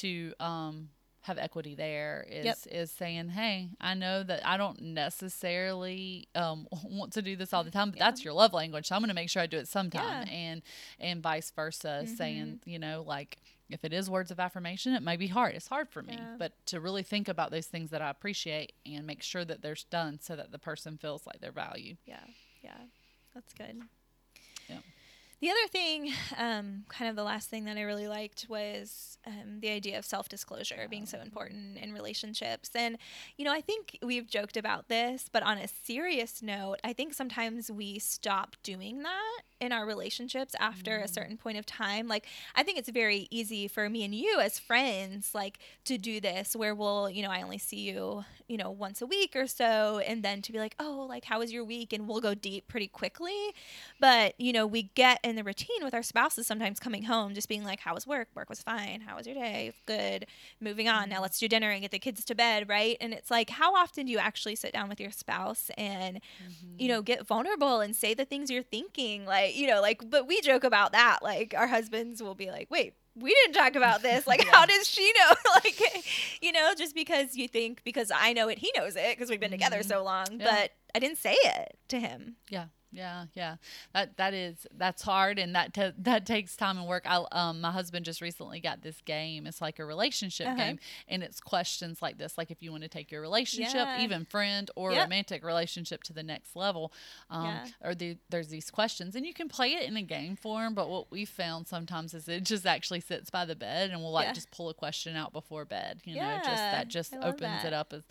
to 0.00 0.32
um 0.40 0.88
have 1.22 1.38
equity 1.38 1.74
there 1.74 2.26
is 2.28 2.44
Yep. 2.44 2.58
is 2.70 2.90
saying 2.90 3.30
hey 3.30 3.70
i 3.80 3.94
know 3.94 4.22
that 4.22 4.46
i 4.46 4.58
don't 4.58 4.82
necessarily 4.82 6.28
um, 6.34 6.66
want 6.84 7.14
to 7.14 7.22
do 7.22 7.34
this 7.36 7.54
all 7.54 7.64
the 7.64 7.70
time 7.70 7.90
but 7.90 7.98
Yeah. 7.98 8.06
that's 8.10 8.24
your 8.24 8.34
love 8.34 8.52
language 8.52 8.86
so 8.88 8.94
i'm 8.94 9.00
going 9.00 9.08
to 9.08 9.14
make 9.14 9.30
sure 9.30 9.40
i 9.40 9.46
do 9.46 9.56
it 9.56 9.66
sometime 9.68 10.02
Yeah. 10.04 10.24
Mm-hmm. 10.24 10.34
and 10.34 10.62
and 11.00 11.22
vice 11.22 11.50
versa 11.50 12.06
saying 12.06 12.60
you 12.66 12.78
know 12.78 13.02
like 13.06 13.38
if 13.70 13.84
it 13.84 13.92
is 13.92 14.10
words 14.10 14.30
of 14.30 14.38
affirmation 14.38 14.94
it 14.94 15.02
may 15.02 15.16
be 15.16 15.26
hard. 15.28 15.54
It's 15.54 15.68
hard 15.68 15.88
for 15.88 16.02
me. 16.02 16.14
Yeah. 16.18 16.36
but 16.38 16.52
to 16.66 16.80
really 16.80 17.02
think 17.02 17.28
about 17.28 17.50
those 17.50 17.66
things 17.66 17.90
that 17.90 18.02
i 18.02 18.10
appreciate 18.10 18.72
and 18.84 19.06
make 19.06 19.22
sure 19.22 19.44
that 19.44 19.62
they're 19.62 19.76
done 19.90 20.18
so 20.20 20.36
that 20.36 20.52
the 20.52 20.58
person 20.58 20.98
feels 20.98 21.26
like 21.26 21.40
they're 21.40 21.52
valued. 21.52 21.98
Yeah, 22.06 22.24
yeah, 22.62 22.78
that's 23.34 23.52
good. 23.52 23.80
The 25.44 25.50
other 25.50 25.68
thing, 25.68 26.10
um, 26.38 26.84
kind 26.88 27.10
of 27.10 27.16
the 27.16 27.22
last 27.22 27.50
thing 27.50 27.66
that 27.66 27.76
I 27.76 27.82
really 27.82 28.08
liked 28.08 28.46
was 28.48 29.18
um, 29.26 29.60
the 29.60 29.68
idea 29.68 29.98
of 29.98 30.06
self 30.06 30.26
disclosure 30.26 30.86
being 30.88 31.04
so 31.04 31.20
important 31.20 31.76
in 31.76 31.92
relationships. 31.92 32.70
And, 32.74 32.96
you 33.36 33.44
know, 33.44 33.52
I 33.52 33.60
think 33.60 33.98
we've 34.02 34.26
joked 34.26 34.56
about 34.56 34.88
this, 34.88 35.28
but 35.30 35.42
on 35.42 35.58
a 35.58 35.68
serious 35.68 36.42
note, 36.42 36.76
I 36.82 36.94
think 36.94 37.12
sometimes 37.12 37.70
we 37.70 37.98
stop 37.98 38.56
doing 38.62 39.02
that 39.02 39.42
in 39.60 39.72
our 39.72 39.86
relationships 39.86 40.54
after 40.58 40.98
a 40.98 41.08
certain 41.08 41.36
point 41.36 41.58
of 41.58 41.64
time. 41.64 42.08
Like, 42.08 42.26
I 42.54 42.62
think 42.62 42.78
it's 42.78 42.88
very 42.88 43.28
easy 43.30 43.68
for 43.68 43.88
me 43.88 44.04
and 44.04 44.14
you 44.14 44.40
as 44.40 44.58
friends, 44.58 45.34
like, 45.34 45.58
to 45.84 45.96
do 45.96 46.20
this 46.20 46.56
where 46.56 46.74
we'll, 46.74 47.08
you 47.08 47.22
know, 47.22 47.30
I 47.30 47.42
only 47.42 47.58
see 47.58 47.80
you, 47.80 48.24
you 48.48 48.56
know, 48.56 48.70
once 48.70 49.00
a 49.00 49.06
week 49.06 49.34
or 49.36 49.46
so, 49.46 50.00
and 50.06 50.22
then 50.22 50.42
to 50.42 50.52
be 50.52 50.58
like, 50.58 50.74
oh, 50.78 51.06
like, 51.08 51.24
how 51.24 51.38
was 51.38 51.52
your 51.52 51.64
week? 51.64 51.92
And 51.92 52.08
we'll 52.08 52.20
go 52.20 52.34
deep 52.34 52.68
pretty 52.68 52.88
quickly. 52.88 53.54
But, 54.00 54.34
you 54.38 54.52
know, 54.52 54.66
we 54.66 54.84
get 54.94 55.20
in 55.24 55.33
the 55.34 55.44
routine 55.44 55.82
with 55.82 55.94
our 55.94 56.02
spouses 56.02 56.46
sometimes 56.46 56.80
coming 56.80 57.04
home, 57.04 57.34
just 57.34 57.48
being 57.48 57.64
like, 57.64 57.80
how 57.80 57.94
was 57.94 58.06
work? 58.06 58.28
Work 58.34 58.48
was 58.48 58.62
fine. 58.62 59.00
How 59.00 59.16
was 59.16 59.26
your 59.26 59.34
day? 59.34 59.72
Good. 59.86 60.26
Moving 60.60 60.88
on. 60.88 61.08
Now 61.08 61.16
mm-hmm. 61.16 61.22
let's 61.22 61.38
do 61.38 61.48
dinner 61.48 61.70
and 61.70 61.82
get 61.82 61.90
the 61.90 61.98
kids 61.98 62.24
to 62.26 62.34
bed, 62.34 62.68
right? 62.68 62.96
And 63.00 63.12
it's 63.12 63.30
like, 63.30 63.50
how 63.50 63.74
often 63.74 64.06
do 64.06 64.12
you 64.12 64.18
actually 64.18 64.56
sit 64.56 64.72
down 64.72 64.88
with 64.88 65.00
your 65.00 65.10
spouse 65.10 65.70
and, 65.76 66.20
you 66.78 66.88
know, 66.88 66.98
mm-hmm. 66.98 67.04
get 67.04 67.26
vulnerable 67.26 67.80
and 67.80 67.94
say 67.94 68.14
the 68.14 68.24
things 68.24 68.50
you're 68.50 68.62
thinking? 68.62 69.24
Like, 69.26 69.56
you 69.56 69.66
know, 69.66 69.80
like, 69.80 70.08
but 70.08 70.26
we 70.26 70.40
joke 70.40 70.64
about 70.64 70.92
that. 70.92 71.20
Like, 71.22 71.54
our 71.56 71.66
husbands 71.66 72.22
will 72.22 72.34
be 72.34 72.50
like, 72.50 72.70
wait, 72.70 72.94
we 73.16 73.30
didn't 73.30 73.54
talk 73.54 73.76
about 73.76 74.02
this. 74.02 74.26
Like, 74.34 74.44
how 74.44 74.66
does 74.66 74.88
she 74.88 75.12
know? 75.18 75.34
like, 75.54 75.80
you 76.42 76.50
know, 76.50 76.72
just 76.76 76.94
because 76.94 77.36
you 77.36 77.46
think, 77.46 77.82
because 77.84 78.10
I 78.14 78.32
know 78.32 78.48
it, 78.48 78.58
he 78.58 78.72
knows 78.76 78.96
it 78.96 79.16
because 79.16 79.30
we've 79.30 79.38
been 79.38 79.50
together 79.50 79.78
mm-hmm. 79.78 79.88
so 79.88 80.02
long, 80.02 80.26
Yeah. 80.32 80.46
but 80.50 80.70
I 80.94 80.98
didn't 80.98 81.18
say 81.18 81.34
it 81.34 81.76
to 81.88 82.00
him. 82.00 82.36
Yeah. 82.48 82.66
Yeah, 82.94 83.26
yeah. 83.34 83.56
That 83.92 84.16
that 84.16 84.32
is 84.34 84.66
that's 84.76 85.02
hard 85.02 85.38
and 85.38 85.54
that 85.54 85.74
ta 85.74 85.90
that 85.98 86.26
takes 86.26 86.56
time 86.56 86.78
and 86.78 86.86
work. 86.86 87.04
I 87.06 87.24
um 87.32 87.60
my 87.60 87.72
husband 87.72 88.04
just 88.04 88.20
recently 88.20 88.60
got 88.60 88.82
this 88.82 89.00
game. 89.04 89.46
It's 89.46 89.60
like 89.60 89.78
a 89.78 89.84
relationship 89.84 90.46
Uh-huh. 90.46 90.56
game 90.56 90.78
and 91.08 91.22
it's 91.22 91.40
questions 91.40 92.00
like 92.00 92.18
this 92.18 92.38
like 92.38 92.50
if 92.50 92.62
you 92.62 92.70
want 92.70 92.82
to 92.84 92.88
take 92.88 93.10
your 93.10 93.20
relationship, 93.20 93.74
Yeah. 93.74 94.00
even 94.00 94.24
friend 94.24 94.70
or 94.76 94.92
Yep. 94.92 95.02
romantic 95.04 95.44
relationship 95.44 96.02
to 96.04 96.12
the 96.12 96.22
next 96.22 96.54
level. 96.54 96.92
Um 97.30 97.44
Yeah. 97.44 97.66
or 97.88 97.94
the, 97.94 98.16
there's 98.30 98.48
these 98.48 98.70
questions 98.70 99.16
and 99.16 99.26
you 99.26 99.34
can 99.34 99.48
play 99.48 99.74
it 99.74 99.88
in 99.88 99.96
a 99.96 100.02
game 100.02 100.36
form, 100.36 100.74
but 100.74 100.88
what 100.88 101.10
we 101.10 101.24
found 101.24 101.66
sometimes 101.66 102.14
is 102.14 102.28
it 102.28 102.44
just 102.44 102.64
actually 102.66 103.00
sits 103.00 103.28
by 103.30 103.44
the 103.44 103.56
bed 103.56 103.90
and 103.90 104.00
we'll 104.00 104.12
like 104.12 104.26
Yeah. 104.28 104.32
just 104.34 104.50
pull 104.52 104.68
a 104.68 104.74
question 104.74 105.16
out 105.16 105.32
before 105.32 105.64
bed, 105.64 106.00
you 106.04 106.14
know, 106.16 106.36
just 106.44 106.62
that 106.70 106.88
just 106.88 107.14
opens 107.14 107.40
that. 107.40 107.64
it 107.66 107.72
up 107.72 107.92
as 107.92 108.04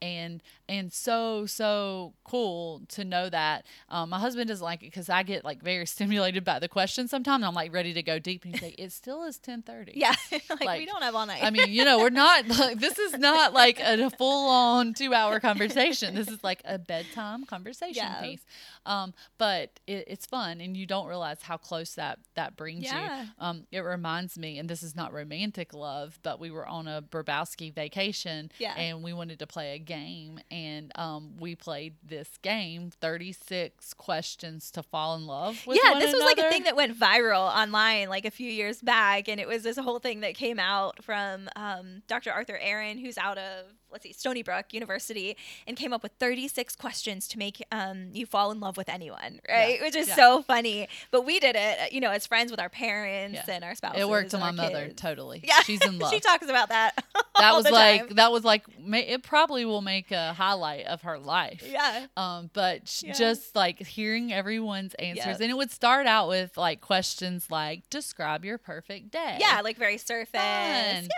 and 0.00 0.42
and 0.68 0.92
so 0.92 1.44
so 1.46 2.12
cool 2.24 2.82
to 2.88 3.04
know 3.04 3.28
that 3.28 3.66
um, 3.88 4.10
my 4.10 4.18
husband 4.18 4.27
doesn't 4.34 4.60
like 4.64 4.82
it 4.82 4.86
because 4.86 5.08
I 5.08 5.22
get 5.22 5.44
like 5.44 5.62
very 5.62 5.86
stimulated 5.94 6.44
by 6.44 6.58
the 6.58 6.68
question 6.68 7.08
sometimes. 7.08 7.44
I'm 7.44 7.54
like 7.54 7.72
ready 7.72 7.92
to 7.94 8.02
go 8.02 8.18
deep, 8.18 8.44
and 8.44 8.54
he's 8.54 8.62
like, 8.62 8.76
"It 8.78 8.92
still 8.92 9.24
is 9.24 9.38
10:30." 9.38 9.92
Yeah, 9.94 10.14
like, 10.64 10.78
we 10.80 10.86
don't 10.86 11.02
have 11.02 11.14
all 11.14 11.26
night. 11.26 11.42
I 11.42 11.50
mean, 11.50 11.68
you 11.72 11.84
know, 11.84 11.98
we're 11.98 12.10
not 12.10 12.46
like 12.58 12.78
this 12.80 12.98
is 12.98 13.18
not 13.18 13.52
like 13.52 13.80
a, 13.80 14.10
full 14.10 14.48
on 14.48 14.94
two 14.94 15.14
hour 15.14 15.40
conversation. 15.40 16.14
This 16.14 16.28
is 16.28 16.42
like 16.44 16.62
a 16.64 16.78
bedtime 16.78 17.44
conversation 17.44 17.94
Yeah. 18.04 18.20
piece. 18.20 18.44
Um, 18.86 19.12
but 19.36 19.80
it, 19.86 20.04
it's 20.08 20.24
fun, 20.26 20.60
and 20.60 20.76
you 20.76 20.86
don't 20.86 21.06
realize 21.06 21.42
how 21.42 21.56
close 21.58 21.94
that 21.94 22.18
that 22.34 22.56
brings 22.56 22.84
Yeah. 22.84 23.22
you. 23.22 23.28
Um, 23.38 23.66
it 23.70 23.80
reminds 23.80 24.38
me, 24.38 24.58
and 24.58 24.68
this 24.68 24.82
is 24.82 24.96
not 24.96 25.12
romantic 25.12 25.74
love, 25.74 26.18
but 26.22 26.40
we 26.40 26.50
were 26.50 26.66
on 26.66 26.88
a 26.88 27.02
Burbowski 27.02 27.72
vacation, 27.74 28.50
Yeah. 28.58 28.74
and 28.76 29.02
we 29.02 29.12
wanted 29.12 29.38
to 29.40 29.46
play 29.46 29.74
a 29.74 29.78
game, 29.78 30.40
and 30.50 30.90
um, 30.94 31.34
we 31.38 31.54
played 31.54 31.96
this 32.02 32.30
game, 32.42 32.90
thirty 33.00 33.32
six 33.32 33.92
questions 34.18 34.72
to 34.72 34.82
fall 34.82 35.14
in 35.14 35.28
love 35.28 35.64
with. 35.64 35.78
yeah, 35.80 35.96
this 35.96 36.12
was 36.12 36.24
like 36.24 36.38
a 36.38 36.50
thing 36.50 36.64
that 36.64 36.74
went 36.74 36.98
viral 36.98 37.54
online 37.54 38.08
like 38.08 38.24
a 38.24 38.32
few 38.32 38.50
years 38.50 38.82
back, 38.82 39.28
and 39.28 39.38
it 39.38 39.46
was 39.46 39.62
this 39.62 39.78
whole 39.78 40.00
thing 40.00 40.20
that 40.20 40.34
came 40.34 40.58
out 40.58 41.04
from 41.04 41.48
um, 41.54 42.02
Dr. 42.08 42.32
Arthur 42.32 42.58
Aron, 42.60 42.98
who's 42.98 43.16
out 43.16 43.38
of 43.38 43.66
let's 43.90 44.02
see, 44.04 44.12
Stony 44.12 44.42
Brook 44.42 44.72
University, 44.72 45.36
and 45.66 45.76
came 45.76 45.92
up 45.92 46.02
with 46.02 46.12
36 46.18 46.76
questions 46.76 47.26
to 47.28 47.38
make 47.38 47.64
um, 47.72 48.08
you 48.12 48.26
fall 48.26 48.50
in 48.50 48.60
love 48.60 48.76
with 48.76 48.88
anyone, 48.88 49.40
right? 49.48 49.76
Yeah, 49.78 49.84
Which 49.84 49.96
is 49.96 50.08
yeah. 50.08 50.16
so 50.16 50.42
funny. 50.42 50.88
But 51.10 51.24
we 51.24 51.38
did 51.40 51.56
it, 51.56 51.92
you 51.92 52.00
know, 52.00 52.10
as 52.10 52.26
friends 52.26 52.50
with 52.50 52.60
our 52.60 52.68
parents 52.68 53.40
Yeah. 53.46 53.54
and 53.54 53.64
our 53.64 53.74
spouses. 53.74 54.00
It 54.02 54.08
worked 54.08 54.34
on 54.34 54.40
my 54.40 54.46
our 54.48 54.52
mother 54.52 54.88
totally. 54.90 55.40
Yeah, 55.48 55.60
she's 55.60 55.84
in 55.84 55.98
love. 56.00 56.12
she 56.12 56.20
talks 56.20 56.44
about 56.48 56.68
that. 56.70 57.02
that 57.38 57.54
was 57.54 57.70
like 57.70 58.06
time. 58.08 58.16
that 58.16 58.32
was 58.32 58.44
like 58.44 58.64
it 58.78 59.22
probably 59.22 59.64
will 59.64 59.80
make 59.82 60.10
a 60.10 60.32
highlight 60.32 60.86
of 60.86 61.02
her 61.02 61.18
life 61.20 61.62
yeah. 61.64 62.06
um 62.16 62.50
but 62.52 62.84
just 62.84 63.54
like 63.54 63.78
hearing 63.86 64.32
everyone's 64.32 64.92
answers 64.94 65.40
and 65.40 65.48
it 65.48 65.56
would 65.56 65.70
start 65.70 66.06
out 66.08 66.28
with 66.28 66.56
like 66.56 66.80
questions 66.80 67.48
like 67.48 67.88
describe 67.90 68.44
your 68.44 68.58
perfect 68.58 69.12
day 69.12 69.36
Yeah, 69.38 69.60
like 69.62 69.76
very 69.78 69.98
surface. 69.98 70.30
fun, 70.32 70.42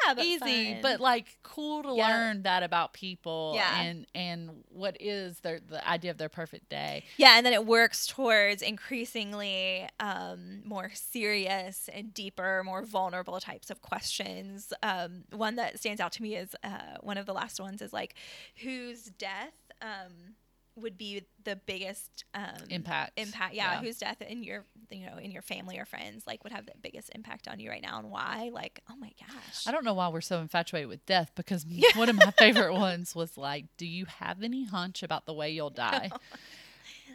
yeah, 0.06 0.14
but 0.14 0.24
easy 0.24 0.72
fun. 0.74 0.82
but 0.82 1.00
like 1.00 1.38
cool 1.42 1.82
to 1.84 1.94
learn 1.94 2.42
that 2.42 2.59
about 2.62 2.92
people 2.92 3.52
Yeah. 3.56 3.82
and 3.82 4.06
and 4.14 4.64
what 4.68 4.96
is 5.00 5.40
their 5.40 5.60
the 5.60 5.86
idea 5.88 6.10
of 6.10 6.18
their 6.18 6.28
perfect 6.28 6.68
day 6.68 7.04
Yeah, 7.16 7.36
and 7.36 7.44
then 7.46 7.52
it 7.52 7.66
works 7.66 8.06
towards 8.06 8.62
increasingly 8.62 9.88
um, 9.98 10.62
more 10.64 10.90
serious 10.94 11.88
and 11.92 12.12
deeper, 12.14 12.62
more 12.64 12.82
vulnerable 12.84 13.40
types 13.40 13.70
of 13.70 13.82
questions. 13.82 14.72
Um, 14.82 15.24
one 15.32 15.56
that 15.56 15.78
stands 15.78 16.00
out 16.00 16.12
to 16.12 16.22
me 16.22 16.36
is 16.36 16.54
uh, 16.62 16.98
one 17.00 17.18
of 17.18 17.26
the 17.26 17.32
last 17.34 17.60
ones 17.60 17.82
is 17.82 17.92
like, 17.92 18.14
whose 18.62 19.04
death 19.18 19.54
um, 19.82 20.34
would 20.80 20.98
be 20.98 21.22
the 21.44 21.56
biggest 21.56 22.24
um, 22.34 22.44
impact 22.68 23.12
Impact, 23.18 23.54
yeah, 23.54 23.74
Yeah. 23.74 23.80
Whose 23.80 23.98
death 23.98 24.20
in 24.22 24.42
your, 24.42 24.64
you 24.90 25.06
know, 25.06 25.16
in 25.16 25.30
your 25.30 25.42
family 25.42 25.78
or 25.78 25.84
friends, 25.84 26.26
like, 26.26 26.44
would 26.44 26.52
have 26.52 26.66
the 26.66 26.72
biggest 26.82 27.10
impact 27.14 27.48
on 27.48 27.60
you 27.60 27.70
right 27.70 27.82
now, 27.82 27.98
and 27.98 28.10
why? 28.10 28.50
Like, 28.52 28.80
oh 28.90 28.96
my 28.96 29.12
gosh, 29.18 29.66
I 29.66 29.72
don't 29.72 29.84
know 29.84 29.94
why 29.94 30.08
we're 30.08 30.20
so 30.20 30.40
infatuated 30.40 30.88
with 30.88 31.04
death 31.06 31.32
because 31.34 31.64
one 31.94 32.08
of 32.08 32.16
my 32.16 32.30
favorite 32.32 32.74
ones 32.74 33.14
was 33.14 33.36
like, 33.36 33.66
"Do 33.76 33.86
you 33.86 34.06
have 34.06 34.42
any 34.42 34.64
hunch 34.64 35.02
about 35.02 35.26
the 35.26 35.34
way 35.34 35.50
you'll 35.50 35.70
die?" 35.70 36.10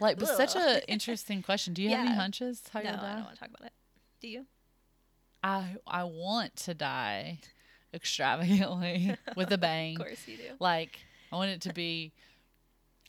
Like, 0.00 0.18
but 0.18 0.28
such 0.28 0.56
an 0.56 0.82
interesting 0.88 1.42
question. 1.42 1.72
Do 1.72 1.82
you 1.82 1.90
have 1.90 2.06
any 2.06 2.14
hunches 2.14 2.62
how 2.70 2.80
no, 2.80 2.90
you'll 2.90 2.98
die? 2.98 3.12
I 3.12 3.14
don't 3.14 3.24
want 3.24 3.34
to 3.34 3.40
talk 3.40 3.48
about 3.48 3.66
it. 3.66 3.72
Do 4.20 4.28
you? 4.28 4.46
I 5.42 5.76
I 5.86 6.04
want 6.04 6.56
to 6.56 6.74
die 6.74 7.38
extravagantly 7.94 9.16
with 9.36 9.52
a 9.52 9.58
bang. 9.58 9.96
Of 9.96 10.06
course 10.06 10.28
you 10.28 10.36
do. 10.36 10.42
Like 10.58 10.98
I 11.32 11.36
want 11.36 11.50
it 11.50 11.60
to 11.62 11.72
be. 11.72 12.12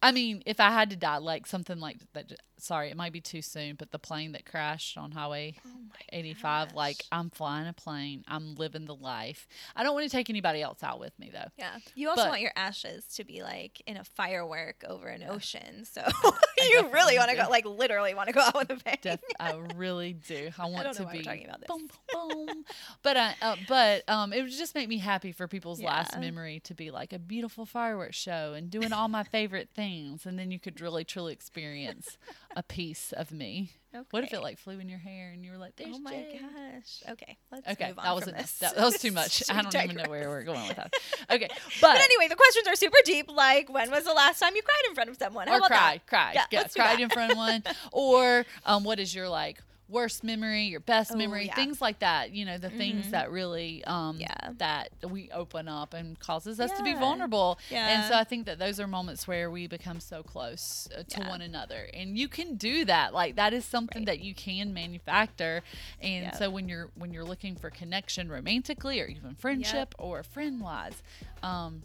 I 0.01 0.11
mean, 0.11 0.43
if 0.45 0.59
I 0.59 0.69
had 0.71 0.89
to 0.91 0.95
die, 0.95 1.17
like 1.17 1.47
something 1.47 1.79
like 1.79 1.97
that. 2.13 2.31
Sorry, 2.59 2.89
it 2.89 2.97
might 2.97 3.13
be 3.13 3.21
too 3.21 3.41
soon, 3.41 3.75
but 3.75 3.91
the 3.91 3.99
plane 3.99 4.31
that 4.31 4.45
crashed 4.45 4.97
on 4.97 5.11
Highway 5.11 5.55
Oh 5.65 5.69
my 5.89 5.95
85, 6.17 6.73
like. 6.73 7.03
I'm 7.11 7.29
flying 7.29 7.67
a 7.67 7.73
plane, 7.73 8.23
I'm 8.27 8.55
living 8.55 8.85
the 8.85 8.95
life. 8.95 9.47
I 9.75 9.83
don't 9.83 9.93
want 9.93 10.05
to 10.09 10.15
take 10.15 10.29
anybody 10.29 10.61
else 10.61 10.81
out 10.83 10.99
with 10.99 11.17
me 11.19 11.29
though. 11.31 11.49
Yeah. 11.57 11.77
You 11.95 12.09
also 12.09 12.23
But- 12.23 12.29
want 12.29 12.41
your 12.41 12.51
ashes 12.55 13.05
to 13.15 13.23
be 13.23 13.43
like 13.43 13.81
in 13.85 13.97
a 13.97 14.03
firework 14.03 14.83
over 14.87 15.07
an 15.07 15.23
ocean. 15.23 15.85
So 15.85 16.01
you 16.71 16.89
really 16.91 17.17
want 17.17 17.29
to 17.29 17.37
go, 17.37 17.47
like, 17.49 17.65
literally 17.65 18.13
want 18.15 18.27
to 18.27 18.33
go 18.33 18.41
out 18.41 18.55
with 18.55 18.69
a 18.71 18.75
bang. 18.83 18.97
Def- 19.01 19.19
I 19.39 19.53
really 19.75 20.13
do. 20.13 20.49
I 20.59 20.65
want 20.65 20.85
don't 20.85 20.95
to 20.95 21.05
be 21.05 21.21
talking 21.23 21.45
about 21.45 21.59
this. 21.61 21.67
boom, 21.67 21.87
boom, 22.11 22.45
boom. 22.47 22.65
but 23.03 23.17
I, 23.17 23.35
uh, 23.41 23.55
but 23.67 24.09
um, 24.09 24.33
it 24.33 24.41
would 24.41 24.51
just 24.51 24.73
make 24.73 24.89
me 24.89 24.97
happy 24.97 25.31
for 25.31 25.47
people's 25.47 25.81
last 25.81 26.19
memory 26.19 26.59
to 26.65 26.73
be 26.73 26.89
like 26.91 27.13
a 27.13 27.19
beautiful 27.19 27.65
fireworks 27.65 28.17
show 28.17 28.53
and 28.53 28.69
doing 28.71 28.91
all 28.91 29.07
my 29.07 29.23
favorite 29.23 29.69
things, 29.75 30.25
and 30.25 30.37
then 30.39 30.49
you 30.51 30.59
could 30.59 30.81
really 30.81 31.03
truly 31.03 31.33
experience 31.33 32.17
a 32.55 32.63
piece 32.63 33.11
of 33.13 33.31
me. 33.31 33.71
What 34.11 34.23
if 34.23 34.31
it 34.33 34.41
like 34.43 34.59
flew 34.59 34.79
in 34.79 34.89
your 34.89 34.99
hair 34.99 35.31
and 35.31 35.43
you 35.43 35.51
were 35.51 35.57
like, 35.57 35.75
"There's 35.75 35.95
Oh 35.95 35.99
my 35.99 36.11
Jade." 36.11 36.39
gosh. 36.41 37.03
Okay. 37.13 37.37
Let's 37.51 37.67
Okay, 37.69 37.87
move 37.87 37.97
on 37.99 38.03
that 38.03 38.09
from 38.09 38.13
wasn't 38.15 38.37
this. 38.37 38.51
that, 38.59 38.75
that 38.75 38.85
was 38.85 38.99
too 38.99 39.11
much. 39.11 39.43
I 39.49 39.61
don't 39.63 39.75
even 39.75 39.95
know 39.97 40.09
where 40.09 40.29
we're 40.29 40.43
going 40.43 40.67
with 40.67 40.77
that. 40.77 40.93
Okay, 41.31 41.47
but, 41.81 41.81
But 41.81 41.97
anyway, 42.01 42.27
the 42.29 42.35
questions 42.35 42.67
are 42.67 42.75
super 42.75 42.97
deep. 43.05 43.29
Like, 43.31 43.69
when 43.73 43.89
was 43.89 44.03
the 44.03 44.13
last 44.13 44.39
time 44.39 44.55
you 44.55 44.61
cried 44.61 44.83
in 44.87 44.93
front 44.95 45.09
of 45.09 45.17
someone? 45.17 45.47
How 45.47 45.55
or 45.57 45.61
cry, 45.61 45.67
that? 45.95 46.07
cry, 46.07 46.31
Yeah, 46.35 46.45
yeah, 46.51 46.67
cried 46.67 46.99
in 46.99 47.09
front 47.09 47.31
of 47.31 47.37
one, 47.37 47.63
or 47.91 48.45
um, 48.65 48.83
what 48.83 48.99
is 48.99 49.13
your 49.15 49.27
like 49.29 49.61
worst 49.89 50.23
memory, 50.23 50.63
your 50.63 50.79
best 50.81 51.11
Oh, 51.13 51.17
memory, 51.17 51.45
yeah. 51.45 51.55
things 51.55 51.79
like 51.81 51.99
that. 51.99 52.31
You 52.31 52.43
know, 52.45 52.57
the 52.57 52.69
things 52.69 53.07
Mhm. 53.07 53.11
that 53.11 53.31
really, 53.31 53.83
um, 53.85 54.19
Yeah. 54.19 54.51
that 54.57 54.89
we 55.09 55.31
open 55.31 55.67
up 55.69 55.93
and 55.93 56.19
causes 56.19 56.59
us 56.59 56.71
to 56.73 56.83
be 56.83 56.93
vulnerable. 56.93 57.57
Yeah. 57.69 57.87
And 57.87 58.03
so 58.05 58.15
I 58.15 58.23
think 58.25 58.45
that 58.47 58.59
those 58.59 58.79
are 58.81 58.87
moments 58.87 59.27
where 59.27 59.49
we 59.49 59.65
become 59.67 59.99
so 60.01 60.23
close 60.23 60.89
uh, 60.93 61.03
to 61.03 61.21
Yeah. 61.21 61.29
one 61.29 61.41
another, 61.41 61.89
and 61.93 62.17
you 62.17 62.27
can 62.27 62.55
do 62.55 62.83
that. 62.85 63.13
Like 63.13 63.35
that 63.37 63.53
is 63.53 63.63
something 63.63 64.01
Right. 64.01 64.07
that 64.07 64.19
you 64.19 64.33
can 64.35 64.73
manufacture. 64.73 65.63
And 66.01 66.23
Yep. 66.25 66.35
so 66.35 66.49
when 66.49 66.67
you're 66.67 66.91
when 66.95 67.13
you're 67.13 67.23
looking 67.25 67.55
for 67.55 67.69
connection 67.69 68.29
romantically 68.29 68.99
or 68.99 69.05
even 69.05 69.35
friendship 69.35 69.95
or 69.97 70.21
friend 70.23 70.59
wise, 70.61 71.01
um, 71.43 71.83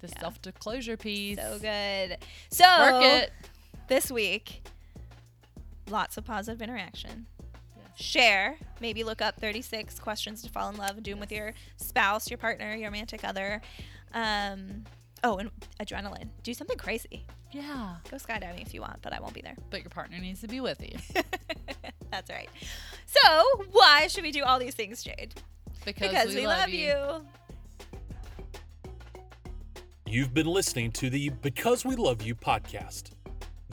the 0.00 0.08
Yeah. 0.08 0.20
self 0.20 0.40
disclosure 0.40 0.96
piece. 0.96 1.38
So 1.38 1.58
good. 1.58 2.18
So, 2.50 3.26
this 3.88 4.10
week, 4.10 4.62
lots 5.88 6.16
of 6.16 6.24
positive 6.24 6.62
interaction. 6.62 7.26
Yes. 7.96 8.06
Share. 8.06 8.56
Maybe 8.80 9.04
look 9.04 9.22
up 9.22 9.40
36 9.40 9.98
questions 10.00 10.42
to 10.42 10.48
fall 10.48 10.68
in 10.70 10.76
love 10.76 10.96
and 10.96 11.02
do 11.02 11.12
them 11.12 11.20
with 11.20 11.32
your 11.32 11.54
spouse, 11.76 12.30
your 12.30 12.38
partner, 12.38 12.74
your 12.74 12.88
romantic 12.88 13.24
other. 13.24 13.60
Um, 14.14 14.84
oh, 15.24 15.38
and 15.38 15.50
adrenaline. 15.80 16.28
Do 16.42 16.54
something 16.54 16.78
crazy. 16.78 17.24
Yeah. 17.50 17.96
Go 18.10 18.16
skydiving 18.16 18.62
if 18.62 18.72
you 18.74 18.80
want, 18.80 19.02
but 19.02 19.12
I 19.12 19.20
won't 19.20 19.34
be 19.34 19.42
there. 19.42 19.56
But 19.70 19.80
your 19.80 19.90
partner 19.90 20.18
needs 20.18 20.40
to 20.40 20.48
be 20.48 20.60
with 20.60 20.80
you 20.80 21.22
That's 22.10 22.30
right. 22.30 22.48
So, 23.06 23.64
why 23.72 24.06
should 24.06 24.22
we 24.22 24.32
do 24.32 24.44
all 24.44 24.58
these 24.58 24.74
things, 24.74 25.02
Jade? 25.02 25.34
because, 25.84 26.34
we, 26.34 26.46
love, 26.46 26.68
you. 26.68 27.24
You've 30.06 30.34
been 30.34 30.46
listening 30.46 30.92
to 30.92 31.10
the 31.10 31.30
Because 31.30 31.84
We 31.84 31.96
Love 31.96 32.22
You 32.22 32.34
podcast. 32.34 33.12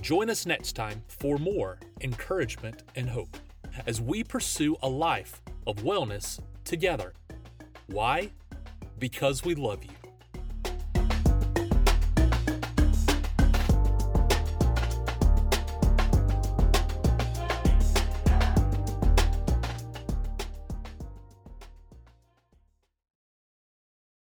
Join 0.02 0.30
us 0.30 0.46
next 0.46 0.74
time 0.74 1.04
for 1.08 1.38
more 1.38 1.78
encouragement 2.02 2.84
and 2.96 3.10
hope 3.10 3.38
as 3.86 4.02
we 4.02 4.24
pursue 4.24 4.76
a 4.82 4.90
life 4.90 5.42
of 5.68 5.78
wellness 5.78 6.40
together. 6.64 7.14
Why? 7.88 8.32
Because 8.98 9.44
we 9.44 9.56
love 9.56 9.84
you. 9.84 9.99